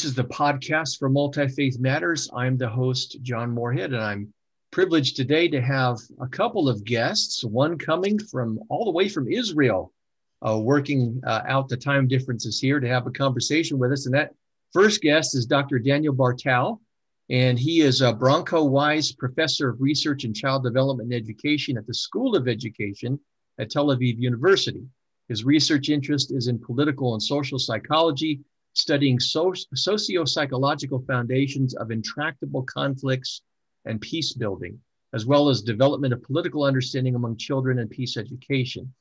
This 0.00 0.08
is 0.08 0.14
the 0.14 0.24
podcast 0.24 0.98
for 0.98 1.10
Multi 1.10 1.46
Faith 1.46 1.78
Matters. 1.78 2.30
I'm 2.34 2.56
the 2.56 2.70
host, 2.70 3.18
John 3.20 3.50
Moorhead, 3.50 3.92
and 3.92 4.02
I'm 4.02 4.32
privileged 4.70 5.14
today 5.14 5.46
to 5.48 5.60
have 5.60 5.98
a 6.22 6.26
couple 6.26 6.70
of 6.70 6.86
guests, 6.86 7.44
one 7.44 7.76
coming 7.76 8.18
from 8.18 8.58
all 8.70 8.86
the 8.86 8.92
way 8.92 9.10
from 9.10 9.30
Israel, 9.30 9.92
uh, 10.40 10.58
working 10.58 11.20
uh, 11.26 11.42
out 11.46 11.68
the 11.68 11.76
time 11.76 12.08
differences 12.08 12.58
here 12.58 12.80
to 12.80 12.88
have 12.88 13.06
a 13.06 13.10
conversation 13.10 13.78
with 13.78 13.92
us. 13.92 14.06
And 14.06 14.14
that 14.14 14.32
first 14.72 15.02
guest 15.02 15.36
is 15.36 15.44
Dr. 15.44 15.78
Daniel 15.78 16.14
Bartal, 16.14 16.80
and 17.28 17.58
he 17.58 17.82
is 17.82 18.00
a 18.00 18.14
Branco 18.14 18.64
Weiss 18.64 19.12
Professor 19.12 19.68
of 19.68 19.82
Research 19.82 20.24
and 20.24 20.34
Child 20.34 20.64
Development 20.64 21.12
and 21.12 21.22
Education 21.22 21.76
at 21.76 21.86
the 21.86 21.92
School 21.92 22.36
of 22.36 22.48
Education 22.48 23.20
at 23.58 23.68
Tel 23.68 23.88
Aviv 23.88 24.16
University. 24.16 24.86
His 25.28 25.44
research 25.44 25.90
interest 25.90 26.32
is 26.32 26.48
in 26.48 26.58
political 26.58 27.12
and 27.12 27.22
social 27.22 27.58
psychology 27.58 28.40
studying 28.72 29.18
so- 29.18 29.54
socio-psychological 29.74 31.04
foundations 31.06 31.74
of 31.74 31.90
intractable 31.90 32.62
conflicts 32.62 33.42
and 33.84 34.00
peace 34.00 34.32
building, 34.32 34.78
as 35.12 35.26
well 35.26 35.48
as 35.48 35.62
development 35.62 36.12
of 36.12 36.22
political 36.22 36.64
understanding 36.64 37.14
among 37.14 37.36
children 37.36 37.78
and 37.78 37.90
peace 37.90 38.16
education. 38.16 38.92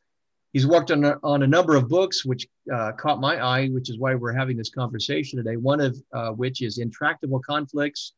He's 0.53 0.65
worked 0.65 0.89
on 0.89 1.03
a, 1.03 1.17
on 1.21 1.43
a 1.43 1.47
number 1.47 1.75
of 1.75 1.87
books, 1.87 2.25
which 2.25 2.47
uh, 2.73 2.93
caught 2.93 3.19
my 3.19 3.37
eye, 3.37 3.67
which 3.67 3.89
is 3.89 3.99
why 3.99 4.15
we're 4.15 4.33
having 4.33 4.57
this 4.57 4.71
conversation 4.71 5.37
today. 5.37 5.57
One 5.57 5.79
of 5.79 6.01
uh, 6.11 6.31
which 6.31 6.61
is 6.63 6.79
Intractable 6.79 7.39
Conflicts, 7.39 8.13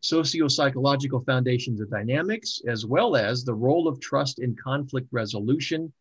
Socio-Psychological 0.00 1.20
Foundations 1.24 1.80
of 1.80 1.90
Dynamics, 1.90 2.62
as 2.66 2.86
well 2.86 3.14
as 3.16 3.44
the 3.44 3.54
role 3.54 3.88
of 3.88 4.00
trust 4.00 4.38
in 4.38 4.56
conflict 4.56 5.08
resolution 5.10 5.92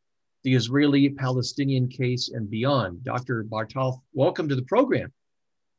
the 0.45 0.53
Israeli 0.53 1.09
Palestinian 1.09 1.87
case 1.87 2.29
and 2.29 2.47
beyond. 2.47 3.03
Dr. 3.03 3.43
Bartal, 3.43 4.03
welcome 4.13 4.47
to 4.47 4.55
the 4.55 4.61
program. 4.61 5.11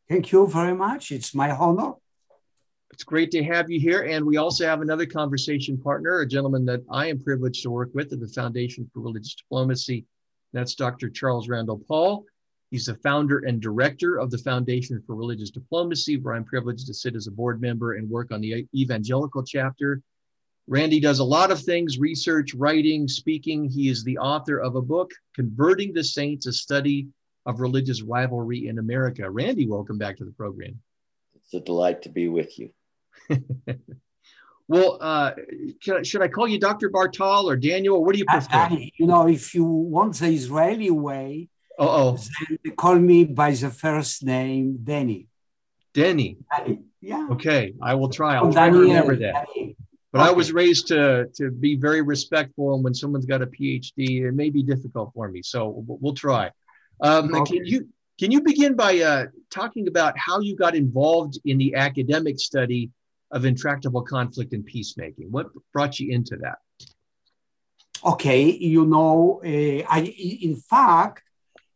Thank 0.08 0.32
you 0.32 0.44
very 0.48 0.74
much. 0.74 1.12
It's 1.12 1.36
my 1.36 1.52
honor. 1.52 1.92
It's 2.90 3.04
great 3.04 3.30
to 3.30 3.44
have 3.44 3.70
you 3.70 3.78
here. 3.78 4.02
And 4.02 4.26
we 4.26 4.38
also 4.38 4.66
have 4.66 4.80
another 4.80 5.06
conversation 5.06 5.80
partner, 5.80 6.18
a 6.18 6.26
gentleman 6.26 6.64
that 6.66 6.82
I 6.90 7.06
am 7.06 7.22
privileged 7.22 7.62
to 7.62 7.70
work 7.70 7.90
with 7.94 8.12
at 8.12 8.18
the 8.18 8.26
Foundation 8.26 8.90
for 8.92 9.00
Religious 9.02 9.36
Diplomacy. 9.36 10.04
That's 10.52 10.74
Dr. 10.74 11.10
Charles 11.10 11.48
Randall 11.48 11.80
Paul. 11.86 12.24
He's 12.72 12.86
the 12.86 12.96
founder 12.96 13.44
and 13.46 13.62
director 13.62 14.18
of 14.18 14.32
the 14.32 14.38
Foundation 14.38 15.00
for 15.06 15.14
Religious 15.14 15.50
Diplomacy, 15.50 16.16
where 16.16 16.34
I'm 16.34 16.44
privileged 16.44 16.88
to 16.88 16.94
sit 16.94 17.14
as 17.14 17.28
a 17.28 17.32
board 17.32 17.60
member 17.60 17.94
and 17.94 18.10
work 18.10 18.32
on 18.32 18.40
the 18.40 18.66
evangelical 18.74 19.44
chapter. 19.44 20.02
Randy 20.68 20.98
does 20.98 21.20
a 21.20 21.24
lot 21.24 21.52
of 21.52 21.60
things 21.60 21.98
research, 21.98 22.52
writing, 22.54 23.06
speaking. 23.06 23.68
He 23.68 23.88
is 23.88 24.02
the 24.02 24.18
author 24.18 24.58
of 24.58 24.74
a 24.74 24.82
book, 24.82 25.12
Converting 25.34 25.92
the 25.92 26.02
Saints, 26.02 26.46
a 26.46 26.52
study 26.52 27.06
of 27.44 27.60
religious 27.60 28.02
rivalry 28.02 28.66
in 28.66 28.78
America. 28.78 29.30
Randy, 29.30 29.66
welcome 29.66 29.96
back 29.96 30.16
to 30.16 30.24
the 30.24 30.32
program. 30.32 30.80
It's 31.36 31.54
a 31.54 31.60
delight 31.60 32.02
to 32.02 32.08
be 32.08 32.26
with 32.26 32.58
you. 32.58 32.70
well, 34.68 34.98
uh, 35.00 35.34
I, 35.88 36.02
should 36.02 36.22
I 36.22 36.26
call 36.26 36.48
you 36.48 36.58
Dr. 36.58 36.90
Bartal 36.90 37.44
or 37.44 37.54
Daniel? 37.54 38.04
What 38.04 38.14
do 38.14 38.18
you 38.18 38.24
prefer? 38.24 38.48
Danny, 38.50 38.92
you 38.98 39.06
know, 39.06 39.28
if 39.28 39.54
you 39.54 39.64
want 39.64 40.16
the 40.16 40.26
Israeli 40.26 40.90
way, 40.90 41.48
oh, 41.78 42.18
call 42.76 42.96
me 42.96 43.24
by 43.24 43.52
the 43.52 43.70
first 43.70 44.24
name, 44.24 44.80
Danny. 44.82 45.28
Denny. 45.94 46.38
Danny. 46.50 46.80
Yeah. 47.00 47.28
Okay, 47.30 47.74
I 47.80 47.94
will 47.94 48.10
try. 48.10 48.34
I'll 48.34 48.52
try 48.52 48.68
to 48.68 48.76
remember 48.76 49.14
that. 49.16 49.46
Danny. 49.54 49.76
But 50.16 50.22
okay. 50.22 50.30
I 50.30 50.32
was 50.32 50.50
raised 50.50 50.86
to 50.88 51.26
to 51.34 51.50
be 51.50 51.76
very 51.76 52.00
respectful, 52.00 52.74
and 52.74 52.82
when 52.82 52.94
someone's 52.94 53.26
got 53.26 53.42
a 53.42 53.46
PhD, 53.46 54.22
it 54.22 54.32
may 54.32 54.48
be 54.48 54.62
difficult 54.62 55.12
for 55.12 55.28
me. 55.28 55.42
So 55.42 55.84
we'll, 55.86 56.14
try. 56.14 56.50
Um, 57.02 57.34
okay. 57.34 57.56
Can 57.56 57.66
you 57.66 57.88
can 58.18 58.30
you 58.30 58.40
begin 58.40 58.74
by 58.76 59.00
uh, 59.00 59.26
talking 59.50 59.88
about 59.88 60.16
how 60.16 60.40
you 60.40 60.56
got 60.56 60.74
involved 60.74 61.38
in 61.44 61.58
the 61.58 61.74
academic 61.74 62.38
study 62.38 62.90
of 63.30 63.44
intractable 63.44 64.00
conflict 64.00 64.54
and 64.54 64.64
peacemaking? 64.64 65.30
What 65.30 65.48
brought 65.74 66.00
you 66.00 66.10
into 66.10 66.38
that? 66.38 66.58
Okay, 68.02 68.44
you 68.52 68.86
know, 68.86 69.42
uh, 69.44 69.84
I 69.96 70.00
in 70.40 70.56
fact 70.56 71.24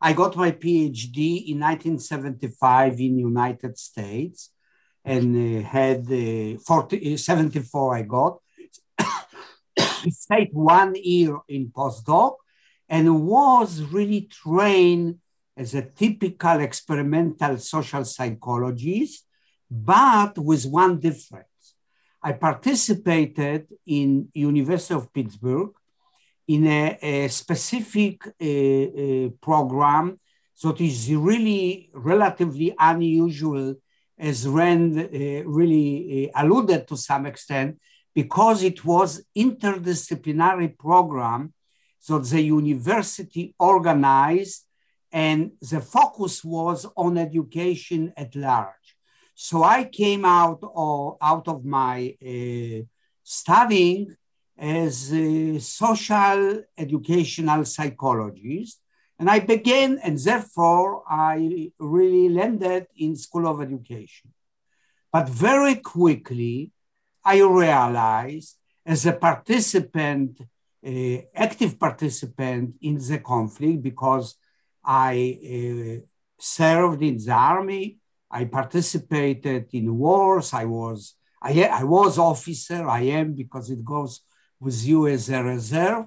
I 0.00 0.14
got 0.14 0.34
my 0.34 0.52
PhD 0.52 1.50
in 1.50 1.60
1975 1.60 3.00
in 3.00 3.18
United 3.18 3.76
States 3.76 4.48
and 5.04 5.64
uh, 5.64 5.68
had 5.68 6.06
uh, 6.10 6.58
40, 6.58 7.14
uh, 7.14 7.16
74 7.16 7.96
I 7.96 8.02
got. 8.02 8.38
stayed 10.10 10.50
one 10.52 10.94
year 10.94 11.38
in 11.48 11.70
postdoc 11.70 12.34
and 12.88 13.24
was 13.24 13.82
really 13.82 14.22
trained 14.22 15.16
as 15.56 15.74
a 15.74 15.82
typical 15.82 16.60
experimental 16.60 17.58
social 17.58 18.04
psychologist, 18.04 19.26
but 19.70 20.38
with 20.38 20.64
one 20.66 20.98
difference. 20.98 21.46
I 22.22 22.32
participated 22.32 23.66
in 23.86 24.28
University 24.34 24.94
of 24.94 25.12
Pittsburgh 25.12 25.70
in 26.48 26.66
a, 26.66 26.98
a 27.00 27.28
specific 27.28 28.26
uh, 28.26 28.30
uh, 28.30 29.28
program 29.40 30.18
that 30.62 30.80
is 30.80 31.12
really 31.14 31.90
relatively 31.94 32.74
unusual 32.78 33.76
as 34.20 34.47
Rand 34.47 34.98
uh, 34.98 35.04
really 35.58 36.31
uh, 36.34 36.42
alluded 36.42 36.86
to 36.88 36.97
some 36.97 37.25
extent, 37.26 37.70
because 38.14 38.62
it 38.62 38.84
was 38.84 39.25
interdisciplinary 39.36 40.76
program 40.76 41.53
that 42.06 42.25
the 42.25 42.42
university 42.42 43.54
organized 43.59 44.66
and 45.12 45.53
the 45.70 45.80
focus 45.80 46.44
was 46.44 46.86
on 46.97 47.19
education 47.19 48.12
at 48.16 48.34
large. 48.36 48.88
So 49.34 49.62
I 49.62 49.84
came 49.84 50.25
out 50.25 50.60
of, 50.62 51.16
out 51.20 51.47
of 51.48 51.64
my 51.64 52.14
uh, 52.32 52.84
studying 53.22 54.14
as 54.59 55.12
a 55.12 55.59
social 55.59 56.62
educational 56.76 57.64
psychologist 57.64 58.80
and 59.20 59.28
I 59.28 59.38
began, 59.41 59.98
and 60.03 60.19
therefore 60.19 61.04
I 61.06 61.70
really 61.78 62.31
landed 62.31 62.86
in 62.97 63.14
School 63.16 63.47
of 63.47 63.60
Education. 63.60 64.32
But 65.12 65.28
very 65.28 65.75
quickly, 65.75 66.72
I 67.22 67.42
realized 67.42 68.56
as 68.86 69.04
a 69.04 69.12
participant, 69.12 70.41
active 71.34 71.78
participant 71.78 72.76
in 72.80 72.97
the 72.97 73.19
conflict, 73.19 73.82
because 73.82 74.36
I 74.82 75.38
uh, 75.44 76.06
served 76.38 77.03
in 77.03 77.19
the 77.19 77.32
army, 77.32 77.98
I 78.30 78.47
participated 78.47 79.66
in 79.72 79.98
wars, 79.98 80.54
I 80.54 80.64
was, 80.64 81.14
I, 81.42 81.64
I 81.64 81.84
was 81.84 82.19
officer, 82.19 82.88
I 82.88 83.03
am 83.20 83.34
because 83.34 83.69
it 83.69 83.84
goes 83.84 84.22
with 84.59 84.82
you 84.82 85.09
as 85.09 85.28
a 85.28 85.44
reserve 85.44 86.06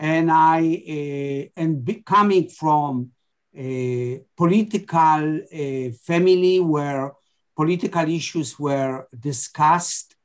and 0.00 0.32
I 0.32 0.60
uh, 0.96 1.60
and 1.60 2.02
coming 2.06 2.48
from 2.48 3.10
a 3.54 4.22
political 4.34 5.40
uh, 5.42 5.90
family 6.02 6.58
where 6.58 7.12
political 7.54 8.08
issues 8.08 8.58
were 8.58 9.06
discussed. 9.18 10.16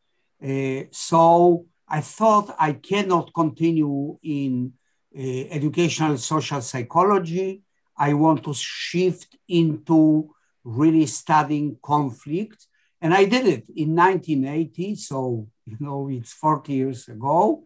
Uh, 0.42 0.83
so 0.92 1.66
I 1.89 2.00
thought 2.00 2.56
I 2.57 2.74
cannot 2.74 3.33
continue 3.33 4.18
in 4.24 4.74
uh, 5.13 5.22
educational 5.51 6.18
social 6.18 6.62
psychology. 6.62 7.62
I 7.98 8.13
want 8.13 8.45
to 8.45 8.54
shift 8.54 9.36
into 9.50 10.33
really 10.63 11.06
studying 11.06 11.78
conflict. 11.83 12.68
And 13.01 13.13
I 13.13 13.25
did 13.25 13.45
it 13.45 13.66
in 13.75 13.94
1980. 13.94 14.95
So, 14.95 15.48
you 15.66 15.78
know, 15.81 16.07
it's 16.10 16.31
40 16.31 16.74
years 16.74 17.10
ago. 17.10 17.66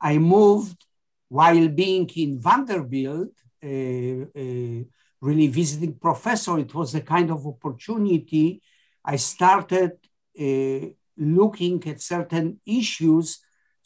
I 0.00 0.18
moved 0.18 0.85
while 1.28 1.68
being 1.68 2.08
in 2.16 2.38
Vanderbilt, 2.38 3.32
uh, 3.62 3.66
uh, 3.66 4.84
really 5.20 5.48
visiting 5.48 5.94
professor, 5.94 6.58
it 6.58 6.74
was 6.74 6.94
a 6.94 7.00
kind 7.00 7.30
of 7.30 7.46
opportunity. 7.46 8.62
I 9.04 9.16
started 9.16 9.92
uh, 10.38 10.88
looking 11.16 11.82
at 11.88 12.00
certain 12.00 12.60
issues 12.66 13.40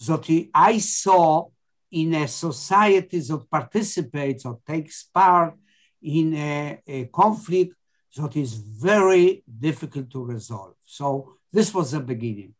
that 0.06 0.48
I 0.54 0.78
saw 0.78 1.48
in 1.90 2.14
a 2.14 2.28
society 2.28 3.20
that 3.20 3.50
participates 3.50 4.44
or 4.44 4.60
takes 4.66 5.04
part 5.04 5.54
in 6.02 6.34
a, 6.34 6.80
a 6.86 7.04
conflict 7.06 7.74
that 8.16 8.36
is 8.36 8.54
very 8.54 9.42
difficult 9.46 10.10
to 10.10 10.24
resolve. 10.24 10.74
So 10.84 11.36
this 11.52 11.72
was 11.74 11.92
the 11.92 12.00
beginning. 12.00 12.54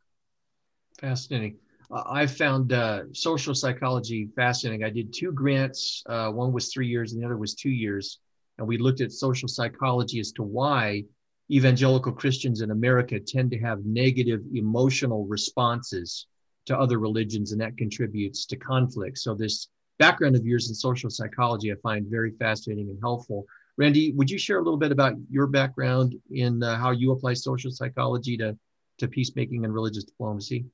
Fascinating. 0.99 1.59
I 1.93 2.27
found 2.27 2.73
uh, 2.73 3.03
social 3.13 3.55
psychology 3.55 4.29
fascinating. 4.37 4.85
I 4.85 4.91
did 4.91 5.13
two 5.13 5.33
grants. 5.33 6.03
Uh, 6.07 6.31
one 6.31 6.53
was 6.53 6.73
three 6.73 6.87
years, 6.87 7.13
and 7.13 7.21
the 7.21 7.27
other 7.27 7.37
was 7.37 7.55
two 7.55 7.71
years. 7.71 8.21
And 8.59 8.67
we 8.67 8.79
looked 8.79 9.01
at 9.01 9.13
social 9.13 9.49
psychology 9.49 10.21
as 10.21 10.31
to 10.33 10.43
why 10.43 11.05
evangelical 11.51 12.13
Christians 12.13 12.61
in 12.61 12.71
America 12.71 13.19
tend 13.19 13.51
to 13.51 13.59
have 13.59 13.85
negative 13.85 14.43
emotional 14.55 15.27
responses 15.27 16.27
to 16.67 16.79
other 16.79 16.99
religions, 16.99 17.51
and 17.51 17.61
that 17.61 17.77
contributes 17.77 18.47
to 18.47 18.57
conflict. 18.57 19.19
So, 19.19 19.35
this 19.35 19.69
background 19.99 20.37
of 20.37 20.47
yours 20.47 20.69
in 20.69 20.75
social 20.75 21.11
psychology 21.11 21.73
I 21.73 21.75
find 21.83 22.07
very 22.07 22.31
fascinating 22.39 22.89
and 22.91 22.99
helpful. 23.03 23.47
Randy, 23.77 24.13
would 24.13 24.31
you 24.31 24.39
share 24.39 24.59
a 24.59 24.63
little 24.63 24.79
bit 24.79 24.93
about 24.93 25.15
your 25.29 25.49
background 25.49 26.15
in 26.31 26.63
uh, 26.63 26.77
how 26.77 26.93
you 26.93 27.11
apply 27.13 27.35
social 27.35 27.71
psychology 27.73 28.37
to, 28.37 28.57
to 28.99 29.09
peacemaking 29.09 29.65
and 29.65 29.75
religious 29.75 30.05
diplomacy? 30.05 30.67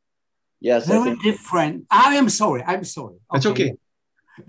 Yes, 0.66 0.88
very 0.88 1.10
think- 1.10 1.22
different. 1.22 1.86
I 1.92 2.16
am 2.16 2.28
sorry. 2.28 2.62
I'm 2.66 2.82
sorry. 2.82 3.18
That's 3.30 3.46
okay. 3.46 3.70
okay. 3.70 3.76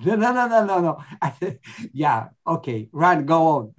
No, 0.03 0.15
no, 0.15 0.31
no, 0.33 0.47
no, 0.47 0.65
no, 0.65 0.77
no. 0.81 0.93
yeah. 1.93 2.29
Okay. 2.55 2.89
Ryan, 2.91 3.25
go 3.27 3.39
on. 3.55 3.75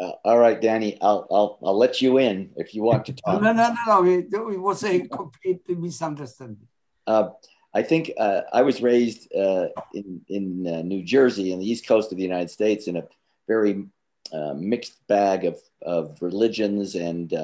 uh, 0.00 0.12
all 0.24 0.38
right, 0.38 0.60
Danny. 0.60 0.96
I'll, 1.02 1.26
I'll, 1.32 1.58
I'll 1.64 1.76
let 1.76 2.00
you 2.00 2.18
in 2.18 2.52
if 2.56 2.72
you 2.72 2.84
want 2.84 3.06
to 3.06 3.14
talk. 3.14 3.42
No, 3.42 3.52
no, 3.52 3.74
no, 3.74 3.76
no. 3.88 4.04
It, 4.04 4.26
it 4.32 4.60
was 4.60 4.84
a 4.84 5.00
complete 5.08 5.68
misunderstanding. 5.68 6.68
Uh, 7.04 7.30
I 7.74 7.82
think 7.82 8.12
uh, 8.16 8.42
I 8.52 8.62
was 8.62 8.80
raised 8.80 9.34
uh, 9.34 9.66
in 9.92 10.20
in 10.28 10.44
uh, 10.68 10.82
New 10.82 11.02
Jersey, 11.02 11.50
in 11.52 11.58
the 11.58 11.68
East 11.68 11.84
Coast 11.88 12.12
of 12.12 12.16
the 12.16 12.22
United 12.30 12.50
States, 12.50 12.86
in 12.86 12.96
a 12.96 13.04
very 13.48 13.86
uh, 14.32 14.54
mixed 14.54 15.04
bag 15.08 15.44
of 15.44 15.58
of 15.82 16.16
religions 16.22 16.94
and 16.94 17.34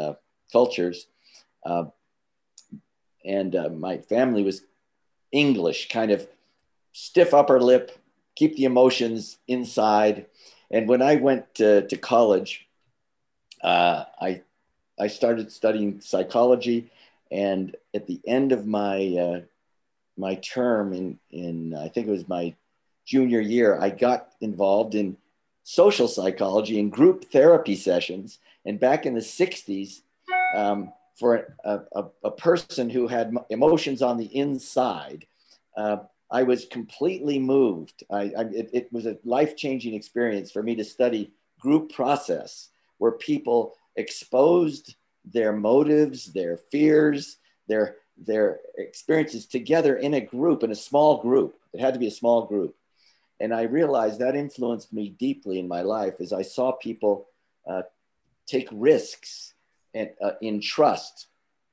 cultures 0.52 1.08
and 3.24 3.54
uh, 3.54 3.68
my 3.68 3.98
family 3.98 4.42
was 4.42 4.62
English, 5.32 5.88
kind 5.88 6.10
of 6.10 6.26
stiff 6.92 7.34
upper 7.34 7.60
lip, 7.60 7.96
keep 8.36 8.56
the 8.56 8.64
emotions 8.64 9.38
inside. 9.46 10.26
And 10.70 10.88
when 10.88 11.02
I 11.02 11.16
went 11.16 11.54
to, 11.56 11.86
to 11.86 11.96
college, 11.96 12.66
uh, 13.62 14.04
I 14.20 14.42
I 14.98 15.06
started 15.06 15.50
studying 15.50 16.00
psychology, 16.00 16.90
and 17.30 17.74
at 17.94 18.06
the 18.06 18.20
end 18.26 18.52
of 18.52 18.66
my 18.66 19.16
uh, 19.16 19.40
my 20.16 20.34
term 20.36 20.92
in 20.92 21.18
in 21.30 21.74
I 21.74 21.88
think 21.88 22.06
it 22.06 22.10
was 22.10 22.28
my 22.28 22.54
junior 23.06 23.40
year, 23.40 23.78
I 23.80 23.90
got 23.90 24.32
involved 24.40 24.94
in 24.94 25.16
social 25.64 26.06
psychology 26.06 26.78
and 26.78 26.92
group 26.92 27.30
therapy 27.30 27.76
sessions. 27.76 28.38
And 28.64 28.78
back 28.78 29.06
in 29.06 29.14
the 29.14 29.20
'60s, 29.20 30.02
um, 30.54 30.92
for 31.20 31.54
a, 31.64 31.80
a, 31.94 32.04
a 32.24 32.30
person 32.30 32.88
who 32.88 33.06
had 33.06 33.36
emotions 33.50 34.00
on 34.00 34.16
the 34.16 34.34
inside, 34.34 35.26
uh, 35.76 35.98
I 36.30 36.42
was 36.44 36.64
completely 36.64 37.38
moved. 37.38 38.04
I, 38.10 38.32
I, 38.36 38.42
it, 38.52 38.70
it 38.72 38.92
was 38.92 39.04
a 39.04 39.18
life 39.22 39.54
changing 39.54 39.92
experience 39.94 40.50
for 40.50 40.62
me 40.62 40.74
to 40.76 40.84
study 40.84 41.32
group 41.60 41.92
process 41.92 42.70
where 42.96 43.12
people 43.12 43.74
exposed 43.96 44.96
their 45.24 45.52
motives, 45.52 46.32
their 46.32 46.56
fears, 46.56 47.36
their, 47.68 47.96
their 48.16 48.60
experiences 48.78 49.44
together 49.44 49.96
in 49.96 50.14
a 50.14 50.20
group, 50.22 50.62
in 50.62 50.72
a 50.72 50.74
small 50.74 51.20
group. 51.20 51.54
It 51.74 51.80
had 51.80 51.92
to 51.92 52.00
be 52.00 52.08
a 52.08 52.12
small 52.12 52.46
group. 52.46 52.74
And 53.40 53.52
I 53.52 53.62
realized 53.62 54.20
that 54.20 54.36
influenced 54.36 54.90
me 54.90 55.10
deeply 55.10 55.58
in 55.58 55.68
my 55.68 55.82
life 55.82 56.14
as 56.20 56.32
I 56.32 56.42
saw 56.42 56.72
people 56.72 57.26
uh, 57.68 57.82
take 58.46 58.68
risks 58.72 59.54
and, 59.94 60.10
uh, 60.22 60.32
in 60.40 60.60
trust 60.60 61.26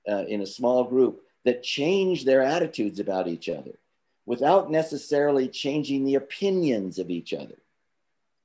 uh, 0.10 0.26
in 0.28 0.42
a 0.42 0.48
small 0.48 0.84
group 0.84 1.22
that 1.46 1.64
change 1.64 2.26
their 2.26 2.42
attitudes 2.42 3.00
about 3.00 3.28
each 3.28 3.50
other 3.50 3.74
without 4.26 4.70
necessarily 4.70 5.48
changing 5.48 6.04
the 6.04 6.16
opinions 6.16 7.00
of 7.00 7.10
each 7.10 7.34
other. 7.34 7.56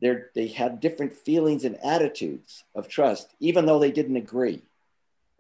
They're, 0.01 0.31
they 0.35 0.49
had 0.49 0.81
different 0.81 1.13
feelings 1.13 1.65
and 1.65 1.77
attitudes 1.85 2.65
of 2.75 2.89
trust, 2.89 3.35
even 3.41 3.67
though 3.67 3.79
they 3.79 3.93
didn't 3.93 4.17
agree. 4.17 4.63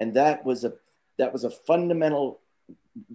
And 0.00 0.14
that 0.14 0.44
was 0.44 0.64
a, 0.64 0.72
that 1.18 1.32
was 1.32 1.44
a 1.44 1.50
fundamental 1.50 2.40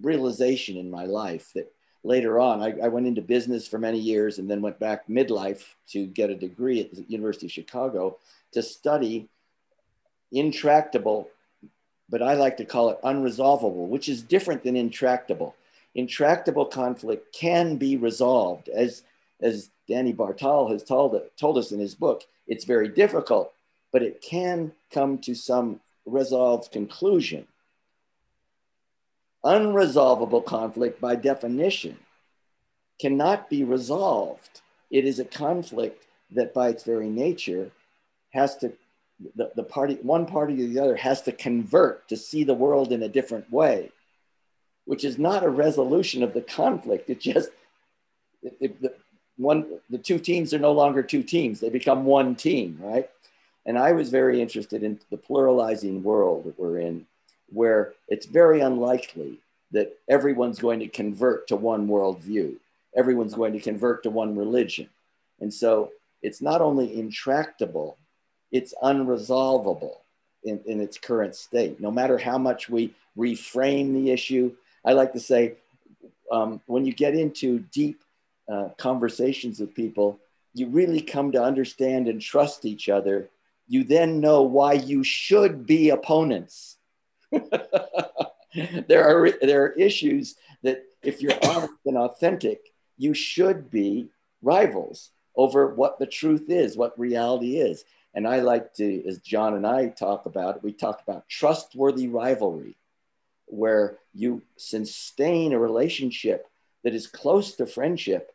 realization 0.02 0.78
in 0.78 0.90
my 0.90 1.06
life 1.06 1.52
that 1.56 1.72
later 2.04 2.40
on, 2.40 2.62
I, 2.62 2.74
I, 2.84 2.88
went 2.88 3.08
into 3.08 3.22
business 3.22 3.68
for 3.68 3.78
many 3.78 4.00
years 4.00 4.40
and 4.40 4.50
then 4.50 4.62
went 4.62 4.80
back 4.80 5.08
midlife 5.08 5.64
to 5.90 6.06
get 6.06 6.30
a 6.30 6.36
degree 6.36 6.80
at 6.80 6.94
the 6.94 7.04
University 7.08 7.48
of 7.48 7.52
Chicago 7.52 8.18
to 8.54 8.64
study 8.64 9.28
intractable, 10.31 11.29
but 12.09 12.21
I 12.21 12.33
like 12.33 12.57
to 12.57 12.65
call 12.65 12.89
it 12.89 13.01
unresolvable, 13.03 13.88
which 13.88 14.09
is 14.09 14.21
different 14.21 14.63
than 14.63 14.75
intractable. 14.75 15.56
Intractable 15.95 16.65
conflict 16.65 17.33
can 17.33 17.77
be 17.77 17.97
resolved, 17.97 18.69
as, 18.69 19.03
as 19.41 19.69
Danny 19.88 20.13
Bartal 20.13 20.71
has 20.71 20.83
told, 20.83 21.19
told 21.38 21.57
us 21.57 21.71
in 21.71 21.79
his 21.79 21.95
book. 21.95 22.24
It's 22.47 22.65
very 22.65 22.88
difficult, 22.88 23.53
but 23.91 24.03
it 24.03 24.21
can 24.21 24.71
come 24.91 25.18
to 25.19 25.35
some 25.35 25.79
resolved 26.06 26.71
conclusion. 26.71 27.47
Unresolvable 29.44 30.45
conflict, 30.45 31.00
by 31.00 31.15
definition, 31.15 31.97
cannot 33.00 33.50
be 33.50 33.63
resolved. 33.63 34.62
It 34.89 35.06
is 35.06 35.19
a 35.19 35.25
conflict 35.25 36.06
that, 36.31 36.53
by 36.53 36.69
its 36.69 36.83
very 36.83 37.09
nature, 37.09 37.71
has 38.31 38.57
to 38.57 38.73
the, 39.36 39.52
the 39.56 39.64
party, 39.64 39.96
one 40.02 40.25
party 40.25 40.54
or 40.64 40.68
the 40.68 40.80
other 40.80 40.96
has 40.96 41.22
to 41.24 41.31
convert 41.31 42.08
to 42.10 42.18
see 42.18 42.44
the 42.44 42.54
world 42.54 42.92
in 42.92 43.04
a 43.04 43.10
different 43.10 43.52
way, 43.52 43.92
which 44.86 45.04
is 45.04 45.18
not 45.18 45.44
a 45.44 45.50
resolution 45.50 46.24
of 46.24 46.34
the 46.34 46.42
conflict. 46.42 47.10
It 47.10 47.19
just, 47.19 47.50
it, 48.44 48.58
it, 48.60 48.81
the, 48.81 48.94
one, 49.38 49.80
the 49.90 49.98
two 49.98 50.19
teams 50.19 50.54
are 50.54 50.60
no 50.60 50.72
longer 50.72 51.04
two 51.04 51.24
teams, 51.24 51.60
they 51.60 51.69
become 51.69 52.06
one 52.06 52.36
team, 52.36 52.80
right? 52.81 53.10
And 53.66 53.78
I 53.78 53.92
was 53.92 54.10
very 54.10 54.42
interested 54.42 54.81
in 54.84 55.00
the 55.12 55.18
pluralizing 55.18 56.02
world 56.02 56.46
that 56.46 56.58
we're 56.58 56.80
in, 56.80 57.06
where 57.50 57.94
it's 58.08 58.25
very 58.25 58.62
unlikely 58.62 59.40
that 59.72 59.98
everyone's 60.08 60.60
going 60.60 60.80
to 60.80 60.88
convert 60.88 61.48
to 61.48 61.56
one 61.56 61.88
worldview. 61.88 62.56
Everyone's 62.96 63.34
going 63.34 63.54
to 63.54 63.60
convert 63.60 64.04
to 64.04 64.10
one 64.10 64.38
religion. 64.38 64.90
And 65.42 65.54
so 65.54 65.92
it's 66.22 66.42
not 66.42 66.62
only 66.62 66.98
intractable, 66.98 67.98
it's 68.51 68.73
unresolvable 68.81 69.95
in, 70.44 70.59
in 70.66 70.80
its 70.80 70.97
current 70.97 71.35
state. 71.35 71.80
No 71.80 71.92
matter 71.92 72.18
how 72.18 72.37
much 72.37 72.69
we 72.69 72.94
reframe 73.18 73.94
the 73.94 74.11
issue, 74.11 74.54
I 74.85 74.94
like 74.94 75.13
to 75.13 75.19
say 75.19 75.56
um, 76.31 76.61
when 76.66 76.85
you 76.85 76.94
get 76.94 77.16
into 77.16 77.59
deep 77.71 78.01
uh, 78.51 78.69
conversations 78.77 79.59
with 79.59 79.75
people, 79.75 80.19
you 80.54 80.68
really 80.68 81.01
come 81.01 81.31
to 81.33 81.44
understand 81.44 82.07
and 82.07 82.21
trust 82.21 82.66
each 82.66 82.89
other. 82.89 83.30
You 83.68 83.83
then 83.83 84.19
know 84.19 84.44
why 84.44 84.73
you 84.73 85.04
should 85.04 85.66
be 85.66 85.89
opponents. 85.89 86.77
there 87.31 89.04
are 89.04 89.31
there 89.42 89.63
are 89.66 89.71
issues 89.73 90.35
that 90.63 90.83
if 91.04 91.21
you're 91.21 91.37
honest 91.44 91.73
and 91.85 91.97
authentic, 91.97 92.61
you 92.97 93.13
should 93.13 93.69
be 93.69 94.09
rivals 94.42 95.11
over 95.35 95.73
what 95.75 95.99
the 95.99 96.07
truth 96.07 96.49
is, 96.49 96.75
what 96.77 96.97
reality 96.97 97.57
is. 97.57 97.83
And 98.18 98.28
I 98.28 98.40
like 98.40 98.74
to, 98.78 99.07
as 99.07 99.19
John 99.19 99.54
and 99.54 99.68
I 99.68 99.90
talk 99.90 100.26
about, 100.26 100.64
we 100.64 100.71
talk 100.71 101.04
about 101.07 101.30
trustworthy 101.30 102.07
rivalry, 102.07 102.76
where 103.45 104.00
you 104.16 104.42
sustain 104.56 105.54
a 105.54 105.59
relationship 105.59 106.47
that 106.83 106.95
is 106.95 107.06
close 107.06 107.54
to 107.57 107.68
friendship, 107.68 108.33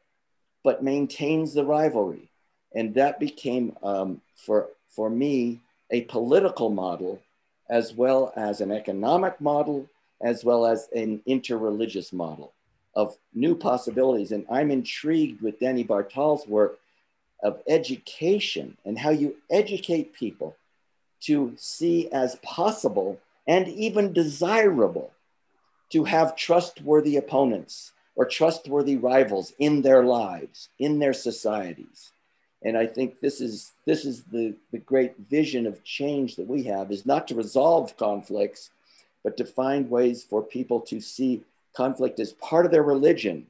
but 0.62 0.84
maintains 0.84 1.52
the 1.52 1.64
rivalry. 1.64 2.28
And 2.72 2.94
that 2.94 3.18
became, 3.18 3.76
um, 3.82 4.20
for, 4.36 4.68
for 4.88 5.10
me, 5.10 5.58
a 5.90 6.02
political 6.02 6.70
model, 6.70 7.20
as 7.68 7.92
well 7.92 8.32
as 8.36 8.60
an 8.60 8.70
economic 8.70 9.40
model, 9.40 9.88
as 10.20 10.44
well 10.44 10.64
as 10.64 10.88
an 10.94 11.22
interreligious 11.26 12.12
model 12.12 12.52
of 12.94 13.18
new 13.34 13.56
possibilities. 13.56 14.30
And 14.30 14.46
I'm 14.48 14.70
intrigued 14.70 15.42
with 15.42 15.58
Danny 15.58 15.82
Bartal's 15.82 16.46
work 16.46 16.78
of 17.42 17.60
education 17.66 18.76
and 18.84 18.98
how 18.98 19.10
you 19.10 19.36
educate 19.50 20.14
people 20.14 20.56
to 21.20 21.54
see 21.56 22.10
as 22.12 22.36
possible 22.36 23.18
and 23.46 23.68
even 23.68 24.12
desirable 24.12 25.12
to 25.90 26.04
have 26.04 26.36
trustworthy 26.36 27.16
opponents 27.16 27.92
or 28.14 28.24
trustworthy 28.24 28.96
rivals 28.96 29.52
in 29.58 29.82
their 29.82 30.04
lives, 30.04 30.68
in 30.78 30.98
their 30.98 31.12
societies. 31.12 32.12
And 32.62 32.76
I 32.76 32.86
think 32.86 33.20
this 33.20 33.40
is 33.40 33.72
this 33.86 34.04
is 34.04 34.22
the, 34.24 34.54
the 34.70 34.78
great 34.78 35.14
vision 35.28 35.66
of 35.66 35.82
change 35.82 36.36
that 36.36 36.46
we 36.46 36.62
have 36.64 36.92
is 36.92 37.04
not 37.04 37.26
to 37.28 37.34
resolve 37.34 37.96
conflicts, 37.96 38.70
but 39.24 39.36
to 39.36 39.44
find 39.44 39.90
ways 39.90 40.22
for 40.22 40.42
people 40.42 40.80
to 40.82 41.00
see 41.00 41.42
conflict 41.74 42.20
as 42.20 42.32
part 42.34 42.64
of 42.66 42.72
their 42.72 42.82
religion 42.82 43.46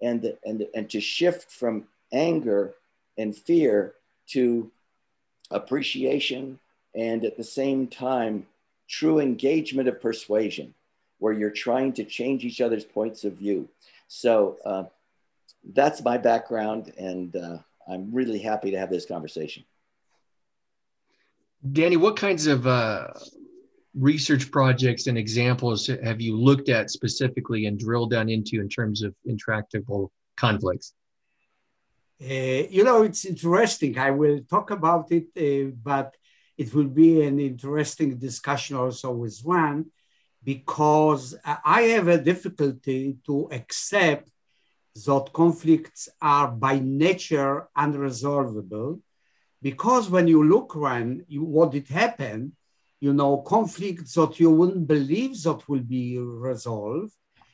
and, 0.00 0.32
and, 0.44 0.66
and 0.74 0.88
to 0.90 1.00
shift 1.00 1.50
from 1.50 1.84
anger 2.12 2.74
and 3.18 3.36
fear 3.36 3.94
to 4.28 4.70
appreciation 5.50 6.58
and 6.94 7.24
at 7.24 7.36
the 7.36 7.44
same 7.44 7.86
time, 7.86 8.46
true 8.88 9.20
engagement 9.20 9.88
of 9.88 10.00
persuasion, 10.00 10.74
where 11.18 11.32
you're 11.32 11.50
trying 11.50 11.92
to 11.92 12.04
change 12.04 12.44
each 12.44 12.60
other's 12.60 12.84
points 12.84 13.24
of 13.24 13.34
view. 13.34 13.68
So 14.08 14.56
uh, 14.64 14.84
that's 15.74 16.02
my 16.02 16.16
background, 16.16 16.92
and 16.96 17.34
uh, 17.36 17.58
I'm 17.88 18.12
really 18.12 18.38
happy 18.38 18.70
to 18.70 18.78
have 18.78 18.90
this 18.90 19.04
conversation. 19.04 19.64
Danny, 21.72 21.96
what 21.96 22.16
kinds 22.16 22.46
of 22.46 22.66
uh, 22.66 23.08
research 23.94 24.50
projects 24.50 25.06
and 25.06 25.18
examples 25.18 25.86
have 25.86 26.20
you 26.20 26.36
looked 26.36 26.68
at 26.68 26.90
specifically 26.90 27.66
and 27.66 27.78
drilled 27.78 28.10
down 28.10 28.28
into 28.28 28.60
in 28.60 28.68
terms 28.68 29.02
of 29.02 29.14
intractable 29.24 30.12
conflicts? 30.36 30.94
Uh, 32.20 32.64
you 32.70 32.82
know, 32.82 33.02
it's 33.02 33.26
interesting. 33.26 33.98
I 33.98 34.10
will 34.10 34.40
talk 34.48 34.70
about 34.70 35.12
it, 35.12 35.26
uh, 35.36 35.70
but 35.82 36.16
it 36.56 36.72
will 36.74 36.88
be 36.88 37.22
an 37.22 37.38
interesting 37.38 38.16
discussion 38.16 38.76
also 38.76 39.12
with 39.12 39.38
Ran 39.44 39.86
because 40.42 41.34
I 41.44 41.82
have 41.82 42.08
a 42.08 42.16
difficulty 42.18 43.18
to 43.26 43.48
accept 43.52 44.30
that 44.94 45.30
conflicts 45.34 46.08
are 46.22 46.48
by 46.48 46.78
nature 46.78 47.68
unresolvable 47.76 49.00
because 49.60 50.08
when 50.08 50.26
you 50.26 50.42
look 50.42 50.74
Ran, 50.74 51.24
you, 51.28 51.44
what 51.44 51.72
did 51.72 51.88
happen, 51.88 52.56
you 53.00 53.12
know, 53.12 53.38
conflicts 53.38 54.14
that 54.14 54.40
you 54.40 54.50
wouldn't 54.50 54.86
believe 54.86 55.42
that 55.42 55.68
will 55.68 55.80
be 55.82 56.18
resolved, 56.18 57.12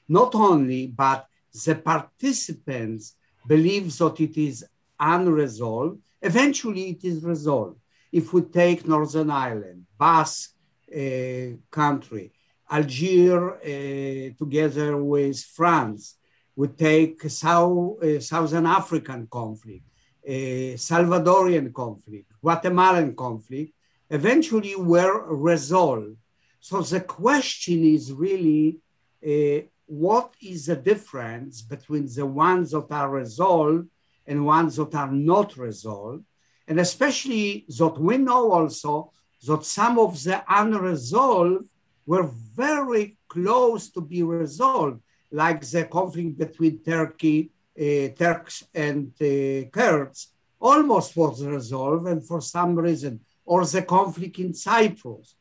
not 0.08 0.36
only, 0.36 0.86
but 0.86 1.26
the 1.64 1.74
participants 1.74 3.16
believe 3.46 3.96
that 3.98 4.20
it 4.20 4.36
is 4.36 4.64
unresolved, 4.98 5.98
eventually 6.20 6.90
it 6.90 7.04
is 7.04 7.24
resolved. 7.24 7.78
If 8.10 8.32
we 8.32 8.42
take 8.42 8.86
Northern 8.86 9.30
Ireland, 9.30 9.86
Basque 9.98 10.54
uh, 10.94 11.56
country, 11.70 12.32
Algeria 12.70 13.54
uh, 13.54 14.34
together 14.38 14.96
with 14.96 15.40
France, 15.40 16.16
we 16.54 16.68
take 16.68 17.22
South, 17.30 18.02
uh, 18.02 18.20
Southern 18.20 18.66
African 18.66 19.26
conflict, 19.30 19.84
uh, 20.26 20.76
Salvadorian 20.76 21.72
conflict, 21.72 22.30
Guatemalan 22.40 23.14
conflict, 23.14 23.72
eventually 24.10 24.76
were 24.76 25.34
resolved. 25.34 26.16
So 26.60 26.82
the 26.82 27.00
question 27.00 27.84
is 27.84 28.12
really 28.12 28.78
uh, 29.26 29.66
what 29.92 30.32
is 30.40 30.66
the 30.66 30.76
difference 30.76 31.60
between 31.60 32.06
the 32.06 32.24
ones 32.24 32.70
that 32.70 32.90
are 32.90 33.10
resolved 33.10 33.88
and 34.26 34.46
ones 34.46 34.76
that 34.76 34.94
are 34.94 35.12
not 35.12 35.58
resolved? 35.58 36.24
And 36.66 36.80
especially 36.80 37.66
that 37.78 37.98
we 37.98 38.16
know 38.16 38.52
also 38.52 39.12
that 39.46 39.66
some 39.66 39.98
of 39.98 40.22
the 40.24 40.42
unresolved 40.48 41.68
were 42.06 42.30
very 42.54 43.18
close 43.28 43.90
to 43.90 44.00
be 44.00 44.22
resolved, 44.22 45.02
like 45.30 45.60
the 45.60 45.84
conflict 45.84 46.38
between 46.38 46.78
Turkey, 46.78 47.50
uh, 47.78 48.08
Turks 48.16 48.64
and 48.74 49.12
uh, 49.20 49.68
Kurds 49.70 50.28
almost 50.58 51.14
was 51.16 51.44
resolved, 51.44 52.06
and 52.08 52.26
for 52.26 52.40
some 52.40 52.74
reason, 52.76 53.20
or 53.44 53.66
the 53.66 53.82
conflict 53.82 54.38
in 54.38 54.54
Cyprus. 54.54 55.34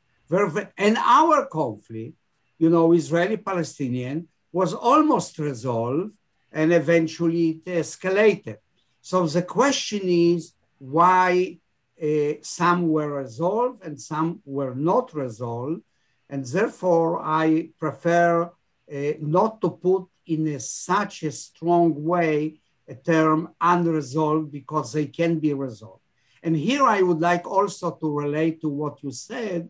And 0.78 0.98
our 0.98 1.46
conflict, 1.46 2.16
you 2.58 2.70
know, 2.70 2.92
Israeli-Palestinian, 2.92 4.28
was 4.52 4.74
almost 4.74 5.40
resolved 5.40 6.14
and 6.52 6.74
eventually 6.74 7.62
it 7.66 7.66
escalated. 7.66 8.58
So 9.02 9.26
the 9.26 9.44
question 9.44 10.02
is 10.04 10.54
why 10.78 11.58
uh, 12.02 12.34
some 12.42 12.90
were 12.90 13.22
resolved 13.24 13.84
and 13.84 14.00
some 14.00 14.42
were 14.46 14.76
not 14.76 15.14
resolved. 15.14 15.82
And 16.30 16.46
therefore, 16.46 17.22
I 17.22 17.70
prefer 17.80 18.44
uh, 18.44 19.12
not 19.20 19.62
to 19.62 19.70
put 19.70 20.06
in 20.26 20.48
a, 20.48 20.60
such 20.60 21.24
a 21.24 21.32
strong 21.32 22.04
way 22.04 22.62
a 22.88 22.96
term 22.96 23.50
unresolved 23.60 24.52
because 24.52 24.94
they 24.94 25.06
can 25.06 25.40
be 25.40 25.54
resolved. 25.54 26.02
And 26.44 26.56
here 26.56 26.84
I 26.84 27.02
would 27.02 27.22
like 27.22 27.46
also 27.48 27.92
to 27.92 28.12
relate 28.12 28.62
to 28.62 28.70
what 28.70 29.04
you 29.04 29.12
said, 29.12 29.70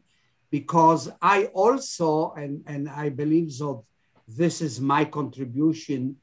because 0.49 1.11
I 1.21 1.45
also, 1.45 2.33
and, 2.33 2.63
and 2.65 2.89
I 2.89 3.09
believe 3.09 3.49
that 3.57 3.81
this 4.37 4.61
is 4.61 4.79
my 4.79 5.05
contribution 5.05 6.15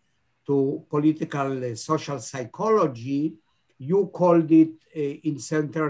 to 0.47 0.85
political 0.89 1.65
uh, 1.65 1.75
social 1.75 2.19
psychology. 2.19 3.35
You 3.79 4.11
called 4.13 4.51
it 4.51 4.71
uh, 4.97 5.29
in 5.29 5.39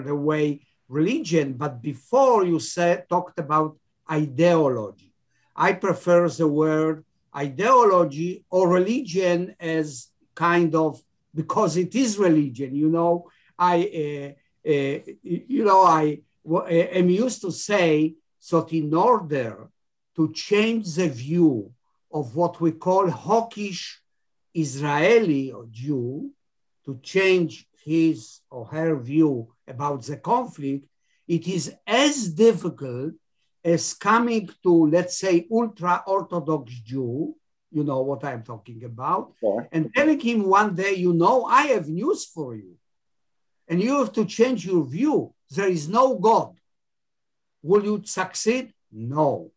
the 0.02 0.14
way 0.14 0.60
religion, 0.88 1.54
but 1.54 1.80
before 1.80 2.44
you 2.44 2.58
said 2.58 3.08
talked 3.08 3.38
about 3.38 3.76
ideology. 4.10 5.12
I 5.54 5.72
prefer 5.75 6.28
the 6.28 6.48
word 6.48 7.04
ideology 7.37 8.44
or 8.50 8.68
religion 8.68 9.54
as 9.60 10.08
kind 10.34 10.75
of 10.75 11.02
because 11.34 11.76
it 11.76 11.94
is 11.94 12.18
religion. 12.18 12.75
You 12.75 12.88
know, 12.88 13.28
I 13.58 13.76
uh, 14.04 14.68
uh, 14.68 14.98
you 15.22 15.64
know 15.64 15.82
I 15.84 16.20
am 16.56 17.10
used 17.10 17.40
to 17.42 17.52
say 17.52 18.14
that 18.50 18.72
in 18.72 18.94
order 18.94 19.68
to 20.16 20.32
change 20.32 20.94
the 20.94 21.08
view 21.08 21.72
of 22.12 22.35
what 22.35 22.61
we 22.61 22.73
call 22.73 23.11
hawkish 23.11 24.00
Israeli 24.55 25.53
or 25.53 25.67
Jew 25.71 26.31
to 26.85 26.99
change 27.03 27.67
his 27.85 28.41
or 28.50 28.67
her 28.67 28.97
view 28.97 29.53
about 29.67 30.05
the 30.05 30.17
conflict, 30.17 30.87
it 31.27 31.47
is 31.47 31.75
as 31.87 32.31
difficult 32.31 33.12
as 33.65 33.95
coming 33.95 34.49
to, 34.62 34.87
let's 34.87 35.19
say, 35.19 35.47
ultra 35.50 36.03
Orthodox 36.07 36.73
Jew, 36.73 37.37
you 37.71 37.85
know 37.85 38.00
what 38.00 38.25
I'm 38.25 38.43
talking 38.43 38.85
about, 38.85 39.35
yeah. 39.43 39.61
and 39.73 39.93
telling 39.95 40.21
him 40.21 40.45
one 40.45 40.75
day, 40.75 40.95
you 40.95 41.12
know, 41.12 41.45
I 41.45 41.62
have 41.69 41.88
news 41.88 42.25
for 42.25 42.55
you. 42.55 42.77
And 43.69 43.83
you 43.83 43.99
have 43.99 44.12
to 44.15 44.25
change 44.25 44.65
your 44.65 44.85
view. 44.85 45.35
There 45.50 45.69
is 45.69 45.88
no 45.88 46.19
God. 46.19 46.57
Will 47.62 47.85
you 47.85 48.03
succeed? 48.05 48.73
No. 48.91 49.50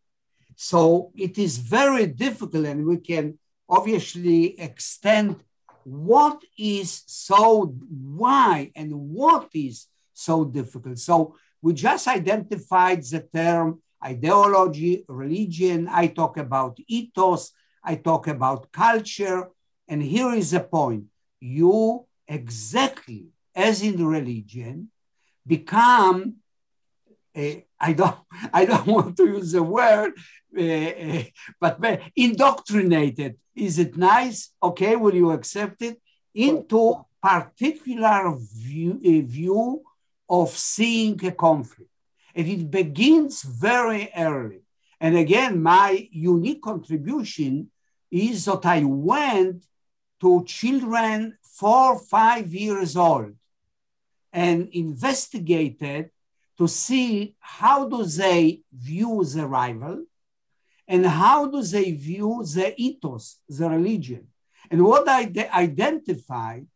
So 0.63 1.11
it 1.17 1.39
is 1.39 1.57
very 1.57 2.05
difficult, 2.05 2.67
and 2.67 2.85
we 2.85 2.97
can 2.97 3.39
obviously 3.67 4.59
extend 4.59 5.37
what 5.83 6.39
is 6.55 7.01
so, 7.07 7.73
why, 8.21 8.71
and 8.75 8.93
what 8.93 9.49
is 9.55 9.87
so 10.13 10.45
difficult. 10.45 10.99
So 10.99 11.35
we 11.63 11.73
just 11.73 12.07
identified 12.07 13.01
the 13.01 13.21
term 13.33 13.81
ideology, 14.05 15.03
religion. 15.07 15.87
I 15.89 16.05
talk 16.05 16.37
about 16.37 16.77
ethos, 16.87 17.53
I 17.83 17.95
talk 17.95 18.27
about 18.27 18.71
culture. 18.71 19.49
And 19.87 20.03
here 20.03 20.31
is 20.35 20.51
the 20.51 20.59
point 20.59 21.05
you 21.39 22.05
exactly 22.27 23.29
as 23.55 23.81
in 23.81 24.05
religion 24.05 24.91
become 25.47 26.35
I 27.89 27.93
don't, 27.93 28.17
I 28.53 28.65
don't 28.65 28.87
want 28.87 29.17
to 29.17 29.25
use 29.25 29.53
the 29.53 29.63
word, 29.63 30.13
uh, 30.57 31.23
but 31.59 32.01
indoctrinated. 32.15 33.37
Is 33.55 33.79
it 33.79 33.97
nice? 33.97 34.51
Okay, 34.61 34.95
will 34.95 35.15
you 35.15 35.31
accept 35.31 35.81
it? 35.81 35.99
Into 36.33 37.03
particular 37.21 38.35
view, 38.37 38.99
a 39.03 39.21
view 39.21 39.81
of 40.29 40.49
seeing 40.49 41.23
a 41.25 41.31
conflict. 41.31 41.89
And 42.35 42.47
it 42.47 42.71
begins 42.71 43.41
very 43.41 44.09
early. 44.15 44.61
And 44.99 45.17
again, 45.17 45.61
my 45.61 46.07
unique 46.11 46.61
contribution 46.61 47.71
is 48.09 48.45
that 48.45 48.65
I 48.65 48.83
went 48.83 49.65
to 50.21 50.43
children 50.45 51.37
four, 51.41 51.97
five 51.97 52.53
years 52.53 52.95
old 52.95 53.33
and 54.31 54.69
investigated 54.71 56.11
to 56.61 56.67
see 56.67 57.33
how 57.39 57.89
do 57.89 58.05
they 58.05 58.61
view 58.71 59.25
the 59.25 59.47
rival 59.47 60.05
and 60.87 61.03
how 61.07 61.47
do 61.47 61.59
they 61.63 61.89
view 61.91 62.45
the 62.53 62.79
ethos, 62.79 63.39
the 63.49 63.67
religion. 63.67 64.27
And 64.69 64.85
what 64.85 65.09
I 65.09 65.21
identified 65.51 66.67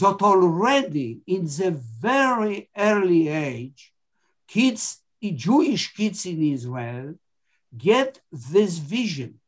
that 0.00 0.22
already 0.22 1.20
in 1.28 1.44
the 1.44 1.70
very 2.00 2.68
early 2.76 3.28
age, 3.28 3.92
kids, 4.48 5.04
Jewish 5.22 5.94
kids 5.94 6.26
in 6.26 6.42
Israel, 6.42 7.14
get 7.76 8.20
this 8.32 8.78
vision 8.78 9.38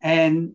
and 0.00 0.54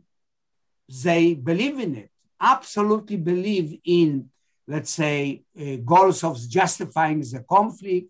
they 1.03 1.35
believe 1.35 1.77
in 1.77 1.93
it, 1.97 2.09
absolutely 2.39 3.17
believe 3.17 3.79
in, 3.85 4.31
let's 4.67 4.89
say, 4.89 5.43
uh, 5.55 5.75
goals 5.85 6.23
of 6.23 6.39
justifying 6.50 7.19
the 7.19 7.45
conflict, 7.47 8.07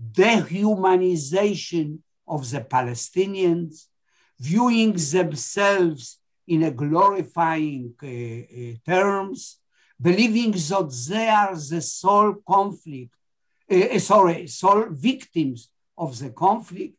dehumanization 0.00 1.98
of 2.26 2.50
the 2.50 2.60
Palestinians, 2.60 3.86
viewing 4.38 4.92
themselves 4.92 6.18
in 6.46 6.62
a 6.64 6.70
glorifying 6.70 7.94
uh, 8.02 8.06
uh, 8.06 8.74
terms, 8.84 9.58
believing 10.00 10.50
that 10.52 11.06
they 11.08 11.28
are 11.28 11.54
the 11.54 11.80
sole 11.80 12.34
conflict 12.46 13.14
uh, 13.72 13.98
sorry, 13.98 14.46
sole 14.46 14.86
victims 14.90 15.70
of 15.96 16.18
the 16.18 16.30
conflict, 16.30 16.96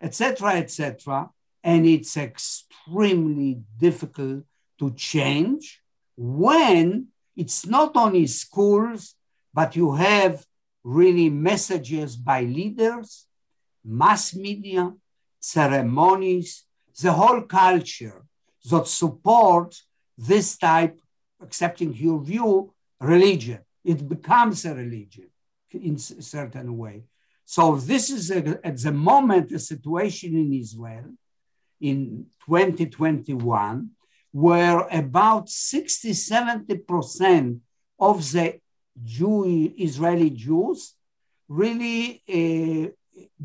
etc., 0.00 0.54
etc. 0.56 1.30
And 1.62 1.86
it's 1.86 2.16
extremely 2.16 3.60
difficult 3.78 4.44
to 4.78 4.90
change 4.94 5.82
when 6.16 7.08
it's 7.36 7.66
not 7.66 7.96
only 7.96 8.26
schools, 8.26 9.14
but 9.52 9.76
you 9.76 9.94
have 9.94 10.44
really 10.86 11.28
messages 11.28 12.14
by 12.14 12.42
leaders, 12.42 13.26
mass 13.84 14.36
media, 14.36 14.92
ceremonies, 15.40 16.64
the 17.02 17.12
whole 17.12 17.42
culture 17.42 18.24
that 18.70 18.86
supports 18.86 19.84
this 20.16 20.56
type, 20.56 20.96
accepting 21.42 21.92
your 21.92 22.22
view, 22.22 22.72
religion. 23.00 23.58
It 23.84 24.08
becomes 24.08 24.64
a 24.64 24.74
religion 24.74 25.28
in 25.72 25.96
a 25.96 26.22
certain 26.22 26.76
way. 26.78 27.02
So 27.44 27.76
this 27.76 28.08
is 28.08 28.30
a, 28.30 28.64
at 28.64 28.80
the 28.80 28.92
moment 28.92 29.50
a 29.50 29.58
situation 29.58 30.36
in 30.36 30.52
Israel 30.52 31.10
in 31.80 32.26
2021 32.46 33.90
where 34.30 34.86
about 34.88 35.48
60, 35.48 36.10
70% 36.12 37.60
of 37.98 38.32
the 38.32 38.60
Jew, 39.02 39.72
Israeli 39.76 40.30
Jews 40.30 40.94
really 41.48 42.22
uh, 42.28 42.90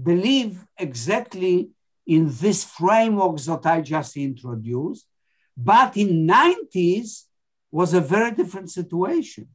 believe 0.01 0.65
exactly 0.77 1.69
in 2.05 2.29
this 2.29 2.63
framework 2.63 3.37
that 3.37 3.65
I 3.65 3.81
just 3.81 4.17
introduced. 4.17 5.07
But 5.55 5.97
in 5.97 6.27
90s 6.27 7.25
was 7.71 7.93
a 7.93 8.01
very 8.01 8.31
different 8.31 8.69
situation. 8.69 9.47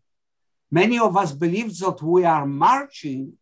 Many 0.70 0.98
of 0.98 1.16
us 1.16 1.32
believed 1.32 1.78
that 1.80 2.02
we 2.02 2.24
are 2.24 2.46
marching 2.46 3.34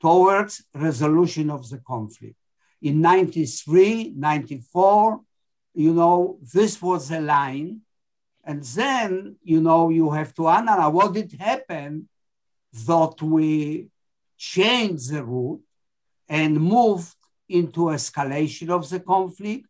towards 0.00 0.64
resolution 0.74 1.50
of 1.50 1.68
the 1.68 1.78
conflict. 1.78 2.36
In 2.80 3.00
93, 3.00 4.14
94, 4.16 5.20
you 5.74 5.94
know, 5.94 6.38
this 6.52 6.82
was 6.82 7.10
a 7.10 7.20
line. 7.20 7.80
And 8.44 8.62
then, 8.62 9.36
you 9.42 9.60
know, 9.60 9.90
you 9.90 10.10
have 10.10 10.34
to 10.34 10.48
analyze 10.48 10.92
what 10.92 11.14
did 11.14 11.32
happen 11.38 12.08
that 12.86 13.22
we 13.22 13.88
changed 14.36 15.10
the 15.12 15.24
route 15.24 15.60
and 16.28 16.60
moved 16.60 17.14
into 17.48 17.80
escalation 17.98 18.70
of 18.70 18.88
the 18.88 19.00
conflict. 19.00 19.66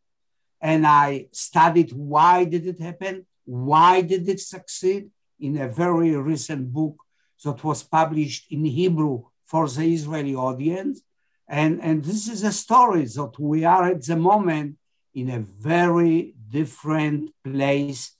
And 0.60 0.86
I 0.86 1.26
studied 1.32 1.92
why 1.92 2.44
did 2.44 2.66
it 2.66 2.80
happen? 2.80 3.26
Why 3.44 4.00
did 4.00 4.28
it 4.28 4.40
succeed? 4.40 5.10
In 5.40 5.58
a 5.58 5.68
very 5.68 6.14
recent 6.16 6.72
book 6.72 6.96
that 7.44 7.62
was 7.64 7.82
published 7.82 8.50
in 8.50 8.64
Hebrew 8.64 9.24
for 9.44 9.68
the 9.68 9.92
Israeli 9.92 10.34
audience. 10.34 11.02
And, 11.48 11.82
and 11.82 12.04
this 12.04 12.28
is 12.28 12.44
a 12.44 12.52
story 12.52 13.04
that 13.04 13.38
we 13.38 13.64
are 13.64 13.90
at 13.90 14.04
the 14.06 14.16
moment 14.16 14.76
in 15.14 15.28
a 15.28 15.40
very 15.40 16.34
different 16.48 17.30
place 17.44 18.12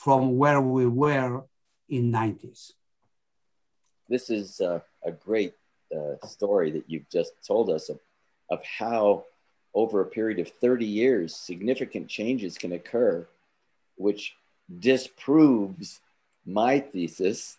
from 0.00 0.38
where 0.38 0.62
we 0.62 0.86
were 0.86 1.42
in 1.90 2.10
90s. 2.10 2.72
This 4.08 4.30
is 4.30 4.58
uh, 4.58 4.80
a 5.04 5.12
great 5.12 5.52
uh, 5.94 6.26
story 6.26 6.70
that 6.70 6.84
you've 6.88 7.08
just 7.10 7.32
told 7.46 7.68
us 7.68 7.90
of, 7.90 7.98
of 8.50 8.64
how 8.64 9.24
over 9.74 10.00
a 10.00 10.06
period 10.06 10.38
of 10.38 10.48
30 10.48 10.86
years, 10.86 11.36
significant 11.36 12.08
changes 12.08 12.56
can 12.56 12.72
occur, 12.72 13.26
which 13.96 14.34
disproves 14.78 16.00
my 16.46 16.80
thesis 16.80 17.58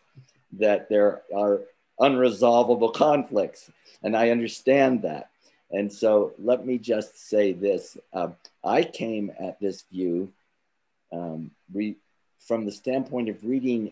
that 0.54 0.90
there 0.90 1.22
are 1.36 1.62
unresolvable 2.00 2.92
conflicts. 2.92 3.70
And 4.02 4.18
I 4.18 4.32
understand 4.32 5.04
that. 5.04 5.30
And 5.70 5.94
so 5.94 6.34
let 6.40 6.66
me 6.66 6.80
just 6.80 7.30
say 7.30 7.54
this 7.54 7.98
um, 8.14 8.36
I 8.64 8.82
came 8.82 9.32
at 9.40 9.60
this 9.60 9.84
view 9.92 10.34
um, 11.14 11.52
re- 11.72 11.98
from 12.48 12.66
the 12.66 12.72
standpoint 12.72 13.30
of 13.30 13.44
reading 13.44 13.92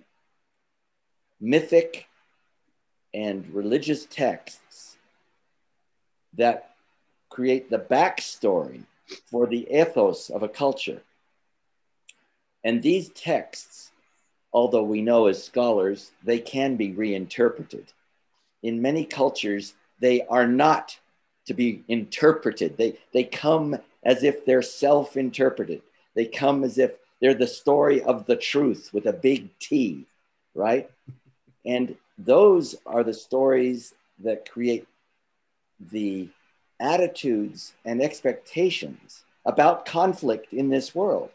mythic 1.40 2.08
and 3.14 3.48
religious 3.54 4.06
texts 4.06 4.98
that 6.34 6.76
create 7.30 7.70
the 7.70 7.80
backstory 7.80 8.84
for 9.32 9.48
the 9.48 9.68
ethos 9.72 10.30
of 10.30 10.44
a 10.44 10.50
culture. 10.50 11.02
And 12.64 12.82
these 12.82 13.10
texts, 13.10 13.92
although 14.52 14.84
we 14.84 15.02
know 15.02 15.28
as 15.28 15.44
scholars, 15.44 16.12
they 16.24 16.40
can 16.40 16.76
be 16.76 16.92
reinterpreted. 16.92 17.94
In 18.62 18.82
many 18.82 19.06
cultures, 19.06 19.74
they 20.00 20.26
are 20.28 20.48
not 20.48 21.00
to 21.46 21.54
be 21.54 21.84
interpreted. 21.88 22.78
They, 22.78 22.98
they 23.14 23.24
come 23.24 23.78
as 24.04 24.24
if 24.24 24.46
they're 24.46 24.62
self 24.62 25.18
interpreted. 25.18 25.82
They 26.16 26.26
come 26.26 26.64
as 26.64 26.78
if 26.78 26.94
they're 27.21 27.34
the 27.34 27.47
story 27.47 28.01
of 28.01 28.25
the 28.25 28.36
truth 28.36 28.89
with 28.93 29.05
a 29.05 29.13
big 29.13 29.49
T, 29.60 30.05
right? 30.55 30.89
And 31.65 31.95
those 32.17 32.75
are 32.86 33.03
the 33.03 33.13
stories 33.13 33.93
that 34.19 34.49
create 34.49 34.88
the 35.91 36.29
attitudes 36.79 37.73
and 37.86 38.01
expectations 38.01 39.23
about 39.45 39.86
conflict 39.86 40.53
in 40.53 40.69
this 40.69 40.93
world. 40.93 41.29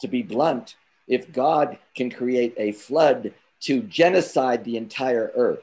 To 0.00 0.08
be 0.08 0.22
blunt, 0.22 0.76
if 1.06 1.32
God 1.32 1.78
can 1.94 2.10
create 2.10 2.54
a 2.56 2.72
flood 2.72 3.34
to 3.60 3.82
genocide 3.82 4.64
the 4.64 4.76
entire 4.76 5.30
earth, 5.34 5.62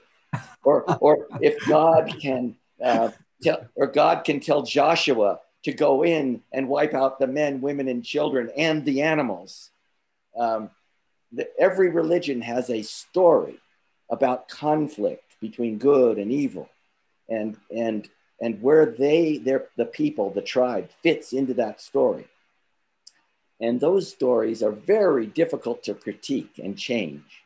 or, 0.63 0.83
or 1.01 1.27
if 1.41 1.57
God 1.67 2.15
can 2.21 2.55
uh, 2.83 3.09
tell, 3.41 3.67
or 3.75 3.87
God 3.87 4.23
can 4.23 4.39
tell 4.39 4.61
Joshua 4.61 5.39
to 5.67 5.73
go 5.73 6.05
in 6.05 6.41
and 6.53 6.69
wipe 6.69 6.93
out 6.93 7.19
the 7.19 7.27
men, 7.27 7.59
women, 7.59 7.89
and 7.89 8.01
children 8.01 8.49
and 8.55 8.85
the 8.85 9.01
animals. 9.01 9.69
Um, 10.39 10.69
the, 11.33 11.49
every 11.59 11.89
religion 11.89 12.41
has 12.41 12.69
a 12.69 12.81
story 12.83 13.59
about 14.09 14.47
conflict 14.47 15.35
between 15.41 15.77
good 15.77 16.19
and 16.19 16.31
evil, 16.31 16.69
and 17.27 17.57
and 17.69 18.07
and 18.39 18.61
where 18.61 18.85
they, 18.85 19.39
their 19.39 19.67
the 19.75 19.85
people, 19.85 20.29
the 20.29 20.41
tribe, 20.41 20.89
fits 21.03 21.33
into 21.33 21.53
that 21.55 21.81
story. 21.81 22.27
And 23.59 23.77
those 23.77 24.07
stories 24.09 24.63
are 24.63 24.71
very 24.71 25.25
difficult 25.25 25.83
to 25.83 25.95
critique 25.95 26.61
and 26.63 26.77
change. 26.77 27.43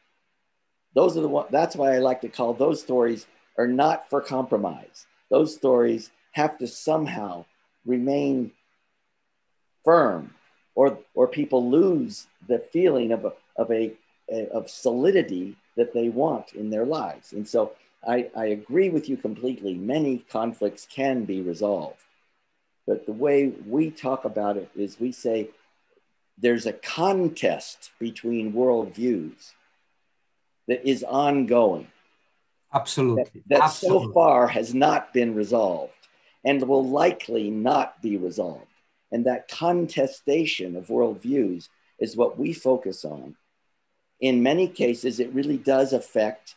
Those 0.94 1.18
are 1.18 1.22
the 1.22 1.28
one, 1.28 1.48
that's 1.50 1.76
why 1.76 1.96
I 1.96 2.00
like 2.00 2.22
to 2.22 2.30
call 2.30 2.54
those 2.54 2.82
stories 2.82 3.26
are 3.58 3.68
not 3.68 4.12
for 4.12 4.22
compromise 4.22 5.08
those 5.32 5.56
stories 5.56 6.12
have 6.34 6.60
to 6.60 6.68
somehow 6.68 7.46
remain 7.86 8.52
firm 9.84 10.34
or, 10.76 11.00
or 11.14 11.28
people 11.28 11.70
lose 11.70 12.28
the 12.48 12.60
feeling 12.72 13.12
of, 13.12 13.26
a, 13.26 13.34
of, 13.56 13.72
a, 13.72 13.94
a, 14.30 14.48
of 14.50 14.70
solidity 14.70 15.56
that 15.78 15.94
they 15.94 16.10
want 16.10 16.54
in 16.54 16.70
their 16.70 16.86
lives. 16.86 17.34
And 17.34 17.48
so 17.48 17.74
I, 18.08 18.30
I 18.36 18.46
agree 18.48 18.90
with 18.90 19.10
you 19.10 19.18
completely. 19.18 19.74
Many 19.74 20.20
conflicts 20.30 20.88
can 20.90 21.26
be 21.26 21.42
resolved. 21.42 22.00
But 22.88 23.06
the 23.06 23.14
way 23.14 23.48
we 23.48 23.92
talk 23.92 24.26
about 24.26 24.58
it 24.58 24.70
is 24.76 25.00
we 25.00 25.12
say 25.12 25.50
there's 26.38 26.66
a 26.66 26.74
contest 26.74 27.92
between 28.00 28.54
worldviews 28.54 29.52
that 30.68 30.88
is 30.88 31.04
ongoing. 31.04 31.88
Absolutely. 32.74 33.24
That, 33.24 33.50
that 33.50 33.62
Absolutely. 33.64 34.08
so 34.08 34.14
far 34.14 34.48
has 34.48 34.74
not 34.74 35.14
been 35.14 35.36
resolved 35.36 35.94
and 36.44 36.68
will 36.68 36.88
likely 36.88 37.50
not 37.50 38.02
be 38.02 38.18
resolved. 38.18 38.66
And 39.12 39.26
that 39.26 39.48
contestation 39.48 40.76
of 40.76 40.88
worldviews 40.88 41.70
is 42.00 42.16
what 42.16 42.38
we 42.38 42.54
focus 42.54 43.06
on. 43.06 43.36
In 44.20 44.44
many 44.44 44.68
cases, 44.68 45.20
it 45.20 45.34
really 45.34 45.58
does 45.58 45.94
affect 45.94 46.56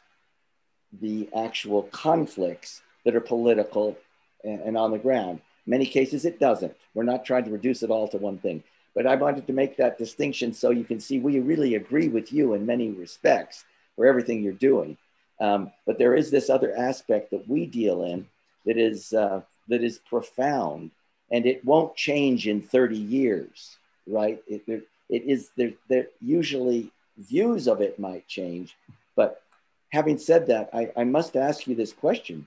the 1.01 1.29
actual 1.37 1.83
conflicts 1.85 2.83
that 3.05 3.16
are 3.16 3.20
political 3.20 3.97
and, 4.42 4.77
on 4.77 4.90
the 4.90 4.99
ground. 4.99 5.40
Many 5.66 5.87
cases, 5.87 6.25
it 6.25 6.38
doesn't. 6.38 6.77
We're 6.94 7.05
not 7.05 7.25
trying 7.25 7.44
to 7.44 7.51
reduce 7.51 7.83
it 7.83 7.90
all 7.90 8.09
to 8.09 8.18
one 8.18 8.38
thing. 8.38 8.62
But 8.94 9.07
I 9.07 9.16
wanted 9.16 9.47
to 9.47 9.53
make 9.53 9.77
that 9.77 9.99
distinction 9.99 10.53
so 10.53 10.70
you 10.70 10.85
can 10.85 11.01
see 11.01 11.18
we 11.18 11.40
really 11.40 11.75
agree 11.75 12.09
with 12.09 12.33
you 12.33 12.55
in 12.55 12.64
many 12.64 12.90
respects 12.90 13.64
for 13.97 14.07
everything 14.07 14.42
you're 14.42 14.53
doing. 14.53 14.97
Um, 15.40 15.73
but 15.85 15.99
there 15.99 16.14
is 16.14 16.31
this 16.31 16.49
other 16.49 16.77
aspect 16.77 17.31
that 17.33 17.49
we 17.49 17.66
deal 17.66 18.05
in 18.05 18.27
that 18.66 18.79
is 18.79 19.12
uh, 19.12 19.40
that 19.68 19.83
is 19.83 19.98
profound, 19.98 20.90
and 21.31 21.46
it 21.46 21.64
won't 21.64 21.96
change 21.96 22.46
in 22.46 22.61
30 22.61 22.96
years, 22.96 23.77
right? 24.07 24.42
It, 24.46 24.62
it, 24.66 24.88
it 25.09 25.24
is 25.24 25.50
there, 25.57 25.72
there. 25.88 26.09
Usually, 26.20 26.90
views 27.16 27.66
of 27.66 27.81
it 27.81 27.98
might 27.98 28.27
change, 28.27 28.77
but 29.16 29.42
having 29.90 30.18
said 30.18 30.46
that, 30.48 30.70
I, 30.72 30.90
I 30.96 31.05
must 31.05 31.37
ask 31.37 31.66
you 31.66 31.74
this 31.74 31.92
question: 31.92 32.46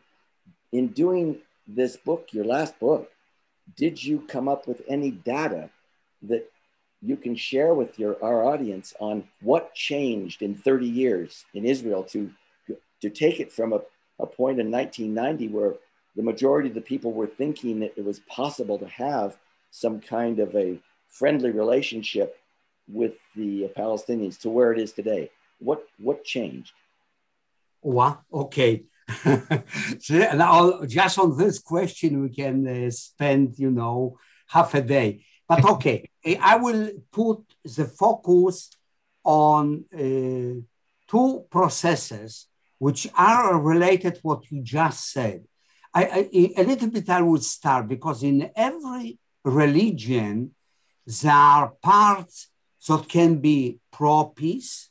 In 0.71 0.87
doing 0.87 1.39
this 1.67 1.97
book, 1.97 2.29
your 2.31 2.45
last 2.45 2.79
book, 2.79 3.11
did 3.75 4.03
you 4.03 4.21
come 4.27 4.47
up 4.47 4.67
with 4.67 4.81
any 4.87 5.11
data 5.11 5.69
that 6.23 6.49
you 7.01 7.15
can 7.15 7.35
share 7.35 7.73
with 7.73 7.99
your 7.99 8.21
our 8.23 8.43
audience 8.43 8.93
on 8.99 9.27
what 9.41 9.75
changed 9.75 10.41
in 10.41 10.55
30 10.55 10.87
years 10.87 11.45
in 11.53 11.65
Israel 11.65 12.03
to 12.03 12.31
to 13.01 13.09
take 13.09 13.39
it 13.39 13.51
from 13.51 13.73
a 13.73 13.81
a 14.19 14.25
point 14.25 14.59
in 14.59 14.71
1990 14.71 15.47
where 15.49 15.75
the 16.17 16.23
majority 16.23 16.67
of 16.67 16.75
the 16.75 16.81
people 16.81 17.13
were 17.13 17.27
thinking 17.27 17.79
that 17.79 17.93
it 17.95 18.03
was 18.03 18.19
possible 18.21 18.79
to 18.79 18.87
have 18.87 19.37
some 19.69 20.01
kind 20.01 20.39
of 20.39 20.53
a 20.55 20.79
friendly 21.07 21.51
relationship 21.51 22.35
with 22.89 23.13
the 23.35 23.69
Palestinians 23.77 24.39
to 24.41 24.49
where 24.49 24.73
it 24.73 24.79
is 24.79 24.91
today. 24.91 25.29
What 25.59 25.85
what 25.99 26.23
changed? 26.23 26.73
Well, 27.81 28.25
okay. 28.33 28.83
so 29.99 30.15
now, 30.33 30.83
just 30.85 31.19
on 31.19 31.37
this 31.37 31.59
question, 31.59 32.23
we 32.23 32.29
can 32.29 32.67
uh, 32.67 32.89
spend, 32.89 33.57
you 33.57 33.71
know, 33.71 34.17
half 34.47 34.73
a 34.73 34.81
day. 34.81 35.23
But 35.47 35.63
okay, 35.73 36.09
I 36.41 36.55
will 36.57 36.89
put 37.11 37.39
the 37.63 37.85
focus 37.85 38.71
on 39.23 39.85
uh, 39.93 40.61
two 41.09 41.45
processes 41.49 42.47
which 42.79 43.07
are 43.15 43.59
related 43.59 44.15
to 44.15 44.21
what 44.21 44.51
you 44.51 44.61
just 44.61 45.11
said. 45.11 45.45
I, 45.97 46.03
I, 46.03 46.53
a 46.61 46.63
little 46.63 46.91
bit 46.91 47.09
I 47.09 47.23
would 47.23 47.43
start 47.43 47.87
because 47.87 48.21
in 48.21 48.51
every 48.55 49.17
religion, 49.43 50.51
there 51.07 51.31
are 51.31 51.69
parts 51.81 52.49
that 52.87 53.09
can 53.09 53.39
be 53.39 53.79
pro-peace 53.91 54.89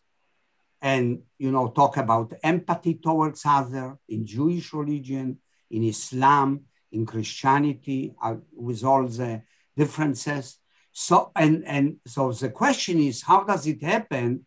and 0.82 1.22
you 1.38 1.52
know 1.52 1.68
talk 1.68 1.96
about 1.96 2.34
empathy 2.42 2.94
towards 2.94 3.42
other 3.46 3.98
in 4.08 4.26
Jewish 4.26 4.72
religion, 4.72 5.38
in 5.70 5.84
Islam, 5.84 6.62
in 6.90 7.06
Christianity, 7.06 8.12
uh, 8.20 8.36
with 8.52 8.82
all 8.82 9.06
the 9.06 9.42
differences. 9.76 10.58
So 10.90 11.30
and 11.36 11.64
and 11.66 11.86
so 12.04 12.32
the 12.32 12.50
question 12.50 12.98
is, 12.98 13.22
how 13.22 13.44
does 13.44 13.64
it 13.68 13.80
happen 13.80 14.44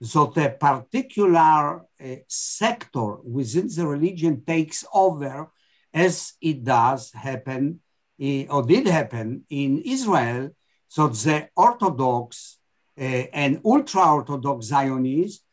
that 0.00 0.36
a 0.46 0.50
particular 0.68 1.80
uh, 1.80 2.16
sector 2.28 3.16
within 3.36 3.68
the 3.68 3.86
religion 3.86 4.42
takes 4.46 4.86
over, 4.94 5.50
as 5.92 6.34
it 6.40 6.64
does 6.64 7.12
happen 7.12 7.80
uh, 8.20 8.42
or 8.50 8.62
did 8.62 8.86
happen 8.86 9.44
in 9.48 9.82
Israel? 9.82 10.50
So 10.88 11.08
the 11.08 11.48
Orthodox 11.56 12.58
uh, 12.98 13.02
and 13.32 13.60
ultra-Orthodox 13.64 14.66
Zionists 14.66 15.44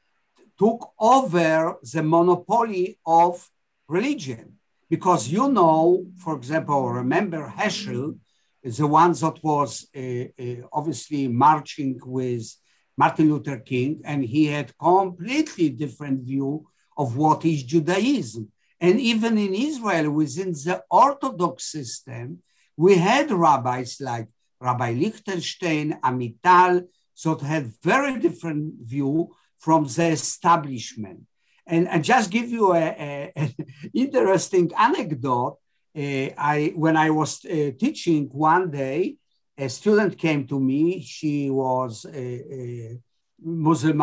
took 0.57 0.91
over 0.99 1.77
the 1.81 2.03
monopoly 2.03 2.99
of 3.05 3.49
religion 3.87 4.57
because 4.89 5.27
you 5.27 5.49
know, 5.49 6.05
for 6.17 6.35
example, 6.35 6.89
remember 6.89 7.53
Heschel 7.55 8.17
the 8.65 8.87
one 8.87 9.13
that 9.13 9.43
was 9.43 9.87
uh, 9.95 10.25
uh, 10.41 10.67
obviously 10.73 11.27
marching 11.27 11.99
with 12.03 12.51
Martin 12.97 13.29
Luther 13.29 13.57
King, 13.59 14.01
and 14.03 14.23
he 14.23 14.47
had 14.47 14.75
completely 14.77 15.69
different 15.69 16.21
view 16.21 16.67
of 16.97 17.15
what 17.15 17.45
is 17.45 17.61
Judaism. 17.63 18.51
And 18.85 18.99
even 18.99 19.33
in 19.39 19.55
Israel, 19.55 20.11
within 20.11 20.51
the 20.51 20.83
Orthodox 20.91 21.55
system, 21.75 22.43
we 22.77 22.93
had 23.09 23.31
rabbis 23.31 23.99
like 23.99 24.27
Rabbi 24.61 24.91
Lichtenstein, 24.91 25.97
Amital, 26.03 26.85
that 27.23 27.41
had 27.41 27.73
very 27.81 28.19
different 28.19 28.75
view 28.93 29.33
from 29.57 29.85
the 29.95 30.07
establishment. 30.19 31.21
And, 31.65 31.87
and 31.87 32.03
just 32.03 32.29
give 32.29 32.49
you 32.51 32.73
an 32.73 33.51
interesting 33.93 34.71
anecdote. 34.77 35.57
Uh, 35.97 36.29
I 36.37 36.73
when 36.75 36.95
I 36.95 37.09
was 37.09 37.43
uh, 37.43 37.71
teaching 37.83 38.29
one 38.31 38.69
day, 38.69 39.15
a 39.57 39.67
student 39.67 40.19
came 40.25 40.45
to 40.51 40.59
me. 40.59 41.01
She 41.01 41.49
was 41.49 42.05
a, 42.05 42.25
a 42.59 42.99
Muslim, 43.41 43.97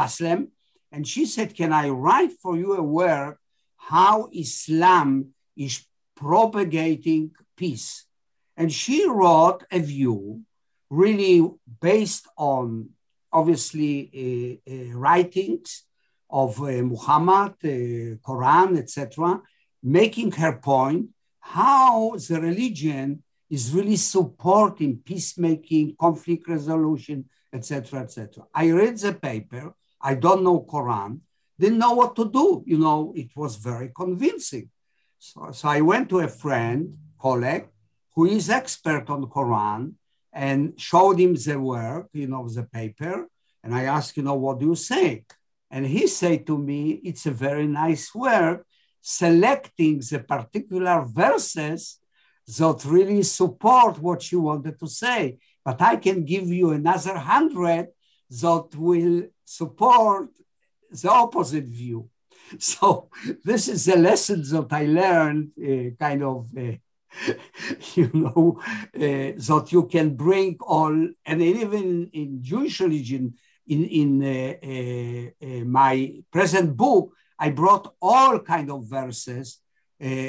Muslim, 0.00 0.40
and 0.90 1.06
she 1.06 1.26
said, 1.26 1.54
"Can 1.54 1.72
I 1.72 1.90
write 1.90 2.32
for 2.42 2.56
you 2.56 2.74
a 2.74 2.82
work 2.82 3.40
how 3.92 4.14
Islam 4.32 5.08
is 5.56 5.74
propagating 6.14 7.22
peace?" 7.60 7.90
And 8.56 8.68
she 8.72 8.98
wrote 9.18 9.62
a 9.70 9.80
view, 9.94 10.42
really 11.02 11.36
based 11.80 12.26
on 12.36 12.90
obviously 13.32 13.92
uh, 14.68 14.72
uh, 14.72 14.98
writings 15.04 15.68
of 16.30 16.60
uh, 16.60 16.82
Muhammad, 16.92 17.52
uh, 17.64 18.16
Quran, 18.28 18.78
etc., 18.78 19.40
making 19.82 20.32
her 20.32 20.54
point 20.72 21.08
how 21.40 22.16
the 22.28 22.40
religion 22.40 23.22
is 23.48 23.72
really 23.72 23.96
supporting 23.96 24.98
peacemaking, 24.98 25.94
conflict 25.98 26.48
resolution, 26.48 27.24
etc., 27.52 28.00
etc. 28.00 28.44
I 28.52 28.70
read 28.70 28.98
the 28.98 29.12
paper. 29.12 29.74
I 30.00 30.14
don't 30.14 30.42
know 30.42 30.60
Quran. 30.60 31.20
Didn't 31.58 31.78
know 31.78 31.92
what 31.92 32.14
to 32.16 32.30
do. 32.30 32.62
You 32.66 32.78
know, 32.78 33.12
it 33.16 33.30
was 33.34 33.56
very 33.56 33.90
convincing. 33.94 34.70
So, 35.18 35.50
so 35.52 35.68
I 35.68 35.80
went 35.80 36.08
to 36.10 36.20
a 36.20 36.28
friend, 36.28 36.96
colleague, 37.20 37.68
who 38.14 38.26
is 38.26 38.50
expert 38.50 39.08
on 39.08 39.24
Quran, 39.24 39.94
and 40.32 40.78
showed 40.78 41.18
him 41.18 41.34
the 41.34 41.58
work, 41.58 42.08
you 42.12 42.26
know, 42.26 42.48
the 42.48 42.64
paper. 42.64 43.28
And 43.62 43.74
I 43.74 43.84
asked, 43.84 44.16
you 44.16 44.22
know, 44.22 44.34
what 44.34 44.60
do 44.60 44.66
you 44.66 44.74
say? 44.74 45.24
And 45.70 45.86
he 45.86 46.06
said 46.06 46.46
to 46.46 46.58
me, 46.58 47.00
it's 47.04 47.26
a 47.26 47.30
very 47.30 47.66
nice 47.66 48.14
work, 48.14 48.66
selecting 49.00 49.98
the 50.10 50.20
particular 50.20 51.04
verses 51.04 51.98
that 52.46 52.84
really 52.84 53.22
support 53.22 53.98
what 53.98 54.30
you 54.30 54.40
wanted 54.42 54.78
to 54.78 54.86
say. 54.86 55.38
But 55.64 55.82
I 55.82 55.96
can 55.96 56.24
give 56.24 56.48
you 56.48 56.70
another 56.70 57.18
hundred 57.18 57.88
that 58.30 58.68
will 58.76 59.24
support 59.44 60.28
the 60.90 61.10
opposite 61.10 61.64
view. 61.64 62.08
So 62.58 63.08
this 63.44 63.66
is 63.66 63.86
the 63.86 63.96
lessons 63.96 64.50
that 64.50 64.72
I 64.72 64.84
learned, 64.86 65.50
uh, 65.58 65.96
kind 65.98 66.22
of, 66.22 66.48
uh, 66.56 66.76
you 67.96 68.10
know, 68.14 68.60
uh, 68.94 69.32
that 69.48 69.68
you 69.72 69.86
can 69.86 70.14
bring 70.14 70.56
all, 70.60 70.96
and 71.24 71.42
even 71.42 72.08
in 72.12 72.42
Jewish 72.42 72.78
religion, 72.80 73.34
in 73.66 73.84
in 73.84 74.22
uh, 74.22 74.54
uh, 74.62 75.46
uh, 75.46 75.64
my 75.64 76.14
present 76.30 76.76
book, 76.76 77.14
I 77.38 77.50
brought 77.50 77.94
all 78.00 78.38
kind 78.40 78.70
of 78.70 78.88
verses 78.88 79.58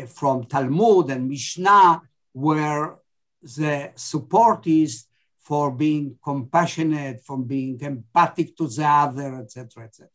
from 0.08 0.46
Talmud 0.46 1.12
and 1.12 1.28
Mishnah 1.28 2.02
where 2.32 2.96
the 3.42 3.92
support 3.96 4.66
is 4.68 5.06
for 5.40 5.72
being 5.72 6.18
compassionate, 6.24 7.24
from 7.24 7.44
being 7.44 7.80
empathic 7.82 8.56
to 8.58 8.68
the 8.68 8.86
other, 8.86 9.36
etc., 9.36 9.86
etc. 9.86 10.10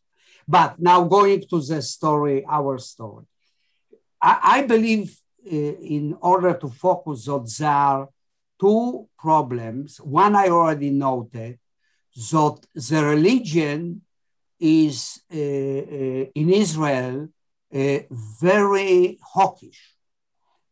But 0.47 0.81
now 0.81 1.05
going 1.05 1.43
to 1.51 1.61
the 1.61 1.83
story, 1.83 2.45
our 2.49 2.79
story, 2.79 3.25
I, 4.21 4.39
I 4.43 4.63
believe 4.63 5.17
uh, 5.47 5.51
in 5.51 6.17
order 6.21 6.55
to 6.55 6.69
focus 6.69 7.29
on 7.29 7.47
there 7.59 8.07
two 8.61 9.09
problems. 9.19 10.01
One 10.01 10.37
I 10.37 10.49
already 10.49 10.91
noted 10.91 11.59
that 12.15 12.67
the 12.75 13.05
religion 13.05 14.03
is 14.61 15.21
uh, 15.33 15.37
uh, 15.37 16.25
in 16.41 16.51
Israel 16.51 17.29
very 17.73 19.19
hawkish. 19.23 19.95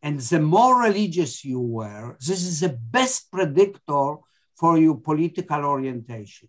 And 0.03 0.21
the 0.21 0.41
more 0.41 0.83
religious 0.83 1.45
you 1.45 1.61
were, 1.61 2.17
this 2.21 2.43
is 2.43 2.61
the 2.61 2.69
best 2.69 3.31
predictor 3.31 4.17
for 4.57 4.79
your 4.79 4.97
political 4.97 5.65
orientation. 5.65 6.49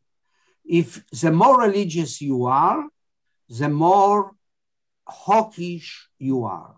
If 0.63 1.03
the 1.09 1.31
more 1.31 1.59
religious 1.59 2.21
you 2.21 2.45
are, 2.45 2.83
the 3.59 3.69
more 3.69 4.31
hawkish 5.07 6.07
you 6.19 6.45
are. 6.45 6.75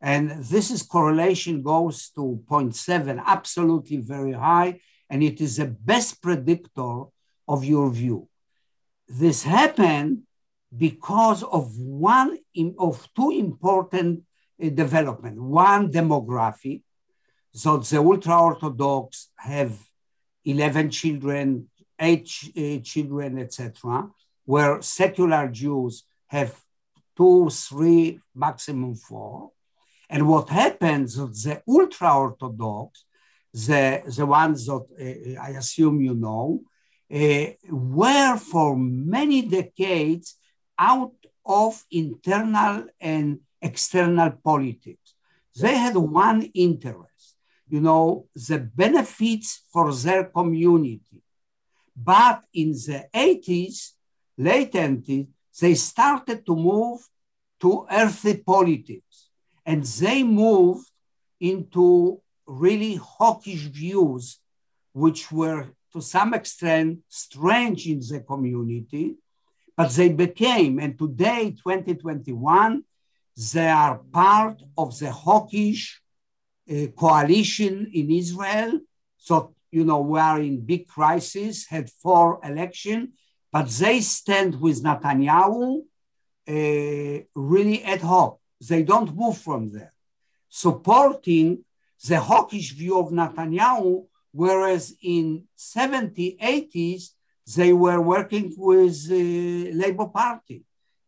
And 0.00 0.30
this 0.44 0.70
is 0.70 0.82
correlation 0.82 1.62
goes 1.62 2.10
to 2.10 2.40
0.7, 2.48 3.22
absolutely 3.24 3.96
very 3.96 4.32
high. 4.32 4.80
And 5.10 5.22
it 5.22 5.40
is 5.40 5.56
the 5.56 5.66
best 5.66 6.22
predictor 6.22 7.04
of 7.48 7.64
your 7.64 7.90
view. 7.90 8.28
This 9.08 9.42
happened 9.42 10.22
because 10.76 11.42
of 11.42 11.76
one 11.78 12.38
of 12.78 13.08
two 13.14 13.30
important 13.30 14.22
uh, 14.62 14.68
development. 14.68 15.40
One 15.40 15.90
demographic, 15.90 16.82
so 17.52 17.78
the 17.78 17.98
ultra 17.98 18.40
orthodox 18.40 19.30
have 19.36 19.72
11 20.44 20.90
children, 20.90 21.68
eight 21.98 22.30
uh, 22.56 22.78
children, 22.82 23.38
etc., 23.38 24.10
where 24.46 24.80
secular 24.80 25.48
Jews 25.48 26.04
have 26.28 26.58
two, 27.16 27.50
three, 27.50 28.20
maximum 28.34 28.94
four. 28.94 29.50
And 30.08 30.28
what 30.28 30.48
happens, 30.48 31.16
the 31.16 31.62
ultra 31.68 32.16
orthodox, 32.16 33.04
the, 33.52 34.02
the 34.16 34.24
ones 34.26 34.66
that 34.66 35.36
uh, 35.36 35.40
I 35.42 35.50
assume 35.50 36.00
you 36.00 36.14
know, 36.14 36.62
uh, 37.12 37.46
were 37.70 38.36
for 38.36 38.76
many 38.76 39.42
decades 39.42 40.36
out 40.78 41.14
of 41.44 41.82
internal 41.90 42.86
and 43.00 43.40
external 43.62 44.30
politics. 44.30 45.14
They 45.58 45.76
had 45.76 45.96
one 45.96 46.42
interest, 46.54 47.36
you 47.68 47.80
know, 47.80 48.26
the 48.34 48.58
benefits 48.58 49.62
for 49.72 49.92
their 49.94 50.24
community. 50.24 51.22
But 51.96 52.42
in 52.52 52.72
the 52.72 53.06
80s, 53.14 53.92
late 54.38 54.72
80s, 54.72 55.28
they 55.60 55.74
started 55.74 56.44
to 56.46 56.54
move 56.54 57.00
to 57.60 57.86
earthly 57.90 58.36
politics. 58.38 59.28
And 59.64 59.82
they 59.82 60.22
moved 60.22 60.88
into 61.40 62.20
really 62.46 62.94
hawkish 62.96 63.64
views, 63.64 64.38
which 64.92 65.32
were 65.32 65.68
to 65.92 66.00
some 66.00 66.34
extent 66.34 66.98
strange 67.08 67.86
in 67.88 68.00
the 68.00 68.20
community, 68.20 69.16
but 69.76 69.90
they 69.90 70.10
became, 70.10 70.78
and 70.78 70.98
today, 70.98 71.50
2021, 71.50 72.82
they 73.52 73.68
are 73.68 73.98
part 74.12 74.62
of 74.78 74.98
the 74.98 75.10
hawkish 75.10 76.00
uh, 76.70 76.86
coalition 76.96 77.90
in 77.92 78.10
Israel. 78.10 78.80
So, 79.18 79.54
you 79.70 79.84
know, 79.84 80.00
we 80.00 80.18
are 80.18 80.40
in 80.40 80.64
big 80.64 80.88
crisis, 80.88 81.66
had 81.66 81.90
four 81.90 82.40
election, 82.42 83.12
but 83.56 83.68
they 83.68 83.98
stand 84.02 84.52
with 84.64 84.82
Netanyahu 84.82 85.80
uh, 86.56 87.16
really 87.54 87.78
ad 87.92 88.02
hoc. 88.02 88.32
They 88.68 88.82
don't 88.82 89.16
move 89.22 89.38
from 89.38 89.62
there, 89.74 89.94
supporting 90.64 91.64
the 92.06 92.18
hawkish 92.20 92.70
view 92.80 92.94
of 92.98 93.08
Netanyahu, 93.20 94.04
whereas 94.42 94.84
in 95.02 95.44
70s, 95.56 96.38
80s, 96.38 97.02
they 97.56 97.72
were 97.72 98.02
working 98.14 98.46
with 98.58 99.08
the 99.08 99.26
uh, 99.70 99.76
Labour 99.82 100.08
Party. 100.20 100.58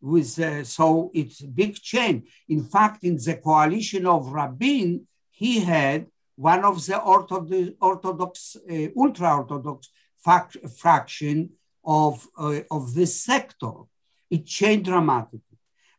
With, 0.00 0.38
uh, 0.38 0.64
so 0.64 1.10
it's 1.12 1.42
big 1.42 1.74
change. 1.74 2.20
In 2.48 2.62
fact, 2.62 3.04
in 3.04 3.16
the 3.16 3.34
coalition 3.48 4.06
of 4.06 4.32
Rabin, 4.32 5.06
he 5.30 5.60
had 5.60 6.06
one 6.34 6.64
of 6.64 6.76
the 6.86 6.98
Orthodox, 6.98 7.76
Orthodox 7.78 8.56
uh, 8.56 8.86
ultra-Orthodox 8.96 9.90
fac- 10.24 10.62
fraction 10.78 11.50
of, 11.88 12.28
uh, 12.36 12.60
of 12.70 12.94
this 12.94 13.22
sector. 13.22 13.72
It 14.30 14.44
changed 14.44 14.84
dramatically. 14.84 15.40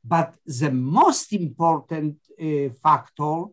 But 0.04 0.36
the 0.46 0.72
most 0.72 1.34
important 1.34 2.18
uh, 2.40 2.70
factor 2.84 3.46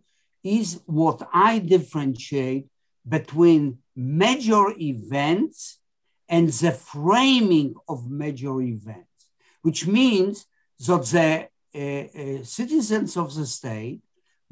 is 0.44 0.80
what 0.84 1.26
I 1.32 1.58
differentiate 1.58 2.66
between 3.08 3.78
major 3.96 4.66
events 4.78 5.80
and 6.28 6.48
the 6.48 6.72
framing 6.72 7.74
of 7.88 8.10
major 8.10 8.60
events, 8.60 9.30
which 9.62 9.86
means 9.86 10.44
that 10.86 11.04
the 11.14 11.48
uh, 11.74 12.40
uh, 12.40 12.44
citizens 12.44 13.16
of 13.16 13.34
the 13.34 13.46
state 13.46 14.02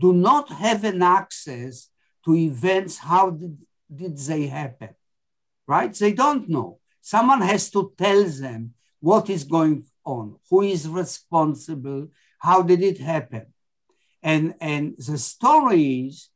do 0.01 0.13
not 0.13 0.49
have 0.49 0.85
an 0.85 1.03
access 1.03 1.89
to 2.25 2.35
events. 2.35 2.99
How 2.99 3.31
did, 3.31 3.59
did 3.95 4.17
they 4.17 4.47
happen? 4.47 4.95
Right? 5.67 5.93
They 5.93 6.13
don't 6.13 6.49
know. 6.49 6.79
Someone 7.07 7.43
has 7.43 7.69
to 7.69 7.93
tell 7.99 8.25
them 8.25 8.73
what 8.99 9.29
is 9.29 9.45
going 9.45 9.85
on, 10.07 10.37
who 10.49 10.63
is 10.63 10.89
responsible, 10.89 12.09
how 12.39 12.63
did 12.63 12.83
it 12.83 12.99
happen. 12.99 13.45
And, 14.23 14.55
and 14.59 14.95
the 14.97 15.19
story 15.19 16.07
is 16.07 16.31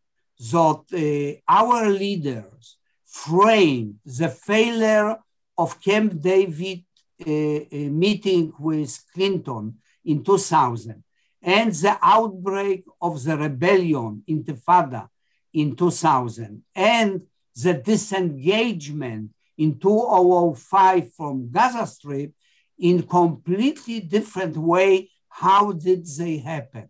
that 0.53 0.83
uh, 0.93 1.41
our 1.51 1.89
leaders 1.89 2.77
framed 3.07 3.95
the 4.05 4.29
failure 4.29 5.17
of 5.57 5.81
Camp 5.81 6.21
David 6.21 6.85
uh, 7.27 7.31
uh, 7.31 7.91
meeting 8.05 8.53
with 8.59 8.93
Clinton 9.15 9.79
in 10.05 10.23
2000 10.23 11.03
and 11.41 11.73
the 11.73 11.97
outbreak 12.03 12.85
of 13.01 13.25
the 13.25 13.39
rebellion, 13.39 14.23
Intifada, 14.29 15.09
in 15.55 15.75
2000 15.75 16.63
and 16.75 17.23
the 17.55 17.73
disengagement 17.73 19.31
in 19.59 19.79
2005 19.79 21.13
from 21.15 21.51
Gaza 21.51 21.87
Strip 21.87 22.33
in 22.79 23.03
completely 23.03 24.01
different 24.01 24.57
way. 24.57 25.11
How 25.29 25.73
did 25.73 26.07
they 26.07 26.39
happen? 26.39 26.89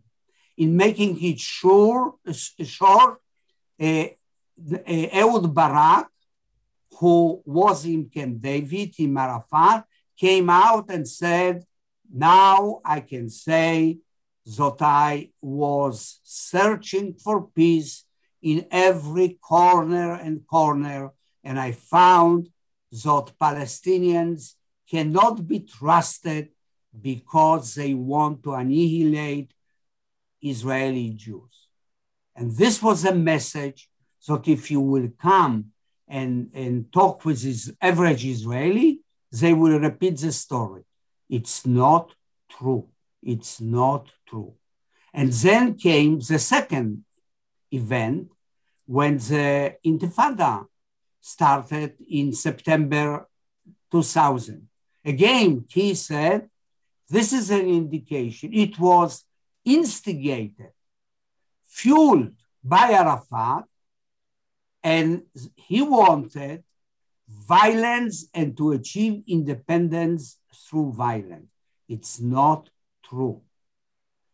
In 0.57 0.77
making 0.77 1.23
it 1.23 1.41
sure, 1.41 2.15
short, 2.33 3.19
uh, 3.81 3.85
uh, 3.85 4.79
Ehud 4.87 5.55
Barak 5.55 6.09
who 6.99 7.43
was 7.45 7.85
in 7.85 8.09
Camp 8.09 8.41
David, 8.41 8.95
in 8.99 9.17
Arafat, 9.17 9.85
came 10.17 10.51
out 10.51 10.91
and 10.91 11.07
said, 11.07 11.65
now 12.13 12.81
I 12.85 13.01
can 13.01 13.29
say 13.31 13.99
that 14.45 14.77
I 14.81 15.31
was 15.41 16.21
searching 16.25 17.15
for 17.15 17.47
peace 17.49 18.05
in 18.43 18.67
every 18.71 19.39
corner 19.41 20.15
and 20.15 20.47
corner, 20.47 21.13
and 21.45 21.59
I 21.61 21.73
found 21.73 22.49
that 22.91 23.33
Palestinians 23.41 24.55
cannot 24.89 25.47
be 25.47 25.61
trusted 25.61 26.49
because 27.01 27.75
they 27.75 27.95
want 27.95 28.43
to 28.43 28.55
annihilate 28.55 29.53
Israeli 30.43 31.11
Jews. 31.11 31.69
And 32.35 32.53
this 32.53 32.83
was 32.83 33.05
a 33.05 33.15
message 33.15 33.89
that 34.27 34.49
if 34.49 34.71
you 34.71 34.81
will 34.81 35.11
come 35.21 35.73
and, 36.07 36.51
and 36.55 36.91
talk 36.93 37.25
with 37.25 37.43
his 37.43 37.75
average 37.81 38.25
Israeli, 38.25 39.01
they 39.31 39.53
will 39.53 39.79
repeat 39.79 40.19
the 40.19 40.33
story. 40.33 40.85
It's 41.29 41.67
not 41.67 42.15
true. 42.49 42.89
It's 43.23 43.61
not 43.61 44.11
true. 44.27 44.55
And 45.13 45.33
then 45.33 45.75
came 45.75 46.21
the 46.21 46.39
second 46.39 47.05
event 47.71 48.31
when 48.87 49.19
the 49.19 49.77
Intifada 49.85 50.67
started 51.21 51.95
in 52.09 52.33
September 52.33 53.29
2000. 53.91 54.69
Again, 55.05 55.65
he 55.69 55.95
said, 55.95 56.49
this 57.09 57.33
is 57.33 57.51
an 57.51 57.67
indication. 57.69 58.53
It 58.53 58.79
was 58.79 59.25
instigated, 59.65 60.73
fueled 61.67 62.33
by 62.63 62.91
Arafat, 62.91 63.65
and 64.83 65.23
he 65.57 65.83
wanted 65.83 66.65
violence 67.29 68.27
and 68.35 68.57
to 68.57 68.73
achieve 68.73 69.23
independence 69.27 70.39
through 70.55 70.93
violence. 70.93 71.51
It's 71.89 72.21
not 72.21 72.71
true. 73.03 73.43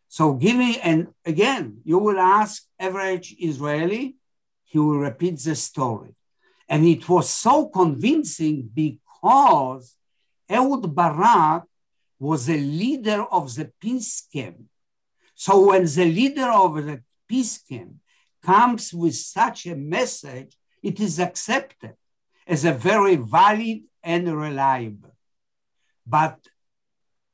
So 0.07 0.33
giving, 0.33 0.75
and 0.77 1.07
again, 1.25 1.79
you 1.83 1.97
will 1.97 2.19
ask 2.19 2.63
average 2.79 3.35
Israeli, 3.39 4.15
he 4.63 4.79
will 4.79 4.99
repeat 4.99 5.39
the 5.39 5.55
story. 5.55 6.15
And 6.67 6.85
it 6.85 7.07
was 7.07 7.29
so 7.29 7.67
convincing 7.67 8.69
because 8.73 9.95
Ehud 10.49 10.93
Barak 10.93 11.63
was 12.19 12.49
a 12.49 12.57
leader 12.57 13.23
of 13.31 13.53
the 13.55 13.71
peace 13.79 14.27
camp. 14.31 14.57
So 15.35 15.67
when 15.67 15.85
the 15.85 16.05
leader 16.05 16.49
of 16.49 16.75
the 16.75 17.01
peace 17.27 17.57
camp 17.57 17.95
comes 18.41 18.93
with 18.93 19.15
such 19.15 19.65
a 19.65 19.75
message, 19.75 20.55
it 20.81 20.99
is 20.99 21.19
accepted 21.19 21.95
as 22.47 22.63
a 22.63 22.73
very 22.73 23.15
valid 23.15 23.81
and 24.03 24.35
reliable. 24.35 25.15
But, 26.05 26.37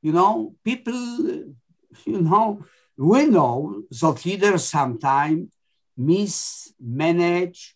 you 0.02 0.13
know, 0.13 0.56
people, 0.63 0.94
you 2.06 2.22
know, 2.22 2.65
we 2.98 3.26
know 3.26 3.84
that 3.89 4.26
leaders 4.26 4.65
sometimes 4.65 5.52
mismanage, 5.98 7.76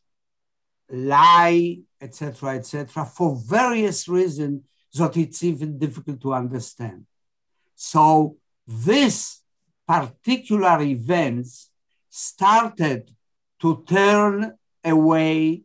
lie, 0.90 1.80
etc., 2.00 2.56
etc., 2.56 3.06
for 3.06 3.36
various 3.36 4.08
reasons 4.08 4.62
that 4.94 5.18
it's 5.18 5.44
even 5.44 5.78
difficult 5.78 6.22
to 6.22 6.34
understand. 6.34 7.06
So 7.76 8.38
this 8.68 9.42
particular 9.88 10.82
events 10.82 11.70
started 12.10 13.12
to 13.62 13.84
turn 13.88 14.58
away 14.84 15.64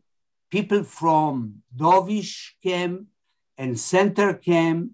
people 0.49 0.83
from 0.83 1.63
dovish 1.75 2.51
camp 2.61 3.07
and 3.57 3.79
center 3.79 4.33
camp 4.33 4.91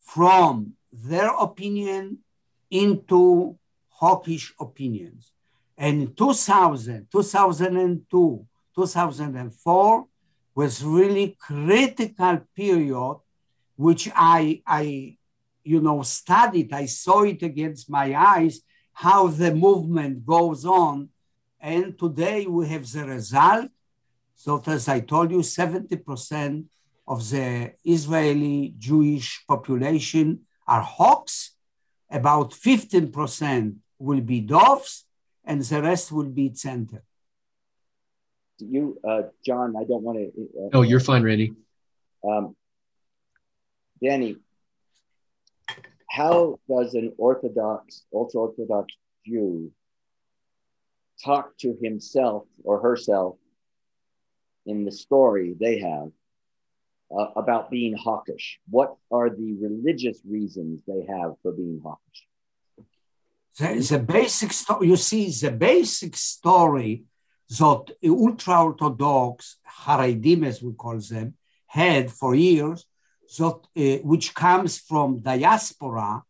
from 0.00 0.72
their 0.92 1.28
opinion 1.38 2.18
into 2.70 3.56
hawkish 3.88 4.52
opinions. 4.58 5.32
And 5.78 6.02
in 6.02 6.14
2000, 6.14 7.08
2002, 7.12 8.46
2004 8.76 10.06
was 10.54 10.84
really 10.84 11.36
critical 11.40 12.40
period, 12.54 13.16
which 13.76 14.08
I, 14.14 14.62
I, 14.66 15.16
you 15.64 15.80
know, 15.80 16.02
studied. 16.02 16.72
I 16.72 16.86
saw 16.86 17.22
it 17.22 17.42
against 17.42 17.90
my 17.90 18.14
eyes, 18.14 18.60
how 18.92 19.28
the 19.28 19.54
movement 19.54 20.24
goes 20.24 20.64
on 20.64 21.10
and 21.60 21.98
today 21.98 22.46
we 22.46 22.68
have 22.68 22.90
the 22.92 23.04
result. 23.04 23.70
So 24.34 24.62
as 24.66 24.88
I 24.88 25.00
told 25.00 25.30
you, 25.30 25.38
70% 25.38 26.64
of 27.08 27.28
the 27.30 27.72
Israeli 27.84 28.74
Jewish 28.78 29.44
population 29.48 30.40
are 30.66 30.82
hawks. 30.82 31.56
About 32.08 32.52
15% 32.52 33.76
will 33.98 34.20
be 34.20 34.40
doves, 34.40 35.06
and 35.44 35.60
the 35.62 35.82
rest 35.82 36.12
will 36.12 36.28
be 36.28 36.54
center. 36.54 37.02
You, 38.58 38.98
uh, 39.06 39.22
John, 39.44 39.74
I 39.76 39.84
don't 39.84 40.02
want 40.02 40.18
to. 40.18 40.48
Uh, 40.58 40.68
oh, 40.78 40.82
you're 40.82 41.00
fine, 41.00 41.22
Randy. 41.22 41.52
Um, 42.26 42.56
Danny, 44.02 44.36
how 46.08 46.58
does 46.68 46.94
an 46.94 47.12
Orthodox, 47.18 48.04
ultra 48.12 48.40
Orthodox 48.40 48.94
Jew 49.26 49.72
talk 51.24 51.56
to 51.58 51.76
himself 51.82 52.44
or 52.64 52.80
herself 52.80 53.36
in 54.64 54.84
the 54.84 54.92
story 54.92 55.54
they 55.58 55.78
have 55.78 56.10
uh, 57.16 57.28
about 57.36 57.70
being 57.70 57.96
hawkish? 57.96 58.58
What 58.70 58.96
are 59.10 59.30
the 59.30 59.56
religious 59.60 60.18
reasons 60.28 60.82
they 60.86 61.06
have 61.08 61.34
for 61.42 61.52
being 61.52 61.80
hawkish? 61.82 62.26
The, 63.58 63.96
the 63.96 64.02
basic 64.02 64.52
story, 64.52 64.88
you 64.88 64.96
see, 64.96 65.30
the 65.30 65.50
basic 65.50 66.16
story 66.16 67.04
that 67.48 67.96
ultra 68.04 68.64
Orthodox 68.64 69.56
Haredim, 69.84 70.46
as 70.46 70.62
we 70.62 70.72
call 70.72 70.98
them, 70.98 71.34
had 71.66 72.10
for 72.10 72.34
years, 72.34 72.86
that, 73.38 73.58
uh, 73.76 74.02
which 74.02 74.34
comes 74.34 74.78
from 74.78 75.20
diaspora, 75.20 76.22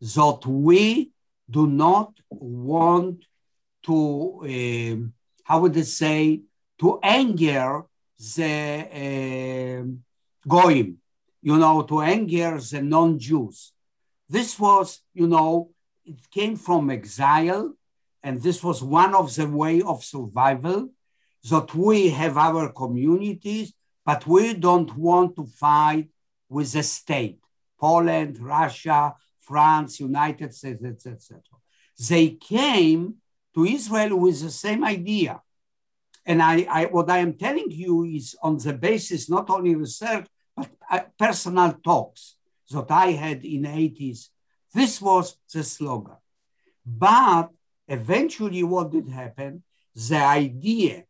that 0.00 0.46
we 0.46 1.10
do 1.48 1.66
not 1.66 2.12
want 2.30 3.24
to, 3.82 4.40
uh, 4.44 5.08
how 5.44 5.60
would 5.60 5.76
I 5.76 5.82
say, 5.82 6.42
to 6.78 6.98
anger 7.02 7.84
the 8.18 8.88
uh, 9.02 10.48
goyim, 10.48 10.98
you 11.42 11.56
know, 11.58 11.82
to 11.82 12.00
anger 12.00 12.58
the 12.58 12.82
non-Jews. 12.82 13.72
This 14.28 14.58
was, 14.58 15.00
you 15.12 15.26
know, 15.26 15.70
it 16.04 16.30
came 16.30 16.56
from 16.56 16.90
exile, 16.90 17.74
and 18.22 18.40
this 18.40 18.62
was 18.62 18.82
one 18.82 19.14
of 19.14 19.34
the 19.34 19.48
way 19.48 19.82
of 19.82 20.04
survival. 20.04 20.90
That 21.50 21.74
we 21.74 22.10
have 22.10 22.36
our 22.36 22.68
communities, 22.72 23.72
but 24.06 24.24
we 24.28 24.54
don't 24.54 24.96
want 24.96 25.34
to 25.36 25.44
fight 25.44 26.08
with 26.48 26.72
the 26.72 26.84
state. 26.84 27.40
Poland, 27.80 28.38
Russia, 28.38 29.16
France, 29.40 29.98
United 29.98 30.54
States, 30.54 31.04
etc. 31.04 31.40
They 32.08 32.28
came 32.30 33.16
to 33.54 33.64
Israel 33.64 34.16
with 34.18 34.40
the 34.40 34.50
same 34.50 34.84
idea. 34.84 35.42
And 36.24 36.40
I, 36.40 36.66
I, 36.70 36.84
what 36.86 37.10
I 37.10 37.18
am 37.18 37.34
telling 37.34 37.70
you 37.70 38.04
is 38.04 38.36
on 38.40 38.58
the 38.58 38.72
basis 38.72 39.28
not 39.28 39.50
only 39.50 39.74
research, 39.74 40.26
but 40.56 40.70
uh, 40.88 41.00
personal 41.18 41.72
talks 41.84 42.36
that 42.70 42.90
I 42.90 43.12
had 43.12 43.44
in 43.44 43.62
the 43.62 43.68
80s. 43.68 44.28
This 44.72 45.02
was 45.02 45.36
the 45.52 45.64
slogan. 45.64 46.16
But 46.86 47.50
eventually, 47.88 48.62
what 48.62 48.90
did 48.90 49.08
happen? 49.08 49.62
The 49.94 50.16
idea 50.16 51.04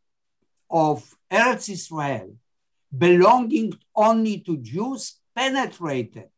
of 0.71 1.17
Eretz 1.31 1.69
Israel 1.69 2.37
belonging 2.97 3.73
only 3.95 4.39
to 4.41 4.57
Jews 4.57 5.19
penetrated 5.35 6.29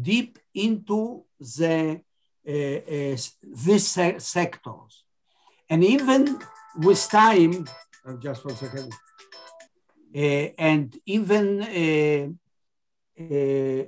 deep 0.00 0.38
into 0.54 1.24
the 1.38 2.00
uh, 2.48 2.52
uh, 2.52 3.16
these 3.64 3.86
se- 3.86 4.18
sectors, 4.20 5.04
and 5.68 5.82
even 5.82 6.38
with 6.78 7.08
time, 7.08 7.66
uh, 8.06 8.14
just 8.20 8.44
one 8.44 8.54
second, 8.54 8.92
uh, 10.14 10.18
and 10.58 10.96
even 11.06 11.62
uh, 11.62 12.28
uh, 13.20 13.84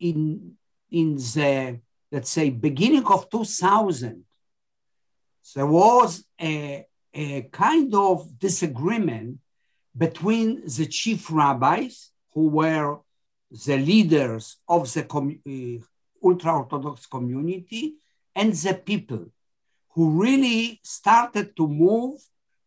in 0.00 0.56
in 0.90 1.16
the 1.16 1.80
let's 2.10 2.30
say 2.30 2.48
beginning 2.48 3.04
of 3.06 3.28
2000, 3.28 4.24
there 5.54 5.66
was 5.66 6.24
a, 6.40 6.86
a 7.14 7.42
kind 7.42 7.94
of 7.94 8.38
disagreement 8.38 9.38
between 9.96 10.62
the 10.66 10.86
chief 10.86 11.30
rabbis 11.30 12.10
who 12.32 12.48
were 12.48 12.98
the 13.50 13.78
leaders 13.78 14.56
of 14.68 14.92
the 14.92 15.04
uh, 15.04 16.26
ultra 16.26 16.58
Orthodox 16.58 17.06
community 17.06 17.94
and 18.34 18.52
the 18.52 18.74
people 18.74 19.26
who 19.94 20.22
really 20.22 20.80
started 20.84 21.56
to 21.56 21.66
move 21.66 22.20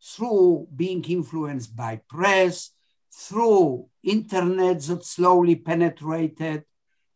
through 0.04 0.68
being 0.76 1.04
influenced 1.06 1.76
by 1.76 2.02
press, 2.10 2.72
through 3.14 3.88
internet 4.04 4.82
that 4.82 5.06
slowly 5.06 5.56
penetrated, 5.56 6.64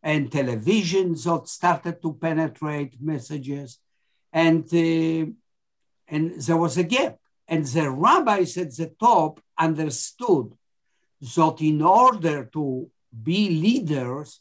and 0.02 0.30
television 0.30 1.14
that 1.14 1.48
started 1.48 2.00
to 2.00 2.12
penetrate 2.14 2.94
messages. 3.00 3.78
And, 4.32 4.64
uh, 4.72 5.32
and 6.08 6.40
there 6.40 6.56
was 6.56 6.76
a 6.76 6.84
gap. 6.84 7.18
And 7.48 7.64
the 7.64 7.90
rabbis 7.90 8.56
at 8.56 8.76
the 8.76 8.92
top 8.98 9.40
understood 9.58 10.52
that 11.20 11.56
in 11.60 11.82
order 11.82 12.44
to 12.52 12.90
be 13.22 13.50
leaders, 13.50 14.40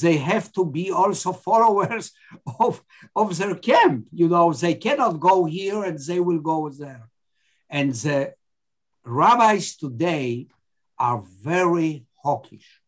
they 0.00 0.16
have 0.16 0.52
to 0.52 0.64
be 0.64 0.90
also 0.90 1.32
followers 1.32 2.12
of, 2.60 2.82
of 3.14 3.36
their 3.36 3.54
camp. 3.54 4.06
You 4.12 4.28
know, 4.28 4.52
they 4.52 4.74
cannot 4.74 5.20
go 5.20 5.44
here 5.44 5.84
and 5.84 5.98
they 5.98 6.20
will 6.20 6.40
go 6.40 6.68
there. 6.68 7.08
And 7.70 7.92
the 7.92 8.34
rabbis 9.04 9.76
today 9.76 10.48
are 10.98 11.22
very 11.42 12.06
hawkish, 12.22 12.80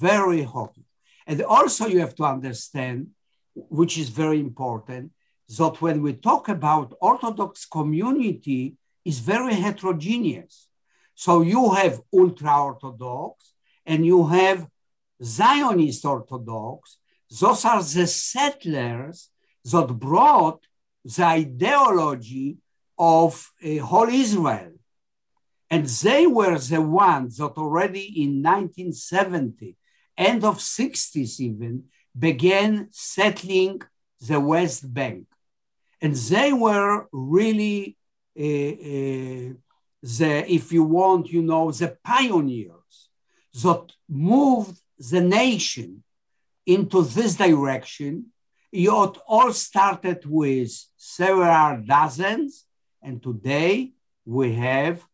very 0.00 0.42
hawkish. 0.42 0.84
And 1.26 1.42
also, 1.42 1.86
you 1.86 2.00
have 2.00 2.14
to 2.16 2.24
understand, 2.24 3.08
which 3.54 3.98
is 3.98 4.08
very 4.08 4.40
important, 4.40 5.12
that 5.58 5.80
when 5.80 6.02
we 6.02 6.12
talk 6.14 6.48
about 6.48 6.94
Orthodox 7.00 7.66
community, 7.66 8.76
is 9.04 9.18
very 9.18 9.54
heterogeneous. 9.54 10.68
So 11.14 11.42
you 11.42 11.72
have 11.72 12.00
ultra 12.12 12.62
Orthodox, 12.62 13.54
and 13.86 14.04
you 14.04 14.26
have 14.26 14.66
Zionist 15.22 16.04
Orthodox. 16.04 16.98
Those 17.40 17.64
are 17.64 17.82
the 17.82 18.06
settlers 18.06 19.30
that 19.64 19.86
brought 19.86 20.60
the 21.04 21.24
ideology 21.24 22.58
of 22.98 23.50
a 23.62 23.78
whole 23.78 24.08
Israel. 24.08 24.72
And 25.70 25.86
they 25.86 26.26
were 26.26 26.58
the 26.58 26.82
ones 26.82 27.36
that 27.38 27.52
already 27.52 28.22
in 28.22 28.42
1970, 28.42 29.76
end 30.16 30.44
of 30.44 30.58
60s 30.58 31.40
even, 31.40 31.84
began 32.18 32.88
settling 32.90 33.80
the 34.20 34.40
West 34.40 34.92
Bank. 34.92 35.26
And 36.00 36.14
they 36.14 36.52
were 36.52 37.08
really 37.12 37.96
uh, 38.38 38.42
uh, 38.42 39.54
the, 40.02 40.44
if 40.48 40.72
you 40.72 40.84
want, 40.84 41.30
you 41.30 41.42
know, 41.42 41.70
the 41.70 41.98
pioneers 42.02 43.10
that 43.62 43.92
moved 44.08 44.80
the 44.98 45.20
nation 45.20 46.02
into 46.66 47.02
this 47.02 47.34
direction. 47.34 48.32
It 48.72 48.88
all 48.88 49.52
started 49.52 50.24
with 50.26 50.72
several 50.96 51.82
dozens, 51.84 52.64
and 53.02 53.22
today 53.22 53.92
we 54.24 54.54
have 54.54 55.04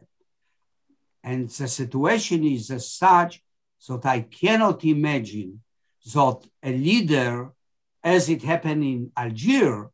And 1.24 1.50
the 1.50 1.68
situation 1.68 2.44
is 2.44 2.70
as 2.72 2.90
such 2.92 3.42
that 3.88 4.06
I 4.06 4.22
cannot 4.22 4.84
imagine 4.84 5.62
that 6.14 6.40
a 6.62 6.72
leader, 6.72 7.52
as 8.04 8.28
it 8.30 8.44
happened 8.44 8.84
in 8.84 9.12
Algiers, 9.16 9.88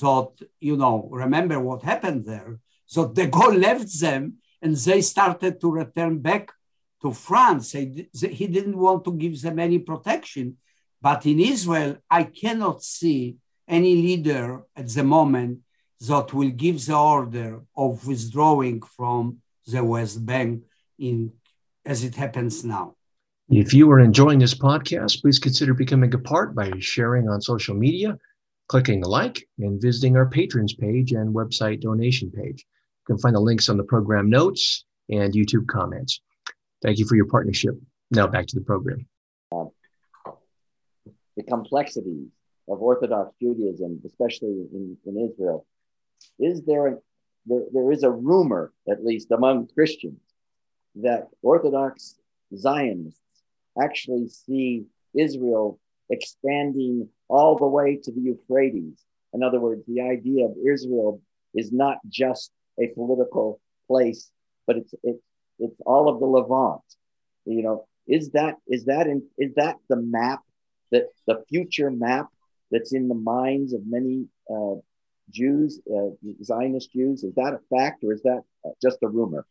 that, 0.00 0.30
you 0.60 0.76
know, 0.76 1.08
remember 1.10 1.58
what 1.58 1.82
happened 1.82 2.26
there, 2.26 2.58
so 2.84 3.08
de 3.08 3.26
Gaulle 3.26 3.60
left 3.60 3.98
them 3.98 4.34
and 4.62 4.76
they 4.76 5.00
started 5.00 5.60
to 5.60 5.70
return 5.70 6.18
back 6.18 6.52
to 7.02 7.12
France. 7.12 7.72
They, 7.72 8.08
they, 8.20 8.28
he 8.28 8.46
didn't 8.46 8.78
want 8.78 9.04
to 9.04 9.12
give 9.12 9.40
them 9.40 9.58
any 9.58 9.78
protection. 9.78 10.56
But 11.00 11.26
in 11.26 11.40
Israel, 11.40 11.96
I 12.10 12.24
cannot 12.24 12.82
see 12.82 13.36
any 13.68 13.96
leader 13.96 14.62
at 14.76 14.88
the 14.88 15.02
moment 15.02 15.60
that 16.00 16.32
will 16.32 16.50
give 16.50 16.84
the 16.84 16.96
order 16.96 17.60
of 17.76 18.06
withdrawing 18.06 18.82
from 18.82 19.38
the 19.66 19.82
West 19.82 20.24
Bank 20.24 20.62
in 20.98 21.32
as 21.84 22.04
it 22.04 22.14
happens 22.14 22.64
now. 22.64 22.94
If 23.48 23.72
you 23.72 23.90
are 23.92 24.00
enjoying 24.00 24.40
this 24.40 24.54
podcast, 24.54 25.20
please 25.22 25.38
consider 25.38 25.72
becoming 25.72 26.12
a 26.14 26.18
part 26.18 26.54
by 26.54 26.72
sharing 26.80 27.28
on 27.28 27.40
social 27.40 27.76
media, 27.76 28.18
clicking 28.68 29.00
the 29.00 29.08
like, 29.08 29.48
and 29.60 29.80
visiting 29.80 30.16
our 30.16 30.26
patrons 30.26 30.74
page 30.74 31.12
and 31.12 31.32
website 31.32 31.80
donation 31.80 32.30
page. 32.30 32.66
You 32.66 33.14
can 33.14 33.18
find 33.18 33.36
the 33.36 33.40
links 33.40 33.68
on 33.68 33.76
the 33.76 33.84
program 33.84 34.28
notes 34.28 34.84
and 35.10 35.32
YouTube 35.32 35.68
comments. 35.68 36.20
Thank 36.82 36.98
you 36.98 37.06
for 37.06 37.14
your 37.14 37.26
partnership. 37.26 37.74
Now 38.10 38.26
back 38.26 38.46
to 38.46 38.56
the 38.56 38.64
program. 38.64 39.06
Uh, 39.52 39.66
the 41.36 41.44
complexities 41.44 42.26
of 42.68 42.82
Orthodox 42.82 43.32
Judaism, 43.40 44.02
especially 44.04 44.66
in, 44.72 44.96
in 45.06 45.30
Israel, 45.30 45.64
is 46.38 46.62
there, 46.62 46.86
a, 46.86 46.96
there 47.46 47.62
there 47.72 47.92
is 47.92 48.02
a 48.02 48.10
rumor, 48.10 48.72
at 48.88 49.04
least 49.04 49.30
among 49.30 49.68
Christians, 49.68 50.20
that 50.96 51.28
Orthodox 51.42 52.16
Zionists 52.56 53.20
actually 53.80 54.28
see 54.28 54.86
Israel 55.14 55.78
expanding 56.10 57.08
all 57.28 57.56
the 57.56 57.66
way 57.66 57.96
to 58.02 58.12
the 58.12 58.20
Euphrates 58.20 59.04
In 59.32 59.42
other 59.42 59.60
words, 59.60 59.82
the 59.86 60.00
idea 60.00 60.46
of 60.46 60.54
Israel 60.64 61.20
is 61.54 61.72
not 61.72 61.98
just 62.08 62.52
a 62.80 62.88
political 62.88 63.60
place, 63.88 64.30
but 64.66 64.76
it's 64.76 64.94
it's 65.02 65.22
it's 65.58 65.80
all 65.84 66.08
of 66.08 66.20
the 66.20 66.26
Levant. 66.26 66.82
You 67.44 67.62
know, 67.62 67.86
is 68.06 68.30
that 68.30 68.56
is 68.66 68.84
that 68.84 69.06
in, 69.06 69.22
is 69.38 69.54
that 69.54 69.76
the 69.88 69.96
map 69.96 70.40
that 70.92 71.06
the 71.26 71.44
future 71.48 71.90
map 71.90 72.28
that's 72.70 72.92
in 72.92 73.08
the 73.08 73.14
minds 73.14 73.72
of 73.72 73.86
many 73.86 74.26
uh, 74.50 74.76
Jews, 75.30 75.80
uh, 75.90 76.10
Zionist 76.42 76.92
Jews? 76.92 77.24
Is 77.24 77.34
that 77.34 77.54
a 77.54 77.60
fact 77.74 78.04
or 78.04 78.12
is 78.12 78.22
that 78.22 78.42
uh, 78.64 78.70
just 78.82 78.98
a 79.02 79.08
rumor? 79.08 79.46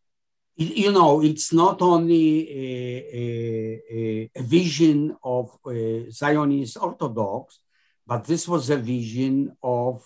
You 0.58 0.92
know, 0.94 1.22
it's 1.22 1.52
not 1.52 1.82
only 1.82 2.50
a, 2.50 3.82
a, 3.94 4.32
a 4.36 4.42
vision 4.42 5.18
of 5.22 5.58
uh, 5.66 6.10
Zionist 6.10 6.78
Orthodox, 6.78 7.60
but 8.08 8.24
this 8.24 8.48
was 8.48 8.70
a 8.70 8.78
vision 8.78 9.52
of 9.62 10.06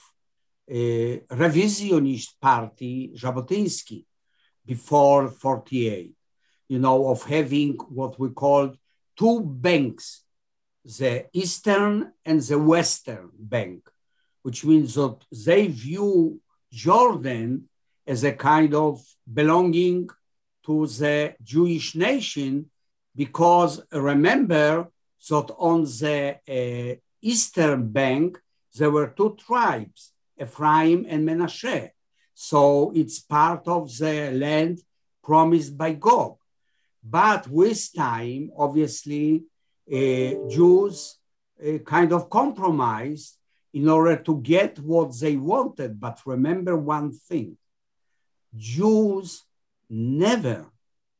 a 0.68 1.20
revisionist 1.32 2.30
party, 2.42 3.12
Jabotinsky, 3.16 4.06
before 4.66 5.30
48, 5.30 6.14
you 6.68 6.80
know, 6.80 7.10
of 7.10 7.24
having 7.24 7.74
what 7.90 8.20
we 8.20 8.30
called 8.30 8.78
two 9.18 9.42
banks, 9.42 10.24
the 10.84 11.28
Eastern 11.34 12.14
and 12.26 12.42
the 12.42 12.58
Western 12.58 13.30
Bank 13.38 13.88
which 14.44 14.66
means 14.66 14.96
that 14.96 15.18
they 15.46 15.68
view 15.68 16.40
Jordan 16.72 17.68
as 18.06 18.24
a 18.24 18.34
kind 18.34 18.74
of 18.74 19.02
belonging 19.32 20.10
to 20.66 20.88
the 20.88 21.36
Jewish 21.44 21.96
nation 21.96 22.70
because 23.16 23.82
remember 23.92 24.88
that 25.30 25.48
on 25.58 25.84
the 25.84 26.38
uh, 26.48 26.96
eastern 27.22 27.90
bank 27.92 28.40
there 28.76 28.92
were 28.92 29.14
two 29.18 29.36
tribes, 29.36 30.14
Ephraim 30.40 31.06
and 31.10 31.28
Menashe. 31.28 31.90
So 32.34 32.92
it's 32.96 33.20
part 33.20 33.68
of 33.68 33.96
the 33.98 34.32
land 34.32 34.80
promised 35.24 35.78
by 35.78 35.94
God. 35.94 36.36
But 37.04 37.48
with 37.48 37.94
time, 37.96 38.52
obviously, 38.58 39.44
uh, 39.92 40.48
Jews 40.50 41.18
uh, 41.66 41.80
kind 41.80 42.14
of 42.14 42.30
compromised 42.30 43.39
in 43.74 43.88
order 43.88 44.18
to 44.18 44.42
get 44.42 44.80
what 44.80 45.18
they 45.20 45.36
wanted. 45.36 46.00
But 46.00 46.20
remember 46.26 46.76
one 46.78 47.12
thing 47.12 47.58
Jews 48.56 49.44
never 49.90 50.66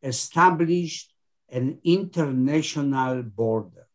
established 0.02 1.14
an 1.50 1.80
international 1.84 3.24
border. 3.24 3.88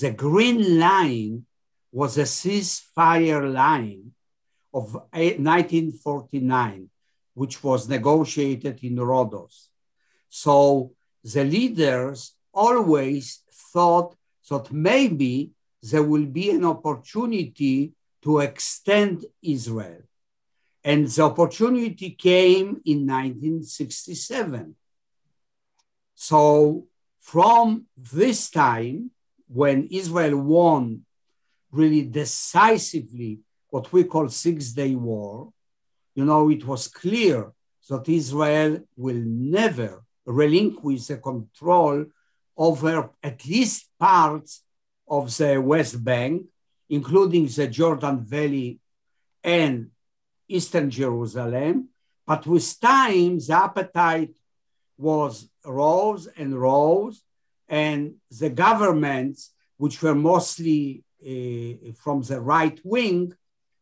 The 0.00 0.10
Green 0.10 0.78
Line 0.78 1.46
was 1.92 2.18
a 2.18 2.22
ceasefire 2.22 3.50
line 3.52 4.12
of 4.72 4.94
1949, 4.94 6.90
which 7.34 7.64
was 7.64 7.88
negotiated 7.88 8.82
in 8.82 9.00
Rhodes. 9.00 9.70
So 10.28 10.92
the 11.24 11.44
leaders 11.44 12.34
always 12.52 13.42
thought 13.72 14.14
that 14.50 14.70
maybe 14.70 15.52
there 15.82 16.02
will 16.02 16.26
be 16.26 16.50
an 16.50 16.64
opportunity 16.64 17.92
to 18.22 18.40
extend 18.40 19.24
Israel. 19.42 20.02
And 20.82 21.06
the 21.06 21.22
opportunity 21.22 22.10
came 22.10 22.80
in 22.84 23.06
1967. 23.06 24.74
So, 26.14 26.86
from 27.20 27.86
this 27.96 28.50
time, 28.50 29.10
when 29.48 29.88
Israel 29.90 30.38
won 30.38 31.04
really 31.70 32.02
decisively 32.02 33.40
what 33.68 33.92
we 33.92 34.04
call 34.04 34.28
Six 34.28 34.70
Day 34.70 34.94
War, 34.94 35.52
you 36.14 36.24
know, 36.24 36.48
it 36.50 36.64
was 36.64 36.88
clear 36.88 37.52
that 37.88 38.08
Israel 38.08 38.80
will 38.96 39.22
never 39.24 40.04
relinquish 40.24 41.06
the 41.06 41.18
control 41.18 42.06
over 42.56 43.10
at 43.22 43.44
least 43.44 43.90
parts 43.98 44.62
of 45.08 45.36
the 45.36 45.58
West 45.60 46.02
Bank, 46.04 46.46
including 46.88 47.46
the 47.46 47.68
Jordan 47.68 48.24
Valley 48.24 48.80
and 49.42 49.90
Eastern 50.48 50.90
Jerusalem. 50.90 51.88
But 52.26 52.46
with 52.46 52.80
time, 52.80 53.38
the 53.38 53.54
appetite 53.54 54.36
was 54.98 55.48
rose 55.64 56.26
and 56.26 56.60
rose, 56.60 57.22
and 57.68 58.14
the 58.30 58.50
governments, 58.50 59.52
which 59.76 60.02
were 60.02 60.14
mostly 60.14 61.04
uh, 61.22 61.92
from 61.94 62.22
the 62.22 62.40
right 62.40 62.78
wing, 62.84 63.32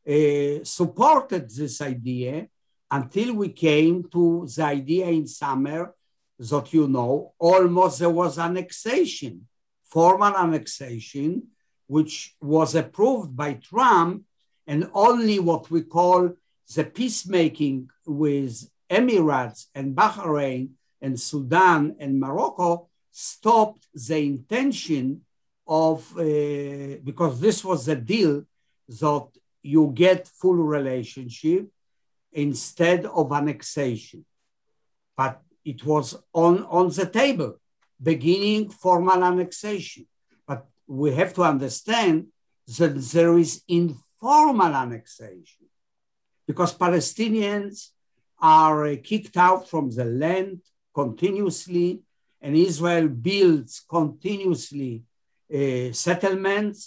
uh, 0.07 0.65
supported 0.65 1.49
this 1.51 1.81
idea 1.81 2.49
until 2.91 3.35
we 3.35 3.49
came 3.49 4.05
to 4.11 4.47
the 4.55 4.63
idea 4.63 5.07
in 5.07 5.27
summer 5.27 5.95
that 6.39 6.73
you 6.73 6.87
know 6.89 7.33
almost 7.39 7.99
there 7.99 8.11
was 8.11 8.39
annexation 8.39 9.47
formal 9.95 10.37
annexation, 10.37 11.31
which 11.87 12.35
was 12.41 12.75
approved 12.75 13.37
by 13.37 13.51
Trump, 13.55 14.25
and 14.67 14.91
only 14.93 15.39
what 15.39 15.71
we 15.71 15.83
call 15.83 16.21
the 16.75 16.85
peacemaking 16.85 17.89
with 18.05 18.69
Emirates 18.91 19.67
and 19.73 19.95
Bahrain 19.95 20.71
and 21.01 21.15
Sudan 21.21 21.95
and 22.01 22.19
Morocco 22.19 22.89
stopped 23.13 23.87
the 24.09 24.19
intention 24.19 25.21
of, 25.65 25.99
uh, 26.19 26.97
because 27.09 27.35
this 27.41 27.65
was 27.65 27.87
the 27.87 27.95
deal 27.95 28.45
that 28.89 29.29
you 29.63 29.93
get 29.95 30.27
full 30.27 30.61
relationship 30.77 31.69
instead 32.33 33.07
of 33.07 33.31
annexation. 33.31 34.25
But 35.17 35.41
it 35.65 35.85
was 35.85 36.17
on, 36.33 36.65
on 36.65 36.89
the 36.89 37.07
table 37.07 37.61
beginning 38.11 38.71
formal 38.71 39.21
annexation. 39.31 40.05
But 40.49 40.61
we 40.87 41.09
have 41.21 41.33
to 41.35 41.43
understand 41.43 42.17
that 42.79 42.95
there 43.15 43.37
is 43.45 43.63
informal 43.69 44.75
annexation 44.85 45.67
because 46.47 46.73
Palestinians 46.87 47.77
are 48.39 48.97
kicked 48.97 49.37
out 49.37 49.63
from 49.71 49.91
the 49.91 50.05
land 50.05 50.61
continuously, 50.95 52.01
and 52.41 52.55
Israel 52.57 53.09
builds 53.09 53.73
continuously 53.99 55.03
uh, 55.59 55.93
settlements. 55.93 56.79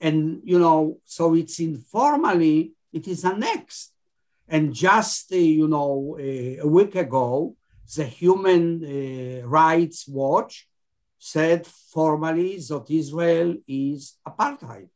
And, 0.00 0.40
you 0.44 0.58
know, 0.58 0.98
so 1.04 1.34
it's 1.34 1.60
informally, 1.60 2.72
it 2.92 3.06
is 3.08 3.24
annexed. 3.24 3.92
And 4.48 4.74
just, 4.74 5.32
uh, 5.32 5.36
you 5.36 5.68
know, 5.68 6.16
uh, 6.18 6.66
a 6.66 6.68
week 6.78 6.94
ago, 6.96 7.56
the 7.96 8.04
Human 8.04 8.64
uh, 8.84 9.46
Rights 9.46 10.08
Watch 10.08 10.68
said 11.18 11.66
formally 11.66 12.56
that 12.56 12.86
Israel 12.90 13.56
is 13.66 14.16
apartheid 14.26 14.88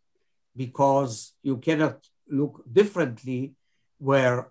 because 0.57 1.35
you 1.43 1.57
cannot 1.59 1.99
look 2.29 2.63
differently 2.71 3.55
where 3.99 4.51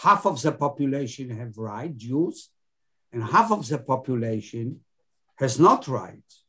half 0.00 0.26
of 0.26 0.40
the 0.42 0.52
population 0.52 1.30
have 1.30 1.56
rights, 1.56 1.96
Jews, 1.96 2.50
and 3.12 3.22
half 3.24 3.50
of 3.50 3.66
the 3.66 3.78
population 3.78 4.80
has 5.36 5.58
not 5.58 5.88
rights 5.88 6.44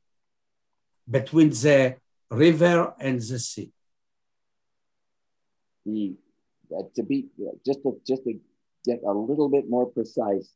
between 1.10 1.50
the 1.50 1.96
river 2.30 2.94
and 3.00 3.20
the 3.20 3.40
sea. 3.40 3.72
The, 5.86 6.16
uh, 6.78 6.84
to 6.96 7.04
be 7.04 7.28
just 7.66 7.82
to 7.84 8.00
just 8.08 8.24
to 8.24 8.40
get 8.86 9.02
a 9.04 9.12
little 9.12 9.50
bit 9.50 9.70
more 9.70 9.88
precise, 9.88 10.54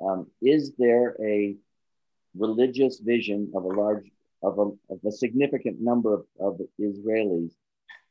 um, 0.00 0.26
is 0.42 0.72
there 0.78 1.16
a 1.22 1.56
religious 2.36 2.98
vision 2.98 3.52
of 3.54 3.64
a 3.64 3.68
large 3.68 4.10
of 4.42 4.58
a, 4.58 4.92
of 4.92 5.00
a 5.06 5.12
significant 5.12 5.80
number 5.80 6.14
of, 6.14 6.24
of 6.38 6.60
Israelis 6.78 7.52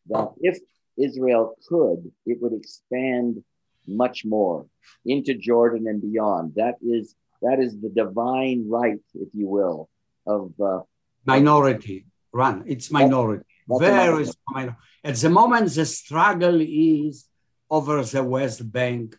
that 0.08 0.30
if 0.42 0.58
Israel 0.98 1.56
could, 1.68 2.12
it 2.26 2.42
would 2.42 2.54
expand 2.54 3.44
much 3.88 4.26
more 4.26 4.66
into 5.06 5.34
Jordan 5.36 5.88
and 5.88 6.02
beyond. 6.02 6.54
That 6.56 6.76
is 6.82 7.16
that 7.42 7.60
is 7.60 7.80
the 7.80 7.90
divine 7.90 8.70
right, 8.70 9.04
if 9.14 9.30
you 9.34 9.48
will, 9.48 9.90
of 10.26 10.54
uh, 10.62 10.80
minority. 11.26 12.06
Run, 12.32 12.64
it's 12.66 12.90
minority. 12.90 13.44
Very 13.68 14.26
minority. 14.50 14.78
At 15.04 15.16
the 15.16 15.30
moment, 15.30 15.70
the 15.72 15.86
struggle 15.86 16.60
is 16.62 17.26
over 17.70 18.02
the 18.04 18.24
West 18.24 18.72
Bank 18.72 19.18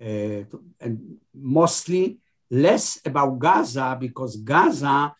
uh, 0.00 0.44
and 0.80 1.18
mostly 1.34 2.18
less 2.50 3.00
about 3.04 3.38
Gaza 3.38 3.96
because 4.00 4.36
Gaza 4.36 5.14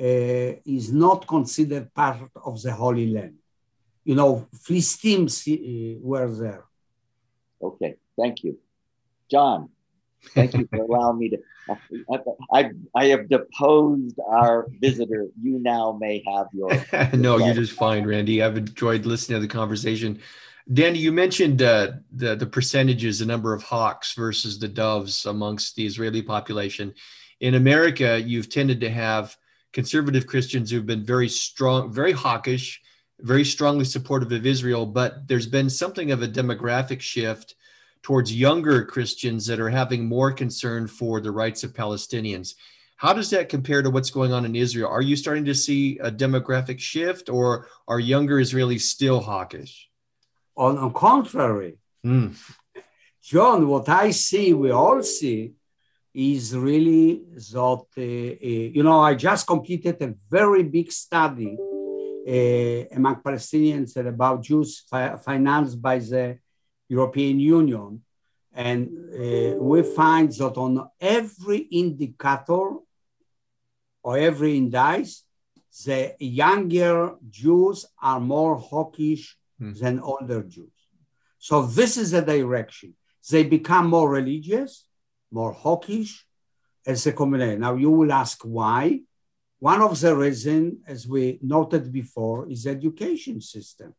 uh, 0.00 0.52
is 0.64 0.92
not 0.92 1.26
considered 1.26 1.92
part 1.94 2.18
of 2.44 2.60
the 2.62 2.72
Holy 2.72 3.06
Land. 3.06 3.34
You 4.04 4.14
know, 4.16 4.48
Philistines 4.62 5.46
uh, 5.46 5.98
were 6.00 6.28
there. 6.30 6.64
Okay, 7.62 7.96
thank 8.18 8.42
you. 8.42 8.58
John, 9.30 9.68
thank 10.34 10.54
you 10.54 10.66
for 10.70 10.84
allowing 10.88 11.18
me 11.18 11.28
to. 11.30 11.38
I, 12.52 12.70
I 12.94 13.04
have 13.06 13.28
deposed 13.28 14.18
our 14.28 14.66
visitor. 14.80 15.28
You 15.40 15.60
now 15.60 15.96
may 16.00 16.24
have 16.26 16.48
your. 16.52 16.70
no, 17.14 17.38
you're 17.38 17.54
just 17.54 17.72
fine, 17.72 18.04
Randy. 18.04 18.42
I've 18.42 18.56
enjoyed 18.56 19.06
listening 19.06 19.40
to 19.40 19.46
the 19.46 19.52
conversation. 19.52 20.20
Danny, 20.72 21.00
you 21.00 21.12
mentioned 21.12 21.60
uh, 21.60 21.92
the 22.12 22.34
the 22.34 22.46
percentages, 22.46 23.18
the 23.18 23.26
number 23.26 23.52
of 23.52 23.62
hawks 23.62 24.14
versus 24.14 24.58
the 24.58 24.68
doves 24.68 25.26
amongst 25.26 25.76
the 25.76 25.84
Israeli 25.84 26.22
population. 26.22 26.94
In 27.40 27.54
America, 27.54 28.20
you've 28.24 28.48
tended 28.48 28.80
to 28.80 28.88
have 28.88 29.36
conservative 29.72 30.26
Christians 30.26 30.70
who've 30.70 30.86
been 30.86 31.04
very 31.04 31.28
strong, 31.28 31.92
very 31.92 32.12
hawkish, 32.12 32.80
very 33.20 33.44
strongly 33.44 33.84
supportive 33.84 34.32
of 34.32 34.46
Israel, 34.46 34.86
but 34.86 35.26
there's 35.28 35.46
been 35.46 35.68
something 35.68 36.10
of 36.10 36.22
a 36.22 36.28
demographic 36.28 37.00
shift 37.00 37.54
towards 38.02 38.34
younger 38.34 38.84
Christians 38.84 39.46
that 39.46 39.60
are 39.60 39.70
having 39.70 40.06
more 40.06 40.32
concern 40.32 40.86
for 40.86 41.20
the 41.20 41.32
rights 41.32 41.64
of 41.64 41.74
Palestinians. 41.74 42.54
How 42.96 43.12
does 43.12 43.30
that 43.30 43.48
compare 43.48 43.82
to 43.82 43.90
what's 43.90 44.10
going 44.10 44.32
on 44.32 44.44
in 44.44 44.56
Israel? 44.56 44.88
Are 44.88 45.02
you 45.02 45.16
starting 45.16 45.44
to 45.46 45.54
see 45.54 45.98
a 45.98 46.10
demographic 46.10 46.78
shift, 46.78 47.28
or 47.28 47.66
are 47.88 48.00
younger 48.00 48.36
Israelis 48.36 48.82
still 48.82 49.20
hawkish? 49.20 49.90
On 50.56 50.74
the 50.76 50.90
contrary, 50.90 51.78
mm. 52.04 52.36
John, 53.22 53.66
what 53.68 53.88
I 53.88 54.10
see, 54.10 54.52
we 54.52 54.70
all 54.70 55.02
see, 55.02 55.52
is 56.12 56.54
really 56.54 57.22
that, 57.52 57.84
uh, 57.96 58.00
uh, 58.00 58.70
you 58.76 58.82
know, 58.82 59.00
I 59.00 59.14
just 59.14 59.46
completed 59.46 59.96
a 60.02 60.14
very 60.28 60.62
big 60.64 60.92
study 60.92 61.56
uh, 61.56 62.94
among 62.94 63.22
Palestinians 63.22 63.96
and 63.96 64.08
about 64.08 64.42
Jews 64.42 64.80
fi- 64.90 65.16
financed 65.16 65.80
by 65.80 65.98
the 65.98 66.38
European 66.88 67.40
Union. 67.40 68.02
And 68.52 68.88
uh, 69.14 69.56
we 69.56 69.82
find 69.82 70.30
that 70.32 70.56
on 70.58 70.86
every 71.00 71.58
indicator 71.58 72.76
or 74.02 74.18
every 74.18 74.60
indice, 74.60 75.22
the 75.86 76.14
younger 76.18 77.14
Jews 77.30 77.86
are 78.02 78.20
more 78.20 78.56
hawkish 78.58 79.38
mm. 79.62 79.78
than 79.78 80.00
older 80.00 80.42
Jews. 80.42 80.72
So 81.38 81.66
this 81.66 81.96
is 81.96 82.10
the 82.10 82.22
direction. 82.22 82.94
They 83.30 83.44
become 83.44 83.86
more 83.86 84.10
religious, 84.10 84.86
more 85.30 85.52
hawkish 85.52 86.26
as 86.86 87.06
a 87.06 87.12
community. 87.12 87.56
Now 87.58 87.74
you 87.74 87.90
will 87.90 88.12
ask 88.12 88.42
why. 88.42 89.00
One 89.58 89.80
of 89.80 90.00
the 90.00 90.16
reasons, 90.16 90.82
as 90.88 91.06
we 91.06 91.38
noted 91.40 91.92
before, 91.92 92.50
is 92.50 92.66
education 92.66 93.40
system. 93.40 93.94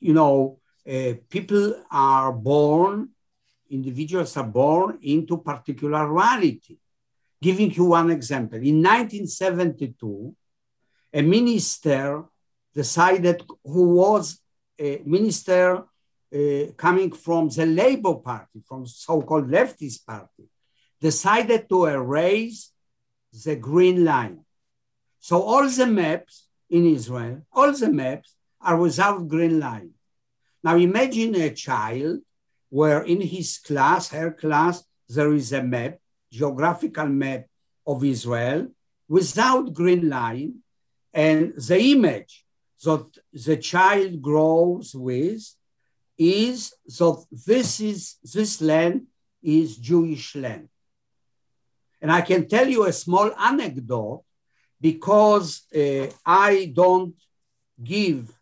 You 0.00 0.14
know, 0.14 0.58
uh, 0.88 1.14
people 1.28 1.84
are 1.90 2.32
born, 2.32 3.10
individuals 3.70 4.36
are 4.36 4.50
born 4.62 4.98
into 5.02 5.38
particular 5.38 6.12
reality. 6.12 6.78
Giving 7.40 7.70
you 7.70 7.84
one 7.84 8.10
example, 8.10 8.58
in 8.58 8.82
1972, 8.82 10.34
a 11.12 11.22
minister 11.22 12.24
decided 12.74 13.42
who 13.64 13.94
was 13.94 14.24
a 14.34 14.47
minister 15.04 15.84
uh, 16.34 16.72
coming 16.76 17.10
from 17.12 17.48
the 17.48 17.66
Labour 17.66 18.16
Party, 18.16 18.62
from 18.66 18.86
so-called 18.86 19.48
leftist 19.48 20.06
party, 20.06 20.44
decided 21.00 21.68
to 21.68 21.86
erase 21.86 22.72
the 23.44 23.56
green 23.56 24.04
line. 24.04 24.40
So 25.20 25.42
all 25.42 25.68
the 25.68 25.86
maps 25.86 26.48
in 26.70 26.86
Israel, 26.86 27.42
all 27.52 27.72
the 27.72 27.90
maps 27.90 28.34
are 28.60 28.76
without 28.76 29.28
green 29.28 29.60
line. 29.60 29.90
Now 30.62 30.76
imagine 30.76 31.34
a 31.36 31.50
child 31.50 32.20
where 32.68 33.02
in 33.02 33.20
his 33.20 33.58
class, 33.58 34.10
her 34.10 34.32
class, 34.32 34.84
there 35.08 35.32
is 35.32 35.52
a 35.52 35.62
map, 35.62 35.98
geographical 36.30 37.06
map 37.06 37.46
of 37.86 38.04
Israel 38.04 38.68
without 39.08 39.72
green 39.72 40.08
line, 40.08 40.56
and 41.14 41.54
the 41.56 41.80
image 41.92 42.44
that 42.84 43.06
the 43.32 43.56
child 43.56 44.22
grows 44.22 44.94
with 44.94 45.42
is 46.16 46.72
that 46.86 47.24
this 47.46 47.80
is 47.80 48.16
this 48.34 48.60
land 48.60 49.06
is 49.42 49.76
Jewish 49.76 50.34
land. 50.34 50.68
And 52.00 52.12
I 52.12 52.20
can 52.20 52.48
tell 52.48 52.68
you 52.68 52.86
a 52.86 52.92
small 52.92 53.32
anecdote 53.38 54.24
because 54.80 55.62
uh, 55.74 56.06
I 56.24 56.72
don't 56.74 57.14
give 57.82 58.32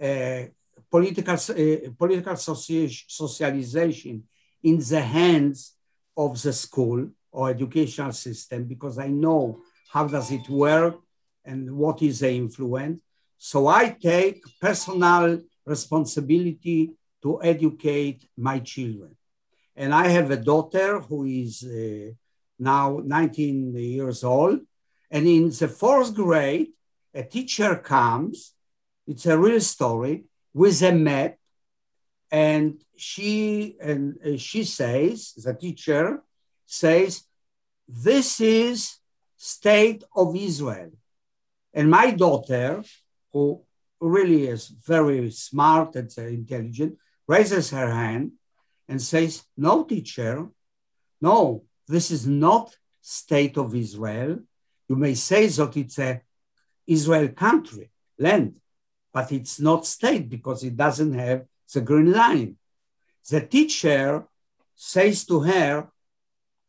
uh, 0.00 0.44
political, 0.90 1.34
uh, 1.34 1.90
political 1.98 2.36
socialization 2.36 4.24
in 4.62 4.78
the 4.78 5.00
hands 5.00 5.74
of 6.16 6.40
the 6.42 6.52
school 6.52 7.08
or 7.30 7.50
educational 7.50 8.12
system 8.12 8.64
because 8.64 8.98
I 8.98 9.08
know 9.08 9.62
how 9.90 10.06
does 10.06 10.30
it 10.30 10.48
work 10.48 10.96
and 11.44 11.70
what 11.70 12.02
is 12.02 12.20
the 12.20 12.32
influence. 12.32 13.00
So 13.38 13.66
I 13.66 13.90
take 13.90 14.42
personal 14.60 15.40
responsibility 15.64 16.92
to 17.22 17.42
educate 17.42 18.28
my 18.36 18.60
children. 18.60 19.16
And 19.74 19.94
I 19.94 20.08
have 20.08 20.30
a 20.30 20.36
daughter 20.36 21.00
who 21.00 21.24
is 21.24 21.62
uh, 21.62 22.12
now 22.58 23.00
19 23.04 23.74
years 23.74 24.24
old. 24.24 24.60
And 25.10 25.26
in 25.26 25.50
the 25.50 25.68
fourth 25.68 26.14
grade, 26.14 26.68
a 27.14 27.22
teacher 27.22 27.76
comes, 27.76 28.52
it's 29.06 29.26
a 29.26 29.38
real 29.38 29.60
story, 29.60 30.24
with 30.54 30.82
a 30.82 30.92
map. 30.92 31.36
And 32.30 32.80
she 32.96 33.76
and 33.80 34.18
uh, 34.24 34.36
she 34.36 34.64
says, 34.64 35.32
the 35.34 35.54
teacher 35.54 36.22
says, 36.64 37.24
this 37.86 38.40
is 38.40 38.98
state 39.36 40.02
of 40.14 40.34
Israel. 40.34 40.90
And 41.72 41.90
my 41.90 42.10
daughter, 42.10 42.82
who 43.32 43.62
really 44.00 44.46
is 44.46 44.68
very 44.68 45.30
smart 45.30 45.96
and 45.96 46.10
intelligent, 46.18 46.96
raises 47.26 47.70
her 47.70 47.90
hand 47.90 48.32
and 48.88 49.00
says, 49.00 49.44
no, 49.56 49.84
teacher, 49.84 50.48
no, 51.20 51.64
this 51.88 52.10
is 52.10 52.26
not 52.26 52.76
state 53.00 53.56
of 53.56 53.74
Israel. 53.74 54.38
You 54.88 54.96
may 54.96 55.14
say 55.14 55.46
that 55.46 55.76
it's 55.76 55.98
a 55.98 56.22
Israel 56.86 57.28
country, 57.28 57.90
land, 58.18 58.54
but 59.12 59.32
it's 59.32 59.58
not 59.60 59.86
state 59.86 60.28
because 60.28 60.62
it 60.62 60.76
doesn't 60.76 61.14
have 61.14 61.46
the 61.72 61.80
green 61.80 62.12
line. 62.12 62.56
The 63.28 63.40
teacher 63.40 64.24
says 64.74 65.24
to 65.26 65.40
her, 65.40 65.88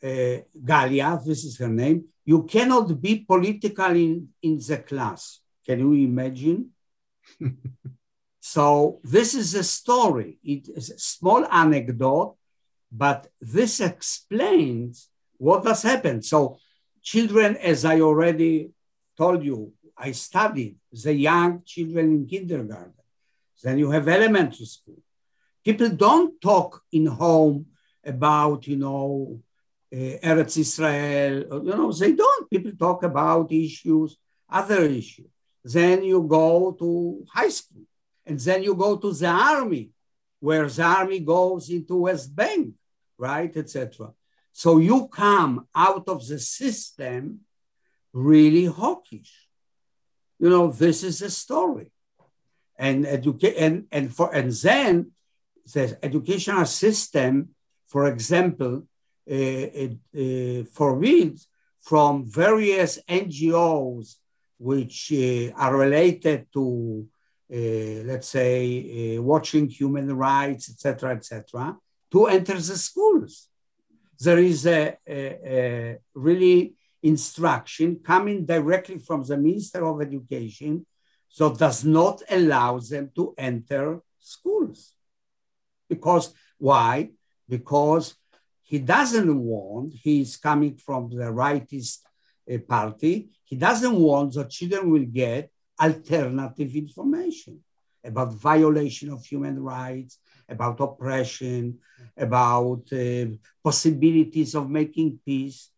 uh, 0.04 0.38
Galia, 0.64 1.24
this 1.24 1.44
is 1.44 1.58
her 1.58 1.70
name, 1.70 2.06
you 2.26 2.44
cannot 2.44 3.00
be 3.00 3.20
political 3.20 3.92
in, 3.96 4.30
in 4.42 4.58
the 4.58 4.78
class. 4.78 5.40
Can 5.68 5.80
you 5.80 5.94
imagine? 5.94 6.72
so 8.40 9.00
this 9.04 9.36
is 9.36 9.54
a 9.54 9.64
story. 9.64 10.40
It 10.44 10.70
is 10.70 10.90
a 10.92 10.98
small 10.98 11.46
anecdote 11.46 12.38
but 12.92 13.28
this 13.42 13.80
explains 13.80 15.10
what 15.38 15.66
has 15.66 15.84
happened. 15.84 16.24
So, 16.26 16.60
children, 17.02 17.58
as 17.58 17.86
I 17.86 18.00
already 18.02 18.72
told 19.18 19.44
you, 19.44 19.74
I 19.98 20.12
studied 20.12 20.78
the 20.92 21.14
young 21.14 21.64
children 21.66 22.12
in 22.14 22.28
kindergarten. 22.28 22.94
Then 23.64 23.80
you 23.80 23.90
have 23.92 24.08
elementary 24.08 24.66
school. 24.66 25.00
People 25.66 25.90
don't 25.90 26.40
talk 26.40 26.82
in 26.92 27.08
home 27.08 27.66
about, 28.06 28.68
you 28.68 28.78
know, 28.78 29.42
uh, 29.92 29.96
Eretz 29.96 30.58
Israel. 30.58 31.64
You 31.66 31.76
know, 31.76 31.92
they 31.92 32.14
don't. 32.14 32.50
People 32.50 32.72
talk 32.78 33.04
about 33.04 33.52
issues, 33.52 34.18
other 34.50 34.84
issues. 34.84 35.28
Then 35.74 36.04
you 36.04 36.24
go 36.24 36.72
to 36.80 37.26
high 37.34 37.50
school, 37.50 37.84
and 38.26 38.40
then 38.40 38.64
you 38.64 38.74
go 38.74 38.96
to 38.96 39.12
the 39.12 39.28
army 39.28 39.92
where 40.40 40.68
the 40.70 40.84
army 40.84 41.20
goes 41.20 41.70
into 41.70 41.98
West 42.08 42.34
Bank, 42.34 42.74
right, 43.18 43.56
etc. 43.58 44.14
So 44.54 44.78
you 44.78 45.08
come 45.10 45.68
out 45.76 46.08
of 46.08 46.26
the 46.26 46.40
system 46.40 47.42
really 48.14 48.66
hawkish. 48.66 49.34
You 50.40 50.50
know, 50.50 50.72
this 50.72 51.04
is 51.04 51.22
a 51.22 51.30
story. 51.30 51.92
And 52.78 53.06
educate 53.06 53.56
and, 53.58 53.88
and 53.92 54.16
for 54.16 54.34
and 54.34 54.52
then 54.52 55.12
the 55.74 55.98
educational 56.02 56.66
system, 56.66 57.50
for 57.88 58.08
example, 58.08 58.84
uh, 59.30 59.34
uh, 59.36 60.64
forbids 60.72 61.48
from 61.82 62.26
various 62.26 63.00
NGOs 63.10 64.16
which 64.58 65.12
uh, 65.14 65.52
are 65.56 65.76
related 65.76 66.48
to 66.54 67.08
uh, 67.50 68.04
let's 68.04 68.28
say, 68.28 69.16
uh, 69.18 69.22
watching 69.22 69.70
human 69.70 70.14
rights, 70.14 70.70
etc., 70.70 71.16
etc., 71.16 71.78
to 72.12 72.26
enter 72.26 72.56
the 72.56 72.78
schools. 72.78 73.48
There 74.20 74.40
is 74.40 74.68
a, 74.68 74.98
a, 75.08 75.18
a, 75.46 75.98
really 76.14 76.76
instruction 77.04 78.02
coming 78.04 78.46
directly 78.46 79.00
from 79.00 79.24
the 79.24 79.38
Minister 79.38 79.86
of 79.86 80.02
Education 80.02 80.86
that 81.38 81.58
does 81.58 81.86
not 81.86 82.22
allow 82.30 82.80
them 82.80 83.12
to 83.16 83.34
enter 83.38 84.02
schools. 84.20 84.96
Because 85.88 86.34
why? 86.58 87.12
Because 87.48 88.16
he 88.64 88.80
doesn't 88.80 89.40
want, 89.40 89.94
he's 89.94 90.36
coming 90.36 90.76
from 90.76 91.10
the 91.10 91.32
rightist 91.32 92.00
party, 92.68 93.30
he 93.44 93.56
doesn't 93.56 93.96
want 93.96 94.34
the 94.34 94.46
children 94.46 94.92
will 94.92 95.06
get 95.06 95.52
alternative 95.80 96.76
information. 96.76 97.62
about 98.08 98.34
violation 98.34 99.12
of 99.12 99.26
human 99.26 99.62
rights, 99.62 100.20
about 100.50 100.80
oppression, 100.80 101.78
about 102.16 102.82
uh, 102.94 103.26
possibilities 103.64 104.56
of 104.56 104.70
making 104.70 105.20
peace. 105.26 105.70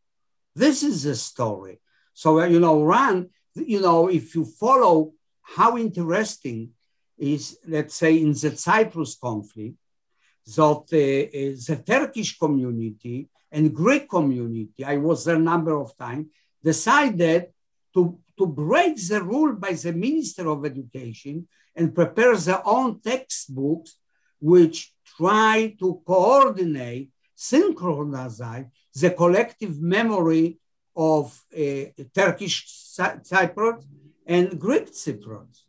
This 0.55 0.84
is 0.84 1.03
the 1.03 1.15
story. 1.15 1.80
So, 2.13 2.39
uh, 2.39 2.45
you 2.45 2.59
know, 2.59 2.84
Ran, 2.84 3.30
you 3.55 3.82
know, 3.82 4.07
if 4.07 4.36
you 4.36 4.45
follow 4.45 5.13
how 5.41 5.78
interesting 5.78 6.70
is, 7.17 7.57
let's 7.67 7.95
say, 7.95 8.22
in 8.22 8.34
the 8.34 8.55
Cyprus 8.55 9.15
conflict, 9.15 9.76
that 10.45 10.61
uh, 10.61 11.65
the 11.67 11.84
Turkish 11.86 12.38
community 12.38 13.28
and 13.51 13.74
Greek 13.74 14.09
community, 14.09 14.84
I 14.86 14.97
was 14.97 15.26
there 15.26 15.36
a 15.36 15.39
number 15.39 15.76
of 15.76 15.95
times, 15.97 16.28
decided 16.64 17.47
to, 17.93 18.20
to 18.38 18.45
break 18.45 18.95
the 19.07 19.22
rule 19.22 19.53
by 19.53 19.74
the 19.74 19.93
Minister 19.93 20.49
of 20.49 20.66
Education 20.66 21.47
and 21.76 21.95
prepare 21.95 22.36
their 22.36 22.66
own 22.68 22.99
textbooks, 22.99 23.97
which 24.39 24.93
try 25.18 25.76
to 25.80 26.01
coordinate, 26.05 27.10
synchronize 27.36 28.41
the 28.95 29.12
collective 29.12 29.82
memory 29.82 30.60
of 30.95 31.41
uh, 31.53 31.86
Turkish 32.14 32.66
Cypriots 32.68 33.86
and 34.26 34.60
Greek 34.60 34.91
Cypriots. 34.91 35.64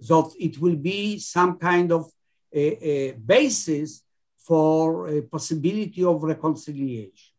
So 0.00 0.32
it 0.38 0.58
will 0.58 0.76
be 0.76 1.18
some 1.18 1.58
kind 1.58 1.92
of 1.92 2.10
a, 2.52 2.64
a 2.88 3.12
basis 3.12 4.02
for 4.36 5.08
a 5.08 5.22
possibility 5.22 6.02
of 6.04 6.22
reconciliation. 6.22 7.29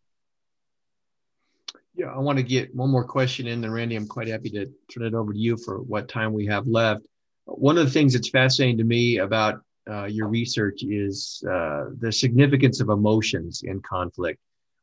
I 2.04 2.20
want 2.20 2.38
to 2.38 2.43
get 2.43 2.74
one 2.76 2.89
more 2.89 3.04
question 3.04 3.47
in, 3.47 3.64
and 3.64 3.74
Randy, 3.74 3.95
I'm 3.95 4.08
quite 4.08 4.28
happy 4.28 4.49
to 4.52 4.66
turn 4.91 5.04
it 5.04 5.14
over 5.14 5.34
to 5.34 5.39
you 5.39 5.58
for 5.58 5.82
what 5.82 6.08
time 6.08 6.34
we 6.34 6.45
have 6.47 6.68
left. 6.68 7.02
One 7.45 7.78
of 7.78 7.86
the 7.86 7.91
things 7.91 8.14
that's 8.14 8.30
fascinating 8.30 8.78
to 8.78 8.84
me 8.84 9.18
about 9.18 9.62
uh, 9.89 10.06
your 10.06 10.28
research 10.28 10.84
is 10.84 11.43
uh, 11.49 11.86
the 11.99 12.12
significance 12.12 12.82
of 12.82 12.89
emotions 12.89 13.64
in 13.64 13.82
conflict. 13.82 14.39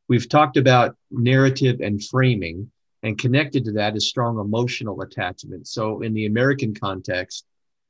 We've 0.07 0.27
talked 0.27 0.57
about 0.57 0.95
narrative 1.11 1.79
and 1.81 2.03
framing, 2.03 2.71
and 3.03 3.17
connected 3.17 3.63
to 3.65 3.71
that 3.73 3.95
is 3.95 4.09
strong 4.09 4.39
emotional 4.39 5.01
attachment. 5.01 5.67
So, 5.67 6.01
in 6.01 6.13
the 6.13 6.25
American 6.25 6.73
context, 6.73 7.45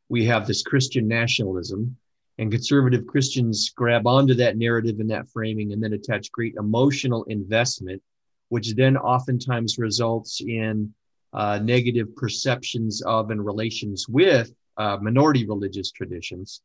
we 0.10 0.26
have 0.26 0.46
this 0.46 0.62
Christian 0.62 1.08
nationalism, 1.08 1.98
and 2.38 2.52
conservative 2.52 3.06
Christians 3.08 3.72
grab 3.76 4.08
onto 4.08 4.34
that 4.36 4.58
narrative 4.58 5.00
and 5.00 5.10
that 5.10 5.30
framing 5.30 5.74
and 5.74 5.84
then 5.84 5.94
attach 5.94 6.32
great 6.32 6.56
emotional 6.56 7.24
investment, 7.26 8.02
which 8.50 8.76
then 8.76 8.98
oftentimes 8.98 9.78
results 9.78 10.42
in 10.42 10.94
uh, 11.34 11.60
negative 11.60 12.16
perceptions 12.16 13.02
of 13.04 13.30
and 13.30 13.46
relations 13.46 14.08
with 14.10 14.52
uh, 14.78 14.98
minority 15.02 15.46
religious 15.46 15.92
traditions. 15.92 16.62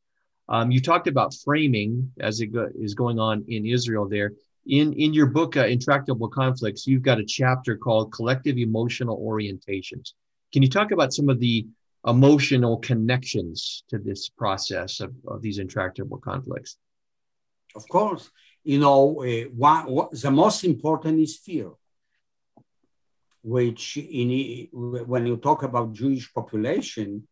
Um, 0.49 0.71
you 0.71 0.81
talked 0.81 1.07
about 1.07 1.35
framing 1.35 2.13
as 2.21 2.41
it 2.41 2.47
go- 2.49 2.71
is 2.79 2.95
going 2.95 3.19
on 3.19 3.45
in 3.49 3.67
Israel 3.67 4.09
there. 4.09 4.33
In, 4.67 4.95
in 4.95 5.13
your 5.13 5.27
book, 5.27 5.57
uh, 5.57 5.67
Intractable 5.67 6.29
Conflicts, 6.29 6.87
you've 6.87 7.03
got 7.03 7.19
a 7.19 7.25
chapter 7.25 7.77
called 7.77 8.13
Collective 8.13 8.57
Emotional 8.57 9.19
Orientations. 9.21 10.13
Can 10.53 10.63
you 10.63 10.71
talk 10.71 10.91
about 10.91 11.13
some 11.13 11.29
of 11.29 11.39
the 11.41 11.67
emotional 12.07 12.79
connections 12.79 13.85
to 13.89 13.99
this 13.99 14.29
process 14.29 15.01
of, 15.01 15.15
of 15.27 15.43
these 15.43 15.59
intractable 15.59 16.19
conflicts? 16.19 16.77
Of 17.75 17.89
course. 17.89 18.31
You 18.65 18.81
know, 18.81 19.23
uh, 19.23 19.49
one, 19.51 19.87
what, 19.87 20.11
the 20.13 20.31
most 20.31 20.65
important 20.65 21.21
is 21.21 21.37
fear, 21.37 21.71
which 23.43 23.99
in, 23.99 24.69
when 24.73 25.27
you 25.27 25.37
talk 25.37 25.63
about 25.63 25.93
Jewish 25.93 26.33
population, 26.33 27.29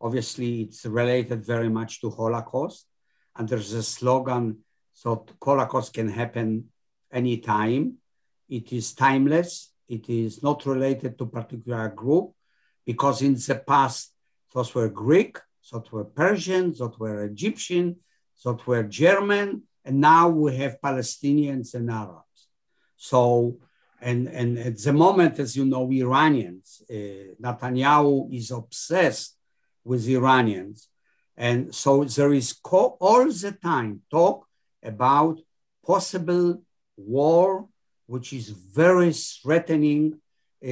obviously 0.00 0.62
it's 0.62 0.86
related 0.86 1.44
very 1.44 1.68
much 1.68 2.00
to 2.00 2.10
Holocaust. 2.10 2.86
And 3.36 3.48
there's 3.48 3.72
a 3.72 3.82
slogan, 3.82 4.58
so 4.92 5.26
Holocaust 5.42 5.94
can 5.94 6.08
happen 6.08 6.70
anytime. 7.12 7.94
It 8.48 8.72
is 8.72 8.94
timeless. 8.94 9.72
It 9.88 10.08
is 10.08 10.42
not 10.42 10.66
related 10.66 11.18
to 11.18 11.26
particular 11.26 11.88
group 11.88 12.32
because 12.84 13.22
in 13.22 13.34
the 13.34 13.62
past, 13.66 14.14
those 14.54 14.74
were 14.74 14.88
Greek, 14.88 15.38
those 15.70 15.90
were 15.92 16.04
Persian, 16.04 16.72
those 16.72 16.98
were 16.98 17.24
Egyptian, 17.24 17.96
those 18.44 18.66
were 18.66 18.82
German, 18.84 19.62
and 19.84 20.00
now 20.00 20.28
we 20.28 20.56
have 20.56 20.80
Palestinians 20.80 21.74
and 21.74 21.90
Arabs. 21.90 22.48
So, 22.96 23.58
and, 24.00 24.28
and 24.28 24.58
at 24.58 24.78
the 24.78 24.92
moment, 24.92 25.38
as 25.38 25.56
you 25.56 25.64
know, 25.64 25.90
Iranians, 25.90 26.82
uh, 26.90 27.34
Netanyahu 27.42 28.32
is 28.34 28.50
obsessed 28.50 29.36
with 29.84 30.06
Iranians. 30.08 30.88
And 31.36 31.74
so 31.74 32.04
there 32.04 32.32
is 32.32 32.54
all 32.64 33.26
the 33.26 33.56
time 33.62 34.02
talk 34.10 34.46
about 34.82 35.38
possible 35.86 36.62
war, 36.96 37.66
which 38.06 38.32
is 38.32 38.48
very 38.50 39.12
threatening 39.12 40.20
uh, 40.62 40.68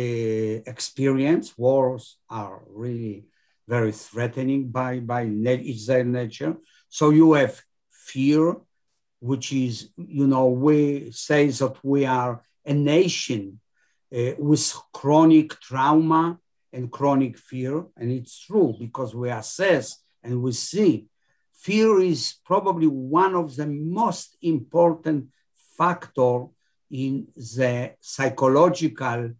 experience. 0.66 1.56
Wars 1.56 2.18
are 2.28 2.62
really 2.68 3.26
very 3.68 3.92
threatening 3.92 4.68
by, 4.68 5.00
by 5.00 5.22
its 5.22 5.86
their 5.86 6.04
nature. 6.04 6.56
So 6.88 7.10
you 7.10 7.32
have 7.34 7.62
fear, 7.90 8.56
which 9.26 9.52
is, 9.52 9.90
you 9.96 10.26
know, 10.26 10.46
we 10.48 11.10
say 11.10 11.48
that 11.48 11.76
we 11.82 12.04
are 12.06 12.42
a 12.64 12.74
nation 12.74 13.60
uh, 14.16 14.32
with 14.38 14.74
chronic 14.92 15.60
trauma 15.60 16.38
and 16.72 16.90
chronic 16.90 17.38
fear. 17.38 17.84
And 17.96 18.12
it's 18.12 18.38
true 18.46 18.74
because 18.78 19.14
we 19.14 19.30
assess 19.30 20.02
and 20.22 20.42
we 20.42 20.52
see 20.52 21.06
fear 21.52 22.00
is 22.00 22.34
probably 22.44 22.86
one 22.86 23.34
of 23.34 23.56
the 23.56 23.66
most 23.66 24.36
important 24.42 25.26
factor 25.76 26.46
in 26.90 27.26
the 27.36 27.92
psychological 28.00 29.32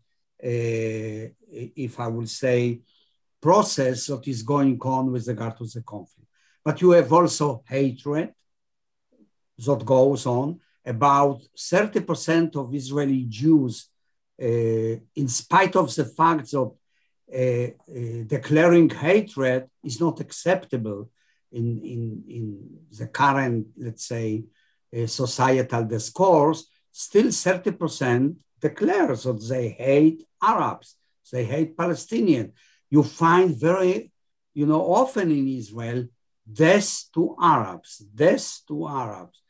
uh, 0.43 1.28
if 1.51 1.99
I 2.01 2.09
will 2.09 2.26
say, 2.26 2.80
process 3.41 4.07
that 4.07 4.26
is 4.28 4.43
going 4.43 4.78
on 4.80 5.12
with 5.12 5.28
regard 5.28 5.57
to 5.59 5.66
the 5.66 5.82
conflict. 5.82 6.28
But 6.64 6.80
you 6.80 6.91
have 6.91 7.12
also 7.12 7.62
hatred 7.66 8.34
that 9.59 9.84
goes 9.84 10.26
on. 10.26 10.61
About 10.84 11.42
30% 11.57 12.57
of 12.57 12.74
Israeli 12.74 13.24
Jews, 13.28 13.88
uh, 14.40 14.46
in 15.14 15.28
spite 15.28 15.74
of 15.76 15.92
the 15.94 16.04
fact 16.04 16.50
that 16.52 16.70
uh, 17.34 17.38
uh, 17.38 18.22
declaring 18.26 18.88
hatred 18.88 19.68
is 19.82 20.00
not 20.00 20.20
acceptable 20.20 21.11
in, 21.50 21.80
in, 21.80 22.24
in 22.28 22.78
the 22.96 23.09
current, 23.09 23.66
let's 23.76 24.07
say, 24.07 24.44
uh, 24.96 25.07
societal 25.07 25.84
discourse, 25.84 26.66
still 26.92 27.26
30% 27.26 28.36
declares 28.61 29.24
that 29.24 29.44
they 29.48 29.70
hate 29.70 30.24
Arabs, 30.42 30.96
they 31.32 31.44
hate 31.44 31.76
Palestinians. 31.76 32.52
You 32.90 33.02
find 33.02 33.57
very, 33.57 34.12
you 34.54 34.66
know, 34.66 34.82
often 34.82 35.30
in 35.30 35.48
Israel, 35.48 36.07
death 36.50 37.07
to 37.14 37.36
Arabs, 37.40 37.98
death 37.98 38.61
to 38.68 38.88
Arabs. 38.88 39.42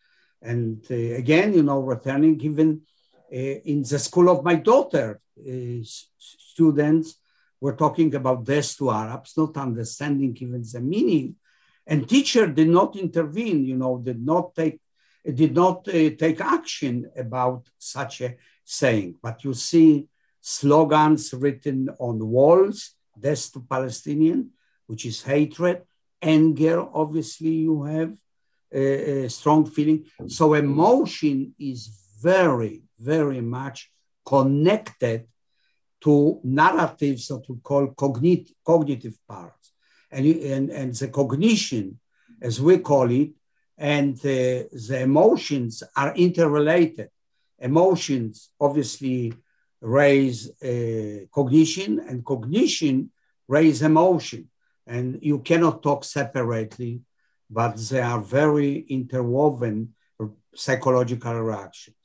And 0.47 0.85
uh, 0.91 0.95
again, 0.95 1.55
you 1.55 1.63
know, 1.63 1.81
returning 1.81 2.41
even 2.41 2.83
uh, 3.33 3.57
in 3.73 3.83
the 3.83 3.99
school 3.99 4.29
of 4.31 4.45
my 4.45 4.57
daughter, 4.57 5.21
uh, 5.39 5.83
students 6.19 7.17
were 7.61 7.75
talking 7.75 8.15
about 8.15 8.45
death 8.45 8.77
to 8.79 8.91
Arabs, 8.91 9.35
not 9.37 9.57
understanding 9.57 10.37
even 10.41 10.63
the 10.73 10.81
meaning. 10.81 11.37
And 11.87 12.09
teacher 12.09 12.47
did 12.47 12.69
not 12.69 12.97
intervene, 12.97 13.65
you 13.65 13.77
know, 13.77 13.99
did 13.99 14.25
not 14.25 14.55
take 14.55 14.81
did 15.43 15.55
not 15.55 15.89
uh, 15.89 16.11
take 16.25 16.41
action 16.41 17.11
about 17.17 17.67
such 17.79 18.21
a 18.21 18.37
saying. 18.65 19.17
But 19.21 19.43
you 19.43 19.55
see 19.55 20.07
slogans 20.41 21.35
written 21.35 21.91
on 21.99 22.25
walls, 22.29 22.93
death 23.19 23.53
to 23.53 23.61
Palestinian, 23.61 24.51
which 24.87 25.05
is 25.05 25.23
hatred, 25.23 25.83
anger, 26.23 26.87
obviously 26.95 27.55
you 27.67 27.83
have 27.85 28.17
a, 28.73 29.29
strong 29.29 29.67
feeling. 29.67 30.05
So 30.27 30.55
emotion 30.55 31.55
is 31.59 31.89
very, 32.21 32.83
very 32.99 33.41
much 33.41 33.91
connected 34.25 35.27
to 36.03 36.41
narratives 36.45 37.29
that 37.29 37.43
we 37.49 37.57
call 37.63 37.89
cognit- 37.89 38.53
cognitive 38.65 39.17
parts. 39.29 39.73
And, 40.11 40.27
and, 40.27 40.71
and 40.71 40.95
the 40.95 41.09
cognition, 41.09 41.99
as 42.41 42.61
we 42.61 42.79
call 42.79 43.11
it, 43.11 43.31
and 43.79 44.17
the, 44.19 44.69
the 44.89 45.01
emotions 45.01 45.83
are 45.97 46.15
interrelated. 46.15 47.11
Emotions 47.59 48.51
obviously 48.61 49.33
raise 49.81 50.51
uh, 50.63 51.27
cognition, 51.33 52.01
and 52.01 52.25
cognition 52.25 53.11
raise 53.49 53.83
emotion. 53.83 54.49
And 54.87 55.19
you 55.23 55.41
cannot 55.41 55.83
talk 55.83 56.05
separately, 56.05 57.01
but 57.51 57.77
they 57.77 58.01
are 58.01 58.21
very 58.21 58.79
interwoven 58.89 59.95
psychological 60.55 61.35
reactions. 61.41 61.97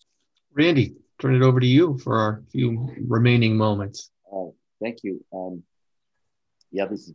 Randy, 0.53 0.95
turn 1.19 1.35
it 1.35 1.41
over 1.41 1.59
to 1.59 1.65
you 1.65 1.97
for 1.97 2.17
our 2.17 2.43
few 2.51 2.89
remaining 3.07 3.55
moments. 3.55 4.11
Oh, 4.31 4.55
thank 4.81 5.03
you. 5.03 5.23
Um, 5.33 5.63
yeah, 6.71 6.85
this 6.85 7.07
is 7.07 7.13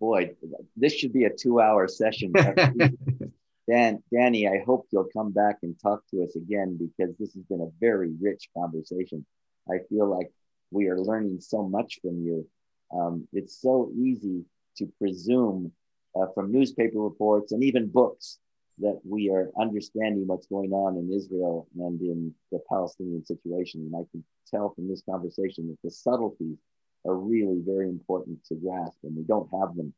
boy, 0.00 0.34
this 0.76 0.94
should 0.94 1.12
be 1.12 1.24
a 1.24 1.30
two-hour 1.30 1.88
session. 1.88 2.32
Dan, 3.70 4.02
Danny, 4.12 4.46
I 4.46 4.62
hope 4.64 4.86
you'll 4.90 5.08
come 5.12 5.32
back 5.32 5.58
and 5.62 5.74
talk 5.80 6.02
to 6.10 6.22
us 6.22 6.36
again 6.36 6.78
because 6.78 7.16
this 7.16 7.32
has 7.32 7.42
been 7.44 7.62
a 7.62 7.72
very 7.80 8.12
rich 8.20 8.48
conversation. 8.56 9.24
I 9.70 9.78
feel 9.88 10.06
like 10.06 10.30
we 10.70 10.88
are 10.88 11.00
learning 11.00 11.40
so 11.40 11.66
much 11.66 11.98
from 12.02 12.22
you. 12.22 12.46
Um, 12.94 13.26
it's 13.32 13.60
so 13.60 13.90
easy 13.96 14.44
to 14.76 14.92
presume 14.98 15.72
uh, 16.16 16.26
from 16.34 16.52
newspaper 16.52 16.98
reports 16.98 17.52
and 17.52 17.62
even 17.62 17.88
books 17.88 18.38
that 18.78 19.00
we 19.04 19.30
are 19.30 19.50
understanding 19.60 20.26
what's 20.26 20.46
going 20.46 20.72
on 20.72 20.96
in 20.96 21.12
Israel 21.12 21.68
and 21.78 22.00
in 22.00 22.34
the 22.50 22.58
Palestinian 22.68 23.24
situation. 23.24 23.80
And 23.82 23.94
I 23.94 24.04
can 24.10 24.24
tell 24.50 24.74
from 24.74 24.88
this 24.88 25.02
conversation 25.08 25.68
that 25.68 25.78
the 25.82 25.90
subtleties 25.90 26.58
are 27.06 27.14
really 27.14 27.60
very 27.64 27.88
important 27.88 28.44
to 28.46 28.54
grasp, 28.54 28.98
and 29.04 29.16
we 29.16 29.22
don't 29.22 29.48
have 29.52 29.76
them 29.76 29.92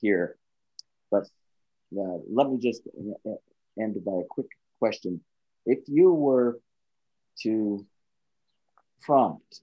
here. 0.00 0.36
But 1.10 1.24
uh, 1.98 2.18
let 2.30 2.48
me 2.48 2.58
just 2.58 2.82
end 3.80 4.04
by 4.04 4.12
a 4.12 4.28
quick 4.28 4.46
question. 4.78 5.20
If 5.66 5.80
you 5.86 6.12
were 6.12 6.60
to 7.42 7.84
prompt 9.00 9.60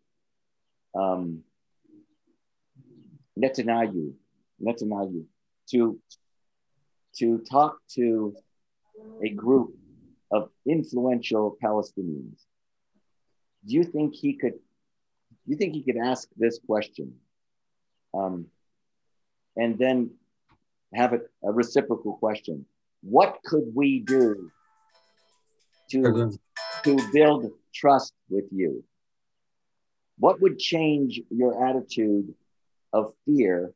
um, 0.93 1.43
Netanyahu, 3.39 4.13
Netanyahu 4.61 5.25
to, 5.71 5.99
to 7.17 7.39
talk 7.49 7.77
to 7.95 8.35
a 9.23 9.29
group 9.29 9.75
of 10.31 10.49
influential 10.65 11.57
Palestinians, 11.63 12.39
do 13.65 13.73
you 13.73 13.83
think 13.83 14.13
he 14.13 14.33
could 14.33 14.53
Do 14.53 15.51
you 15.51 15.57
think 15.57 15.73
he 15.73 15.83
could 15.83 15.97
ask 15.97 16.27
this 16.37 16.59
question? 16.65 17.15
Um, 18.13 18.47
and 19.55 19.77
then 19.77 20.11
have 20.93 21.13
a, 21.13 21.19
a 21.43 21.51
reciprocal 21.51 22.13
question. 22.17 22.65
What 23.01 23.39
could 23.43 23.67
we 23.73 23.99
do 23.99 24.51
to, 25.91 26.37
to 26.83 26.97
build 27.13 27.51
trust 27.73 28.13
with 28.29 28.45
you? 28.51 28.83
What 30.19 30.41
would 30.41 30.57
change 30.57 31.21
your 31.29 31.67
attitude 31.67 32.33
of 32.93 33.13
fear 33.25 33.71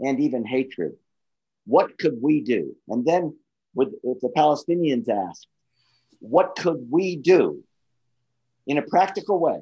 and 0.00 0.20
even 0.20 0.44
hatred 0.44 0.92
what 1.66 1.98
could 1.98 2.16
we 2.20 2.40
do 2.40 2.74
and 2.88 3.04
then 3.04 3.34
with 3.74 3.88
if 4.02 4.20
the 4.20 4.28
palestinians 4.36 5.08
ask 5.08 5.46
what 6.20 6.54
could 6.56 6.86
we 6.90 7.16
do 7.16 7.62
in 8.66 8.78
a 8.78 8.82
practical 8.82 9.38
way 9.38 9.60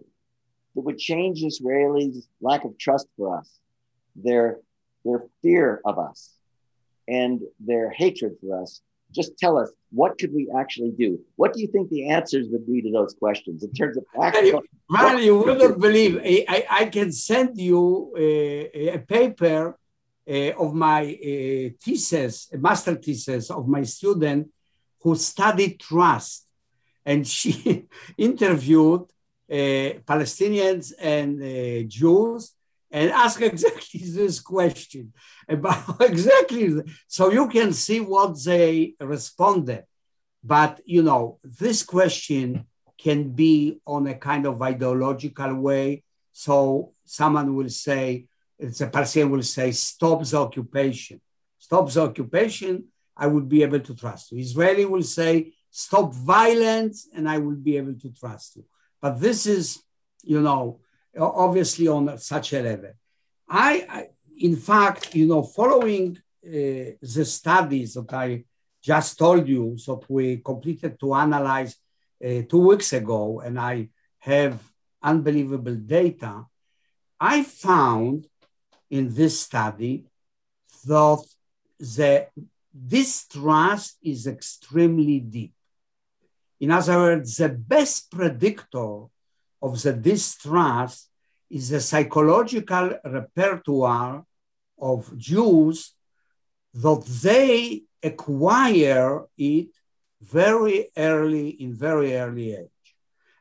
that 0.74 0.82
would 0.82 0.98
change 0.98 1.42
Israelis' 1.42 2.26
lack 2.40 2.64
of 2.64 2.78
trust 2.78 3.06
for 3.16 3.36
us, 3.38 3.58
their, 4.14 4.58
their 5.04 5.24
fear 5.42 5.80
of 5.84 5.98
us, 5.98 6.30
and 7.08 7.40
their 7.58 7.90
hatred 7.90 8.36
for 8.40 8.62
us. 8.62 8.80
Just 9.12 9.36
tell 9.38 9.58
us 9.58 9.70
what 9.90 10.18
could 10.18 10.32
we 10.32 10.48
actually 10.56 10.92
do? 10.92 11.18
What 11.34 11.52
do 11.52 11.60
you 11.60 11.66
think 11.66 11.90
the 11.90 12.10
answers 12.10 12.46
would 12.50 12.64
be 12.64 12.80
to 12.82 12.92
those 12.92 13.14
questions 13.14 13.64
in 13.64 13.72
terms 13.72 13.96
of 13.96 14.06
practical? 14.14 14.62
Man, 14.88 15.18
you 15.18 15.36
wouldn't 15.38 15.80
believe. 15.80 16.20
I, 16.48 16.64
I 16.70 16.84
can 16.84 17.10
send 17.10 17.58
you 17.58 18.14
a, 18.16 18.94
a 18.94 18.98
paper 18.98 19.70
uh, 19.70 19.79
of 20.26 20.74
my 20.74 21.02
uh, 21.02 21.70
thesis, 21.82 22.48
master 22.52 22.94
thesis 22.94 23.50
of 23.50 23.66
my 23.66 23.82
student 23.82 24.48
who 25.00 25.16
studied 25.16 25.80
trust. 25.80 26.46
And 27.04 27.26
she 27.26 27.86
interviewed 28.18 29.02
uh, 29.50 29.98
Palestinians 30.06 30.92
and 31.00 31.42
uh, 31.42 31.88
Jews 31.88 32.52
and 32.90 33.10
ask 33.10 33.40
exactly 33.52 34.00
this 34.00 34.40
question 34.40 35.12
about 35.48 36.00
exactly. 36.00 36.82
So 37.06 37.30
you 37.30 37.48
can 37.48 37.72
see 37.72 38.00
what 38.00 38.42
they 38.44 38.94
responded. 39.00 39.84
But 40.42 40.80
you 40.84 41.02
know, 41.02 41.38
this 41.42 41.82
question 41.82 42.66
can 42.98 43.30
be 43.30 43.80
on 43.86 44.06
a 44.06 44.14
kind 44.14 44.46
of 44.46 44.60
ideological 44.60 45.54
way. 45.54 46.02
So 46.32 46.92
someone 47.04 47.54
will 47.54 47.68
say, 47.68 48.26
a 48.60 48.86
Palestinian 48.86 49.30
will 49.30 49.42
say, 49.42 49.72
stop 49.72 50.22
the 50.24 50.36
occupation. 50.36 51.20
Stop 51.58 51.90
the 51.90 52.02
occupation, 52.02 52.84
I 53.16 53.26
would 53.26 53.48
be 53.48 53.62
able 53.62 53.80
to 53.80 53.94
trust 53.94 54.32
you. 54.32 54.38
Israeli 54.38 54.86
will 54.86 55.02
say, 55.02 55.52
stop 55.70 56.14
violence, 56.14 57.08
and 57.14 57.28
I 57.28 57.38
will 57.38 57.56
be 57.56 57.76
able 57.76 57.94
to 57.94 58.10
trust 58.10 58.56
you. 58.56 58.64
But 59.00 59.20
this 59.20 59.46
is, 59.46 59.82
you 60.22 60.40
know, 60.40 60.80
obviously 61.18 61.86
on 61.88 62.18
such 62.18 62.52
a 62.52 62.62
level. 62.62 62.92
I, 63.48 63.86
I 63.88 64.06
in 64.38 64.56
fact, 64.56 65.14
you 65.14 65.26
know, 65.26 65.42
following 65.42 66.16
uh, 66.46 66.96
the 67.14 67.24
studies 67.24 67.94
that 67.94 68.12
I 68.12 68.44
just 68.82 69.18
told 69.18 69.46
you, 69.46 69.76
that 69.86 70.02
we 70.08 70.38
completed 70.38 70.98
to 71.00 71.14
analyze 71.14 71.76
uh, 72.24 72.42
two 72.48 72.68
weeks 72.68 72.92
ago, 72.94 73.40
and 73.40 73.60
I 73.60 73.90
have 74.18 74.58
unbelievable 75.02 75.74
data, 75.74 76.46
I 77.20 77.42
found 77.42 78.26
in 78.90 79.14
this 79.14 79.40
study 79.40 80.04
that 80.86 81.24
the 81.78 82.26
distrust 82.86 83.96
is 84.02 84.26
extremely 84.26 85.20
deep. 85.20 85.54
In 86.60 86.70
other 86.70 86.96
words, 86.98 87.36
the 87.36 87.48
best 87.48 88.10
predictor 88.10 89.04
of 89.62 89.82
the 89.82 89.92
distrust 89.92 91.08
is 91.48 91.70
the 91.70 91.80
psychological 91.80 92.98
repertoire 93.04 94.24
of 94.78 95.16
Jews 95.16 95.94
that 96.74 97.04
they 97.22 97.82
acquire 98.02 99.24
it 99.36 99.68
very 100.20 100.88
early 100.96 101.48
in 101.48 101.74
very 101.74 102.14
early 102.16 102.54
age. 102.54 102.68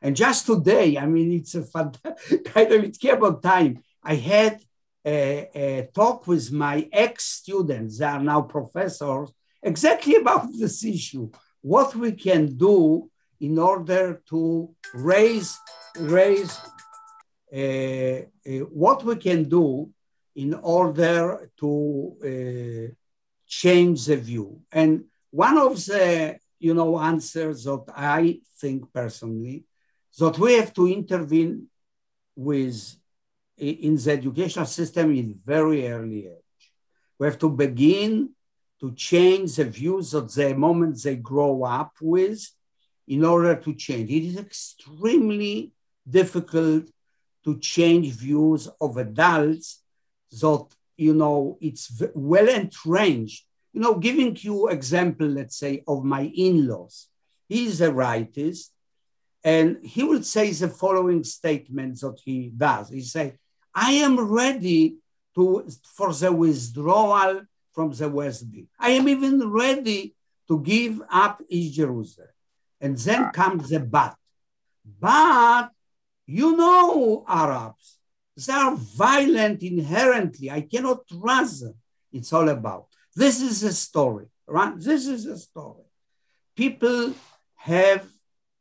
And 0.02 0.16
just 0.16 0.46
today, 0.46 0.96
I 0.96 1.06
mean, 1.06 1.32
it's 1.32 1.54
a 1.54 1.62
kind 1.62 2.72
of, 2.72 2.84
it 2.84 2.98
came 2.98 3.16
about 3.16 3.42
time. 3.42 3.82
I 4.02 4.14
had 4.14 4.60
talk 5.04 6.26
with 6.26 6.52
my 6.52 6.88
ex-students, 6.92 7.98
they 7.98 8.04
are 8.04 8.20
now 8.22 8.42
professors, 8.42 9.32
exactly 9.62 10.16
about 10.16 10.48
this 10.56 10.84
issue. 10.84 11.30
What 11.60 11.94
we 11.94 12.12
can 12.12 12.56
do 12.56 13.10
in 13.40 13.58
order 13.58 14.22
to 14.28 14.74
raise 14.94 15.58
raise 15.98 16.58
uh, 17.52 17.56
uh, 17.56 18.64
what 18.70 19.02
we 19.04 19.16
can 19.16 19.48
do 19.48 19.90
in 20.36 20.54
order 20.54 21.50
to 21.58 22.16
uh, 22.22 22.94
change 23.46 24.06
the 24.06 24.16
view. 24.16 24.60
And 24.70 25.04
one 25.30 25.58
of 25.58 25.84
the 25.84 26.38
you 26.60 26.74
know 26.74 26.98
answers 26.98 27.64
that 27.64 27.84
i 27.96 28.38
think 28.60 28.92
personally 28.92 29.64
that 30.18 30.38
we 30.38 30.54
have 30.54 30.72
to 30.74 30.86
intervene 30.86 31.66
with 32.36 32.96
in 33.60 33.96
the 33.96 34.12
educational 34.12 34.66
system 34.66 35.14
in 35.14 35.34
very 35.44 35.88
early 35.88 36.26
age 36.26 36.50
we 37.20 37.26
have 37.26 37.38
to 37.38 37.50
begin 37.50 38.30
to 38.80 38.92
change 38.92 39.56
the 39.56 39.64
views 39.64 40.14
of 40.14 40.32
the 40.32 40.54
moment 40.54 41.02
they 41.02 41.16
grow 41.16 41.62
up 41.64 41.92
with 42.00 42.48
in 43.06 43.24
order 43.24 43.54
to 43.54 43.74
change. 43.74 44.10
It 44.10 44.24
is 44.24 44.38
extremely 44.38 45.72
difficult 46.08 46.84
to 47.44 47.58
change 47.58 48.14
views 48.14 48.68
of 48.80 48.96
adults 48.96 49.82
that, 50.40 50.66
you 50.96 51.12
know, 51.12 51.58
it's 51.60 52.02
well 52.14 52.48
entrenched. 52.48 53.44
You 53.74 53.82
know, 53.82 53.96
giving 53.96 54.36
you 54.40 54.68
example, 54.68 55.26
let's 55.26 55.56
say, 55.56 55.82
of 55.86 56.02
my 56.02 56.22
in-laws. 56.34 57.08
He's 57.48 57.80
a 57.82 57.90
rightist, 57.90 58.70
and 59.44 59.78
he 59.82 60.04
will 60.04 60.22
say 60.22 60.50
the 60.52 60.68
following 60.68 61.22
statements 61.22 62.00
that 62.00 62.18
he 62.24 62.50
does. 62.56 62.88
He 62.88 63.02
say, 63.02 63.36
I 63.74 63.92
am 63.92 64.18
ready 64.20 64.96
to 65.34 65.68
for 65.84 66.12
the 66.12 66.32
withdrawal 66.32 67.42
from 67.72 67.92
the 67.92 68.08
West 68.08 68.50
Bank. 68.50 68.68
I 68.78 68.90
am 68.90 69.08
even 69.08 69.50
ready 69.50 70.14
to 70.48 70.60
give 70.60 71.00
up 71.10 71.42
East 71.48 71.74
Jerusalem. 71.74 72.28
And 72.80 72.96
then 72.98 73.24
ah. 73.24 73.30
comes 73.30 73.68
the 73.68 73.80
but. 73.80 74.16
But 74.98 75.70
you 76.26 76.56
know 76.56 77.24
Arabs, 77.28 77.98
they 78.36 78.52
are 78.52 78.74
violent 78.74 79.62
inherently. 79.62 80.50
I 80.50 80.62
cannot 80.62 81.06
trust 81.06 81.62
them. 81.62 81.74
It's 82.12 82.32
all 82.32 82.48
about. 82.48 82.86
This 83.14 83.40
is 83.40 83.62
a 83.62 83.72
story, 83.72 84.26
right? 84.46 84.74
This 84.76 85.06
is 85.06 85.26
a 85.26 85.38
story. 85.38 85.84
People 86.56 87.14
have 87.56 88.06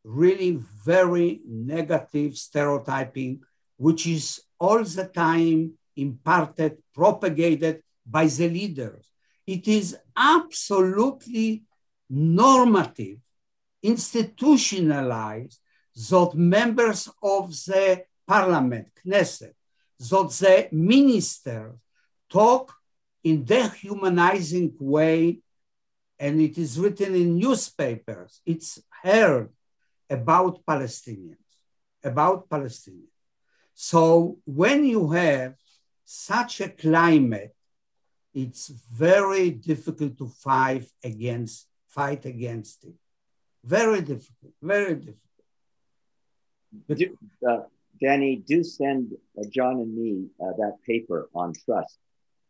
really 0.03 0.59
very 0.85 1.41
negative 1.47 2.37
stereotyping, 2.37 3.41
which 3.77 4.05
is 4.05 4.41
all 4.59 4.83
the 4.83 5.05
time 5.05 5.73
imparted, 5.95 6.77
propagated 6.93 7.81
by 8.05 8.25
the 8.27 8.49
leaders. 8.49 9.11
It 9.45 9.67
is 9.67 9.97
absolutely 10.15 11.63
normative, 12.09 13.19
institutionalized 13.81 15.59
that 15.95 16.31
members 16.35 17.09
of 17.21 17.49
the 17.65 18.03
parliament, 18.27 18.89
Knesset, 19.05 19.53
that 19.99 20.29
the 20.39 20.67
ministers 20.71 21.75
talk 22.29 22.73
in 23.23 23.43
dehumanizing 23.43 24.73
way, 24.79 25.39
and 26.19 26.39
it 26.41 26.57
is 26.57 26.79
written 26.79 27.15
in 27.15 27.37
newspapers. 27.37 28.41
It's 28.45 28.81
heard 29.03 29.49
about 30.09 30.65
Palestinians, 30.65 31.37
about 32.03 32.49
Palestinians. 32.49 33.08
So 33.81 34.39
when 34.43 34.83
you 34.83 35.11
have 35.11 35.55
such 36.03 36.59
a 36.59 36.67
climate, 36.67 37.55
it's 38.33 38.67
very 38.67 39.51
difficult 39.51 40.17
to 40.17 40.27
fight 40.27 40.85
against 41.01 41.69
fight 41.87 42.25
against 42.25 42.83
it. 42.83 42.95
Very 43.63 44.01
difficult, 44.01 44.51
very 44.61 44.95
difficult. 44.95 45.37
Do, 46.89 47.17
uh, 47.49 47.61
Danny, 48.01 48.43
do 48.45 48.65
send 48.65 49.13
uh, 49.37 49.43
John 49.49 49.75
and 49.83 49.95
me 49.95 50.27
uh, 50.43 50.51
that 50.57 50.75
paper 50.85 51.29
on 51.33 51.53
trust. 51.63 51.99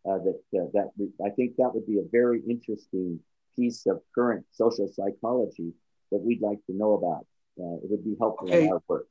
Uh, 0.09 0.17
that 0.25 0.39
uh, 0.57 0.65
that 0.73 0.89
I 1.23 1.29
think 1.29 1.57
that 1.57 1.75
would 1.75 1.85
be 1.85 1.99
a 1.99 2.07
very 2.11 2.41
interesting 2.41 3.19
piece 3.55 3.85
of 3.85 4.01
current 4.15 4.47
social 4.51 4.87
psychology 4.87 5.73
that 6.11 6.21
we'd 6.25 6.41
like 6.41 6.65
to 6.65 6.73
know 6.73 6.93
about. 6.93 7.27
Uh, 7.61 7.77
it 7.83 7.91
would 7.91 8.03
be 8.03 8.15
helpful 8.19 8.47
okay. 8.47 8.65
in 8.65 8.73
our 8.73 8.81
work. 8.87 9.05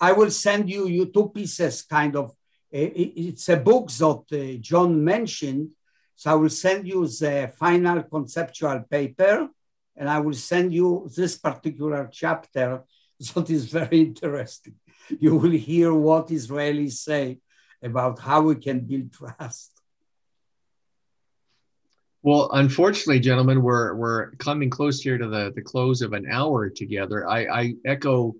I 0.00 0.12
will 0.12 0.30
send 0.30 0.68
you 0.68 0.86
you 0.86 1.06
two 1.06 1.30
pieces, 1.30 1.82
kind 1.82 2.16
of. 2.16 2.32
Eh, 2.72 2.90
it's 2.94 3.48
a 3.48 3.56
book 3.56 3.88
that 3.90 4.24
eh, 4.32 4.56
John 4.60 5.02
mentioned, 5.02 5.70
so 6.14 6.32
I 6.32 6.34
will 6.34 6.50
send 6.50 6.86
you 6.86 7.06
the 7.06 7.52
final 7.56 8.02
conceptual 8.02 8.80
paper, 8.90 9.48
and 9.96 10.08
I 10.08 10.18
will 10.20 10.34
send 10.34 10.74
you 10.74 11.08
this 11.16 11.38
particular 11.38 12.08
chapter 12.12 12.82
that 13.34 13.50
is 13.50 13.66
very 13.66 14.00
interesting. 14.00 14.74
You 15.18 15.36
will 15.36 15.50
hear 15.50 15.94
what 15.94 16.28
Israelis 16.28 16.92
say 16.92 17.38
about 17.82 18.18
how 18.18 18.42
we 18.42 18.56
can 18.56 18.80
build 18.80 19.12
trust. 19.12 19.72
Well, 22.22 22.50
unfortunately, 22.52 23.20
gentlemen, 23.20 23.62
we're 23.62 23.94
we're 23.94 24.32
coming 24.32 24.68
close 24.68 25.00
here 25.00 25.16
to 25.16 25.28
the, 25.28 25.52
the 25.54 25.62
close 25.62 26.02
of 26.02 26.12
an 26.12 26.26
hour 26.28 26.68
together. 26.68 27.28
I, 27.28 27.46
I 27.46 27.74
echo 27.84 28.34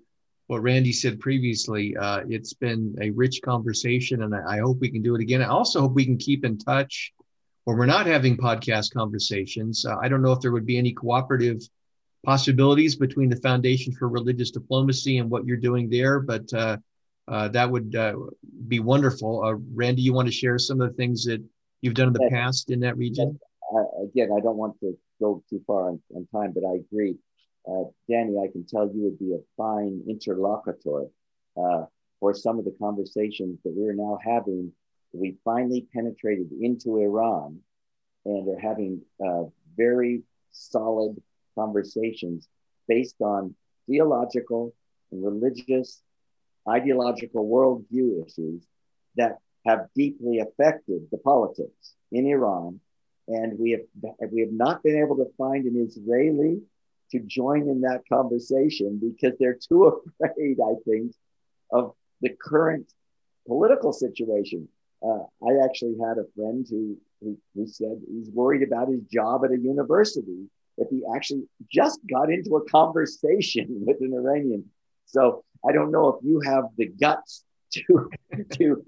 what 0.47 0.61
Randy 0.61 0.93
said 0.93 1.19
previously. 1.19 1.95
Uh, 1.95 2.21
it's 2.27 2.53
been 2.53 2.95
a 3.01 3.11
rich 3.11 3.41
conversation, 3.43 4.23
and 4.23 4.33
I, 4.33 4.55
I, 4.55 4.59
hope 4.59 4.79
we 4.79 4.89
can 4.89 5.01
do 5.01 5.13
it 5.15 5.21
again. 5.21 5.41
I 5.41 5.47
also 5.47 5.81
hope 5.81 5.93
we 5.93 6.05
can 6.05 6.17
keep 6.17 6.45
in 6.45 6.57
touch 6.57 7.13
when 7.65 7.77
we're 7.77 7.85
not 7.85 8.05
having 8.05 8.37
podcast 8.37 8.93
conversations. 8.93 9.85
Uh, 9.85 9.97
I 10.01 10.07
don't 10.07 10.21
know 10.21 10.31
if 10.31 10.39
there 10.39 10.53
would 10.53 10.65
be 10.65 10.77
any 10.77 10.93
cooperative 10.93 11.61
possibilities 12.25 12.95
between 12.95 13.29
the 13.29 13.35
Foundation 13.37 13.93
for 13.93 14.07
Religious 14.07 14.51
Diplomacy 14.51 15.17
and 15.17 15.29
what 15.29 15.45
you're 15.45 15.57
doing 15.57 15.89
there, 15.89 16.19
but 16.19 16.51
uh, 16.53 16.77
uh 17.27 17.49
that 17.49 17.69
would 17.69 17.93
uh, 17.95 18.15
be 18.67 18.79
wonderful. 18.79 19.43
Uh, 19.43 19.55
Randy, 19.73 20.01
you 20.01 20.13
want 20.13 20.27
to 20.27 20.33
share 20.33 20.57
some 20.57 20.79
of 20.79 20.89
the 20.89 20.95
things 20.95 21.25
that 21.25 21.43
you've 21.81 21.93
done 21.93 22.07
in 22.07 22.13
the 22.13 22.29
past 22.31 22.71
in 22.71 22.79
that 22.81 22.97
region? 22.97 23.37
again, 24.01 24.29
I 24.35 24.39
don't 24.39 24.55
want 24.55 24.79
to 24.79 24.97
go 25.19 25.43
too 25.49 25.61
far 25.67 25.89
on, 25.89 26.01
on 26.15 26.25
time, 26.33 26.53
but 26.53 26.63
I 26.63 26.75
agree. 26.75 27.17
Uh, 27.69 27.83
Danny, 28.09 28.37
I 28.37 28.47
can 28.51 28.65
tell 28.65 28.85
you 28.87 29.03
would 29.03 29.19
be 29.19 29.33
a 29.33 29.43
fine 29.57 30.03
interlocutor 30.07 31.07
uh, 31.57 31.85
for 32.19 32.33
some 32.33 32.59
of 32.59 32.65
the 32.65 32.75
conversations 32.79 33.59
that 33.63 33.73
we're 33.75 33.93
now 33.93 34.17
having. 34.23 34.71
We 35.13 35.37
finally 35.43 35.87
penetrated 35.93 36.51
into 36.61 36.97
Iran 36.97 37.59
and 38.25 38.47
are 38.47 38.59
having 38.59 39.01
uh, 39.25 39.43
very 39.75 40.23
solid 40.51 41.21
conversations 41.55 42.47
based 42.87 43.15
on 43.21 43.55
theological 43.89 44.73
and 45.11 45.23
religious, 45.23 46.01
ideological 46.69 47.47
worldview 47.47 48.25
issues 48.25 48.63
that 49.15 49.39
have 49.65 49.87
deeply 49.95 50.39
affected 50.39 51.07
the 51.11 51.17
politics 51.17 51.95
in 52.11 52.27
Iran 52.27 52.79
and 53.27 53.59
we 53.59 53.71
have 53.71 54.31
we 54.31 54.41
have 54.41 54.51
not 54.51 54.83
been 54.83 54.97
able 54.97 55.17
to 55.17 55.27
find 55.37 55.65
an 55.65 55.75
Israeli 55.85 56.61
to 57.11 57.19
join 57.19 57.61
in 57.69 57.81
that 57.81 58.01
conversation 58.11 58.99
because 59.01 59.37
they're 59.39 59.57
too 59.67 59.85
afraid, 60.21 60.57
I 60.61 60.73
think, 60.85 61.13
of 61.71 61.93
the 62.21 62.29
current 62.41 62.91
political 63.47 63.93
situation. 63.93 64.67
Uh, 65.03 65.23
I 65.43 65.63
actually 65.63 65.95
had 66.03 66.17
a 66.17 66.25
friend 66.35 66.65
who, 66.69 66.97
who, 67.21 67.37
who 67.55 67.67
said 67.67 68.01
he's 68.11 68.29
worried 68.31 68.63
about 68.63 68.89
his 68.89 69.01
job 69.03 69.45
at 69.45 69.51
a 69.51 69.57
university 69.57 70.47
if 70.77 70.89
he 70.89 71.03
actually 71.15 71.43
just 71.71 71.99
got 72.09 72.31
into 72.31 72.55
a 72.55 72.69
conversation 72.69 73.67
with 73.85 73.97
an 74.01 74.13
Iranian. 74.13 74.65
So 75.05 75.43
I 75.67 75.71
don't 75.71 75.91
know 75.91 76.09
if 76.09 76.23
you 76.23 76.41
have 76.41 76.65
the 76.77 76.87
guts 76.87 77.43
to 77.73 78.09
to 78.53 78.83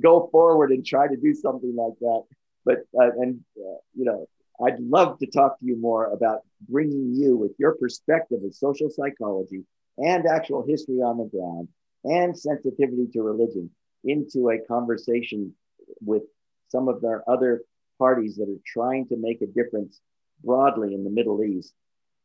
go 0.00 0.28
forward 0.30 0.70
and 0.70 0.86
try 0.86 1.08
to 1.08 1.16
do 1.16 1.34
something 1.34 1.74
like 1.74 1.98
that 2.00 2.22
but 2.64 2.78
uh, 2.98 3.10
and 3.18 3.40
uh, 3.58 3.78
you 3.94 4.04
know 4.04 4.26
i'd 4.66 4.80
love 4.80 5.18
to 5.18 5.26
talk 5.26 5.58
to 5.58 5.66
you 5.66 5.76
more 5.76 6.12
about 6.12 6.40
bringing 6.68 7.14
you 7.14 7.36
with 7.36 7.52
your 7.58 7.74
perspective 7.76 8.38
of 8.44 8.54
social 8.54 8.90
psychology 8.90 9.64
and 9.98 10.26
actual 10.26 10.64
history 10.66 10.96
on 10.96 11.18
the 11.18 11.24
ground 11.24 11.68
and 12.04 12.38
sensitivity 12.38 13.06
to 13.12 13.22
religion 13.22 13.70
into 14.04 14.50
a 14.50 14.58
conversation 14.66 15.52
with 16.00 16.22
some 16.68 16.88
of 16.88 17.00
their 17.02 17.28
other 17.28 17.62
parties 17.98 18.36
that 18.36 18.48
are 18.48 18.62
trying 18.66 19.06
to 19.06 19.16
make 19.16 19.42
a 19.42 19.46
difference 19.46 20.00
broadly 20.42 20.94
in 20.94 21.04
the 21.04 21.10
middle 21.10 21.42
east 21.44 21.74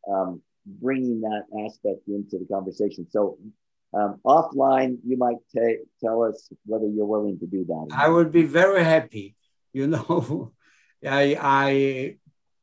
um, 0.10 0.42
bringing 0.66 1.22
that 1.22 1.44
aspect 1.66 2.08
into 2.08 2.38
the 2.38 2.46
conversation. 2.50 3.06
So 3.10 3.38
um, 3.94 4.20
offline 4.26 4.98
you 5.06 5.18
might 5.18 5.38
t- 5.54 5.80
tell 6.04 6.24
us 6.24 6.50
whether 6.66 6.88
you're 6.88 7.06
willing 7.06 7.40
to 7.40 7.48
do 7.48 7.64
that 7.66 7.96
i 7.96 8.10
would 8.10 8.32
be 8.32 8.44
very 8.44 8.84
happy. 8.84 9.36
You 9.74 9.88
know 9.88 10.52
i 11.06 11.38
i 11.40 12.18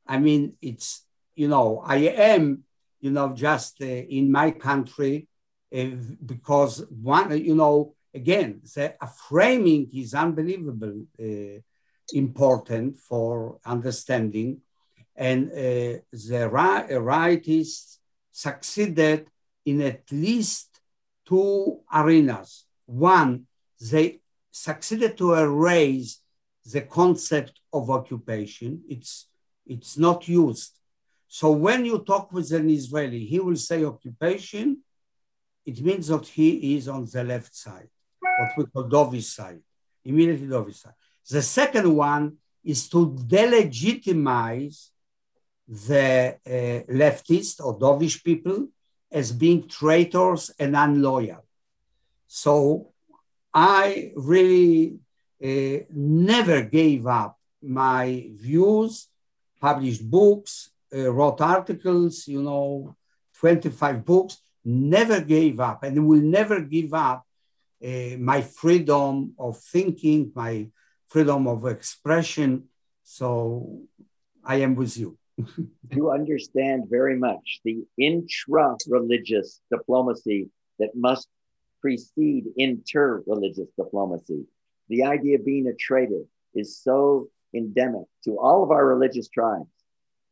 i 0.07 0.19
mean 0.19 0.55
it's 0.61 1.05
you 1.35 1.49
know 1.49 1.83
i 1.85 1.97
am 1.97 2.65
you 3.01 3.11
know 3.11 3.33
just 3.35 3.81
uh, 3.83 3.85
in 3.85 4.31
my 4.31 4.51
country 4.51 5.27
uh, 5.77 5.87
because 6.25 6.85
one 6.91 7.37
you 7.39 7.55
know 7.55 7.95
again 8.15 8.61
the 8.75 8.95
framing 9.29 9.89
is 9.95 10.15
unbelievable 10.15 11.07
uh, 11.21 11.59
important 12.13 12.99
for 12.99 13.59
understanding 13.65 14.61
and 15.17 15.51
uh, 15.51 15.99
the 16.13 16.49
rightists 16.91 17.99
succeeded 18.31 19.29
in 19.65 19.81
at 19.83 20.03
least 20.11 20.81
two 21.25 21.81
arenas 21.93 22.67
one 22.87 23.47
they 23.91 24.21
succeeded 24.53 25.17
to 25.17 25.35
erase 25.35 26.21
the 26.71 26.83
concept 26.83 27.61
of 27.73 27.91
occupation. 27.91 28.83
It's, 28.89 29.27
it's 29.67 29.97
not 29.99 30.29
used. 30.29 30.79
So 31.29 31.51
when 31.53 31.85
you 31.85 31.99
talk 32.01 32.33
with 32.33 32.53
an 32.53 32.69
Israeli, 32.69 33.25
he 33.25 33.39
will 33.41 33.57
say 33.57 33.85
occupation. 33.85 34.79
It 35.65 35.81
means 35.81 36.09
that 36.09 36.27
he 36.27 36.77
is 36.77 36.89
on 36.89 37.07
the 37.13 37.25
left 37.25 37.55
side, 37.55 37.89
what 38.21 38.51
we 38.57 38.67
call 38.67 38.85
Dovish 38.85 39.35
side, 39.35 39.61
immediately 40.05 40.49
Dovish 40.49 40.81
side. 40.83 40.95
The 41.29 41.43
second 41.43 41.95
one 41.95 42.37
is 42.65 42.89
to 42.91 43.17
delegitimize 43.27 44.89
the 45.69 46.37
uh, 46.47 46.93
leftist 46.93 47.65
or 47.65 47.79
Dovish 47.79 48.23
people 48.23 48.69
as 49.11 49.33
being 49.33 49.69
traitors 49.69 50.51
and 50.59 50.77
unloyal. 50.77 51.45
So 52.27 52.93
I 53.55 54.13
really 54.17 54.99
uh, 55.43 55.85
never 55.91 56.63
gave 56.63 57.07
up 57.07 57.39
my 57.63 58.31
views, 58.35 59.09
published 59.63 60.05
books, 60.11 60.71
uh, 60.95 61.11
wrote 61.13 61.41
articles, 61.41 62.27
you 62.27 62.43
know, 62.43 62.97
25 63.39 64.05
books, 64.05 64.35
never 64.65 65.21
gave 65.21 65.61
up 65.61 65.83
and 65.85 66.07
will 66.07 66.21
never 66.41 66.61
give 66.61 66.93
up 66.93 67.25
uh, 67.85 68.17
my 68.19 68.41
freedom 68.43 69.35
of 69.39 69.59
thinking, 69.59 70.31
my 70.35 70.69
freedom 71.09 71.47
of 71.47 71.67
expression. 71.67 72.65
So 73.03 73.83
I 74.45 74.57
am 74.57 74.75
with 74.75 74.97
you. 74.97 75.17
you 75.97 76.11
understand 76.11 76.85
very 76.91 77.17
much 77.17 77.61
the 77.65 77.79
intra 77.99 78.77
religious 78.89 79.61
diplomacy 79.71 80.51
that 80.79 80.91
must 80.95 81.29
precede 81.81 82.45
inter 82.57 83.23
religious 83.27 83.71
diplomacy 83.79 84.45
the 84.93 85.05
idea 85.05 85.37
of 85.39 85.45
being 85.45 85.67
a 85.69 85.75
traitor 85.75 86.25
is 86.55 86.79
so 86.79 87.29
endemic 87.55 88.07
to 88.25 88.39
all 88.39 88.63
of 88.63 88.71
our 88.71 88.87
religious 88.87 89.29
tribes. 89.29 89.69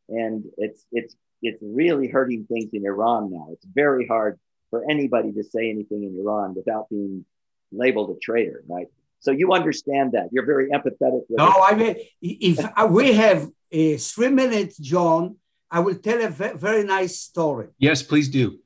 And 0.09 0.45
it's 0.57 0.85
it's 0.91 1.15
it's 1.41 1.61
really 1.61 2.07
hurting 2.07 2.45
things 2.45 2.69
in 2.73 2.85
Iran 2.85 3.31
now. 3.31 3.49
It's 3.53 3.65
very 3.65 4.05
hard 4.07 4.39
for 4.69 4.89
anybody 4.89 5.31
to 5.33 5.43
say 5.43 5.69
anything 5.69 6.03
in 6.03 6.17
Iran 6.19 6.53
without 6.55 6.89
being 6.89 7.25
labeled 7.71 8.15
a 8.15 8.19
traitor, 8.19 8.63
right? 8.67 8.87
So 9.19 9.31
you 9.31 9.53
understand 9.53 10.13
that. 10.13 10.29
You're 10.31 10.45
very 10.45 10.69
empathetic. 10.69 11.21
no, 11.29 11.47
it. 11.47 11.55
I 11.69 11.75
mean, 11.75 11.95
if 12.21 12.57
we 12.89 13.13
have 13.13 13.43
uh, 13.43 13.97
three 13.97 14.29
minutes, 14.29 14.77
John, 14.77 15.37
I 15.69 15.79
will 15.79 15.95
tell 15.95 16.21
a 16.21 16.29
very 16.29 16.83
nice 16.83 17.19
story. 17.19 17.67
Yes, 17.77 18.01
please 18.01 18.29
do. 18.29 18.59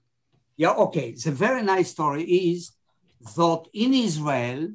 Yeah, 0.57 0.71
okay. 0.71 1.11
The 1.11 1.31
very 1.31 1.61
nice 1.61 1.91
story 1.91 2.23
is 2.23 2.71
that 3.35 3.63
in 3.73 3.93
Israel, 3.93 4.69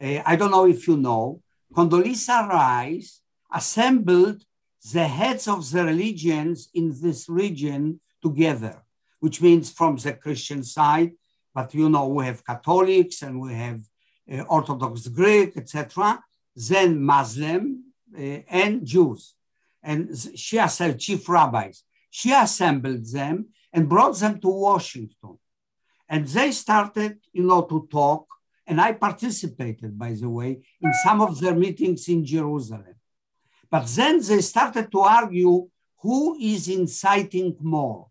uh, 0.00 0.22
I 0.26 0.36
don't 0.36 0.50
know 0.50 0.66
if 0.66 0.86
you 0.86 0.96
know, 0.96 1.40
Condoleezza 1.74 2.46
Rice 2.48 3.21
assembled 3.52 4.44
the 4.92 5.06
heads 5.06 5.46
of 5.46 5.70
the 5.70 5.84
religions 5.84 6.68
in 6.74 6.94
this 7.00 7.28
region 7.28 8.00
together, 8.22 8.82
which 9.20 9.40
means 9.40 9.70
from 9.70 9.96
the 9.96 10.12
Christian 10.14 10.62
side, 10.64 11.12
but 11.54 11.74
you 11.74 11.88
know, 11.88 12.08
we 12.08 12.24
have 12.26 12.44
Catholics 12.44 13.22
and 13.22 13.40
we 13.40 13.54
have 13.54 13.80
uh, 14.32 14.42
Orthodox 14.42 15.08
Greek, 15.08 15.56
etc., 15.56 16.22
then 16.54 17.00
Muslim 17.02 17.84
uh, 18.16 18.38
and 18.48 18.84
Jews. 18.84 19.34
And 19.82 20.16
she 20.34 20.56
herself, 20.58 20.98
chief 20.98 21.28
rabbis, 21.28 21.82
she 22.10 22.32
assembled 22.32 23.06
them 23.06 23.48
and 23.72 23.88
brought 23.88 24.16
them 24.18 24.38
to 24.40 24.48
Washington. 24.48 25.38
And 26.08 26.26
they 26.28 26.52
started, 26.52 27.18
you 27.32 27.44
know, 27.44 27.62
to 27.62 27.88
talk. 27.90 28.26
And 28.66 28.80
I 28.80 28.92
participated, 28.92 29.98
by 29.98 30.12
the 30.12 30.28
way, 30.28 30.60
in 30.80 30.92
some 31.04 31.20
of 31.20 31.40
their 31.40 31.54
meetings 31.54 32.08
in 32.08 32.24
Jerusalem. 32.24 32.94
But 33.72 33.86
then 33.86 34.20
they 34.20 34.42
started 34.42 34.92
to 34.92 35.00
argue 35.00 35.66
who 36.02 36.36
is 36.38 36.68
inciting 36.68 37.56
more. 37.58 38.08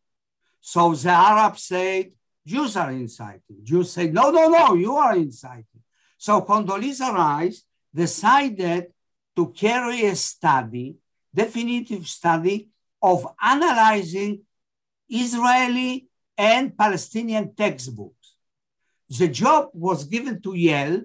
So 0.59 0.95
the 0.95 1.11
Arabs 1.11 1.63
said, 1.65 2.13
Jews 2.43 2.75
are 2.75 2.89
inciting. 2.89 3.59
Jews 3.61 3.91
say, 3.91 4.09
no, 4.09 4.31
no, 4.31 4.49
no, 4.49 4.73
you 4.73 4.95
are 4.95 5.15
inciting. 5.15 5.83
So 6.17 6.41
Condoleezza 6.41 7.13
Rice 7.13 7.61
decided 7.93 8.87
to 9.35 9.49
carry 9.51 10.07
a 10.07 10.15
study, 10.15 10.95
definitive 11.31 12.07
study 12.07 12.69
of 12.99 13.27
analyzing 13.39 14.41
Israeli 15.07 16.07
and 16.35 16.75
Palestinian 16.75 17.53
textbooks. 17.53 18.35
The 19.09 19.27
job 19.27 19.69
was 19.73 20.05
given 20.05 20.41
to 20.41 20.55
Yale, 20.55 21.03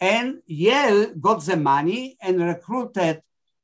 and 0.00 0.42
Yale 0.46 1.14
got 1.14 1.44
the 1.44 1.56
money 1.56 2.16
and 2.20 2.40
recruited 2.40 3.22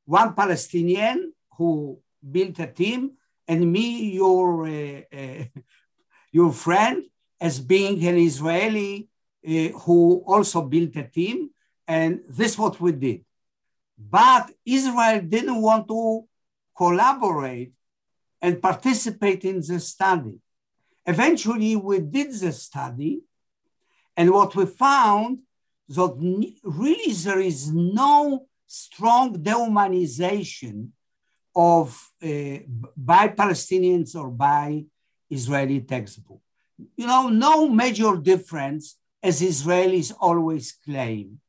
one 0.09 0.33
Palestinian 0.33 1.35
who 1.59 2.01
built 2.33 2.59
a 2.61 2.67
team, 2.67 3.13
and 3.47 3.71
me, 3.71 4.15
your, 4.15 4.67
uh, 4.67 5.03
uh, 5.13 5.45
your 6.33 6.53
friend, 6.53 7.05
as 7.39 7.61
being 7.61 8.05
an 8.07 8.17
Israeli 8.17 9.09
uh, 9.47 9.69
who 9.83 10.25
also 10.27 10.63
built 10.63 10.97
a 10.97 11.05
team. 11.05 11.51
And 11.87 12.23
this 12.27 12.53
is 12.53 12.59
what 12.59 12.81
we 12.81 12.93
did. 12.93 13.25
But 13.99 14.51
Israel 14.65 15.21
didn't 15.21 15.61
want 15.61 15.89
to 15.89 16.27
collaborate 16.75 17.73
and 18.41 18.63
participate 18.63 19.45
in 19.45 19.61
the 19.61 19.79
study. 19.79 20.39
Eventually, 21.05 21.77
we 21.77 22.01
did 22.01 22.33
the 22.33 22.53
study, 22.53 23.21
and 24.17 24.31
what 24.31 24.55
we 24.57 24.65
found 24.67 25.41
that 25.89 26.13
really 26.63 27.13
there 27.13 27.41
is 27.41 27.73
no 27.73 28.47
strong 28.69 29.35
dehumanization 29.43 30.91
of 31.57 31.89
uh, 32.23 32.59
by 32.97 33.29
Palestinians 33.29 34.15
or 34.15 34.29
by 34.31 34.85
Israeli 35.29 35.81
textbook. 35.81 36.41
You 36.97 37.07
know, 37.07 37.29
no 37.29 37.69
major 37.69 38.17
difference 38.17 38.97
as 39.23 39.43
Israelis 39.43 40.13
always 40.21 40.73
claim. 40.73 41.41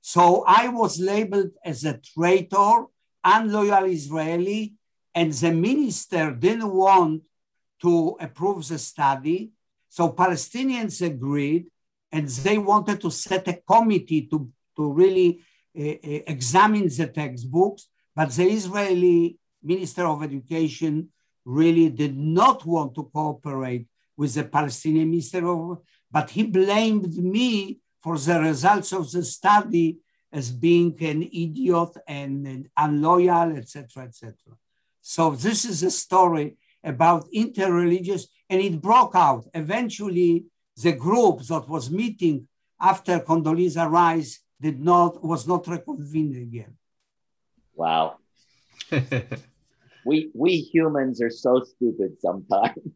So 0.00 0.44
I 0.46 0.68
was 0.68 0.98
labeled 0.98 1.52
as 1.64 1.84
a 1.84 1.98
traitor, 1.98 2.86
unloyal 3.22 3.84
Israeli, 3.84 4.74
and 5.14 5.32
the 5.32 5.52
minister 5.52 6.32
didn't 6.32 6.72
want 6.72 7.22
to 7.82 8.16
approve 8.20 8.66
the 8.66 8.78
study. 8.78 9.52
So 9.88 10.10
Palestinians 10.12 11.04
agreed, 11.04 11.66
and 12.10 12.28
they 12.28 12.58
wanted 12.58 13.00
to 13.02 13.10
set 13.10 13.46
a 13.48 13.54
committee 13.54 14.22
to, 14.28 14.50
to 14.76 14.92
really 14.92 15.42
Uh, 15.78 15.82
uh, 15.82 16.20
examine 16.26 16.88
the 16.88 17.06
textbooks. 17.06 17.88
But 18.14 18.30
the 18.30 18.44
Israeli 18.44 19.36
Minister 19.62 20.06
of 20.06 20.22
Education 20.22 21.10
really 21.44 21.90
did 21.90 22.16
not 22.16 22.64
want 22.64 22.94
to 22.94 23.04
cooperate 23.12 23.86
with 24.16 24.32
the 24.34 24.44
Palestinian 24.44 25.10
Minister 25.10 25.46
of, 25.46 25.82
but 26.10 26.30
he 26.30 26.44
blamed 26.44 27.14
me 27.16 27.78
for 28.00 28.16
the 28.16 28.40
results 28.40 28.92
of 28.92 29.10
the 29.10 29.22
study 29.22 29.98
as 30.32 30.50
being 30.50 30.96
an 31.00 31.22
idiot 31.24 31.90
and, 32.08 32.46
and 32.46 32.68
unloyal, 32.76 33.56
etc., 33.56 34.04
etc. 34.04 34.34
So 35.02 35.30
this 35.30 35.64
is 35.64 35.82
a 35.82 35.90
story 35.90 36.56
about 36.82 37.30
interreligious, 37.32 38.24
and 38.48 38.62
it 38.62 38.80
broke 38.80 39.14
out. 39.14 39.46
Eventually, 39.52 40.46
the 40.76 40.92
group 40.92 41.42
that 41.42 41.68
was 41.68 41.90
meeting 41.90 42.48
after 42.80 43.20
Condoleezza 43.20 43.90
Rice 43.90 44.40
did 44.60 44.80
not 44.80 45.22
was 45.22 45.46
not 45.46 45.66
reconvened 45.66 46.36
again. 46.36 46.76
Wow. 47.74 48.16
we 50.04 50.30
we 50.34 50.56
humans 50.56 51.20
are 51.20 51.30
so 51.30 51.62
stupid 51.62 52.20
sometimes. 52.20 52.92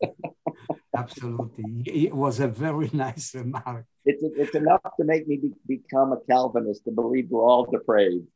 Absolutely, 0.96 1.82
it 1.86 2.14
was 2.14 2.40
a 2.40 2.48
very 2.48 2.90
nice 2.92 3.34
remark. 3.34 3.86
It's 4.04 4.22
it's 4.22 4.54
enough 4.54 4.82
to 4.98 5.04
make 5.04 5.26
me 5.26 5.36
be, 5.36 5.52
become 5.66 6.12
a 6.12 6.20
Calvinist 6.28 6.84
to 6.84 6.90
believe 6.90 7.28
we're 7.30 7.44
all 7.44 7.64
depraved. 7.64 8.26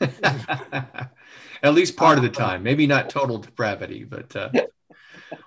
At 0.00 1.74
least 1.74 1.96
part 1.96 2.18
of 2.18 2.24
the 2.24 2.30
time, 2.30 2.62
maybe 2.62 2.86
not 2.86 3.10
total 3.10 3.38
depravity, 3.38 4.04
but. 4.04 4.34
Uh, 4.34 4.50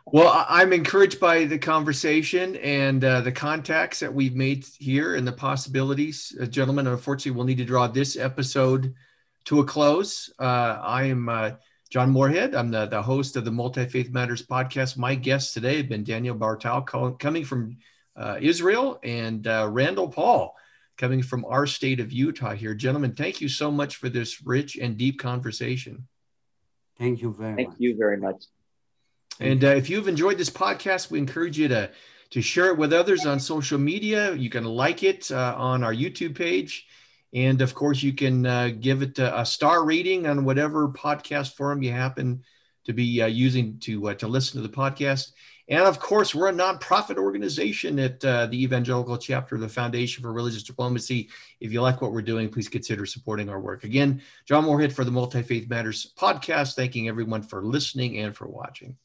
well, 0.05 0.45
I'm 0.49 0.73
encouraged 0.73 1.19
by 1.19 1.45
the 1.45 1.57
conversation 1.57 2.55
and 2.57 3.03
uh, 3.03 3.21
the 3.21 3.31
contacts 3.31 3.99
that 3.99 4.13
we've 4.13 4.35
made 4.35 4.65
here 4.77 5.15
and 5.15 5.27
the 5.27 5.31
possibilities. 5.31 6.35
Uh, 6.39 6.45
gentlemen, 6.45 6.87
unfortunately, 6.87 7.31
we'll 7.31 7.45
need 7.45 7.57
to 7.57 7.65
draw 7.65 7.87
this 7.87 8.17
episode 8.17 8.93
to 9.45 9.59
a 9.59 9.65
close. 9.65 10.31
Uh, 10.39 10.77
I 10.81 11.03
am 11.03 11.29
uh, 11.29 11.51
John 11.89 12.11
Morehead. 12.11 12.55
I'm 12.55 12.71
the, 12.71 12.85
the 12.85 13.01
host 13.01 13.35
of 13.35 13.45
the 13.45 13.51
Multi 13.51 13.85
Faith 13.85 14.11
Matters 14.11 14.45
podcast. 14.45 14.97
My 14.97 15.15
guests 15.15 15.53
today 15.53 15.77
have 15.77 15.89
been 15.89 16.03
Daniel 16.03 16.35
Bartal, 16.35 17.19
coming 17.19 17.43
from 17.43 17.77
uh, 18.15 18.37
Israel, 18.41 18.99
and 19.03 19.45
uh, 19.47 19.67
Randall 19.69 20.09
Paul, 20.09 20.55
coming 20.97 21.21
from 21.21 21.45
our 21.45 21.65
state 21.65 21.99
of 21.99 22.11
Utah 22.11 22.53
here. 22.53 22.73
Gentlemen, 22.73 23.13
thank 23.13 23.41
you 23.41 23.49
so 23.49 23.71
much 23.71 23.95
for 23.95 24.09
this 24.09 24.41
rich 24.45 24.77
and 24.77 24.97
deep 24.97 25.19
conversation. 25.19 26.07
Thank 26.97 27.21
you 27.21 27.33
very 27.33 27.55
thank 27.55 27.69
much. 27.69 27.77
Thank 27.77 27.81
you 27.81 27.97
very 27.97 28.17
much. 28.17 28.43
And 29.39 29.63
uh, 29.63 29.69
if 29.69 29.89
you've 29.89 30.07
enjoyed 30.07 30.37
this 30.37 30.49
podcast, 30.49 31.09
we 31.09 31.19
encourage 31.19 31.57
you 31.57 31.67
to 31.69 31.91
to 32.31 32.41
share 32.41 32.67
it 32.67 32.77
with 32.77 32.93
others 32.93 33.25
on 33.25 33.39
social 33.39 33.77
media. 33.77 34.33
You 34.33 34.49
can 34.49 34.63
like 34.63 35.03
it 35.03 35.31
uh, 35.31 35.53
on 35.57 35.83
our 35.83 35.93
YouTube 35.93 36.35
page. 36.35 36.87
And 37.33 37.61
of 37.61 37.75
course, 37.75 38.01
you 38.01 38.13
can 38.13 38.45
uh, 38.45 38.69
give 38.79 39.01
it 39.01 39.19
a, 39.19 39.41
a, 39.41 39.45
star 39.45 39.85
rating 39.85 40.27
on 40.27 40.45
whatever 40.45 40.89
podcast 40.89 41.55
forum 41.55 41.83
you 41.83 41.91
happen 41.91 42.43
to 42.85 42.93
be 42.93 43.21
uh, 43.21 43.27
using 43.27 43.79
to 43.79 44.09
uh, 44.09 44.13
to 44.15 44.27
listen 44.27 44.61
to 44.61 44.67
the 44.67 44.73
podcast. 44.73 45.31
And 45.67 45.83
of 45.83 45.99
course, 45.99 46.35
we're 46.35 46.49
a 46.49 46.53
nonprofit 46.53 47.17
organization 47.17 47.99
at 47.99 48.23
uh, 48.25 48.47
the 48.47 48.61
Evangelical 48.61 49.17
Chapter 49.17 49.55
of 49.55 49.61
the 49.61 49.69
Foundation 49.69 50.21
for 50.21 50.33
Religious 50.33 50.63
Diplomacy. 50.63 51.29
If 51.61 51.71
you 51.71 51.81
like 51.81 52.01
what 52.01 52.11
we're 52.11 52.21
doing, 52.21 52.49
please 52.49 52.67
consider 52.67 53.05
supporting 53.05 53.47
our 53.49 53.59
work. 53.59 53.85
Again, 53.85 54.21
John 54.45 54.65
Morehead 54.65 54.93
for 54.93 55.05
the 55.05 55.11
Multi 55.11 55.41
Faith 55.41 55.69
Matters 55.69 56.11
podcast, 56.17 56.75
thanking 56.75 57.07
everyone 57.07 57.43
for 57.43 57.63
listening 57.63 58.17
and 58.17 58.35
for 58.35 58.47
watching. 58.47 58.97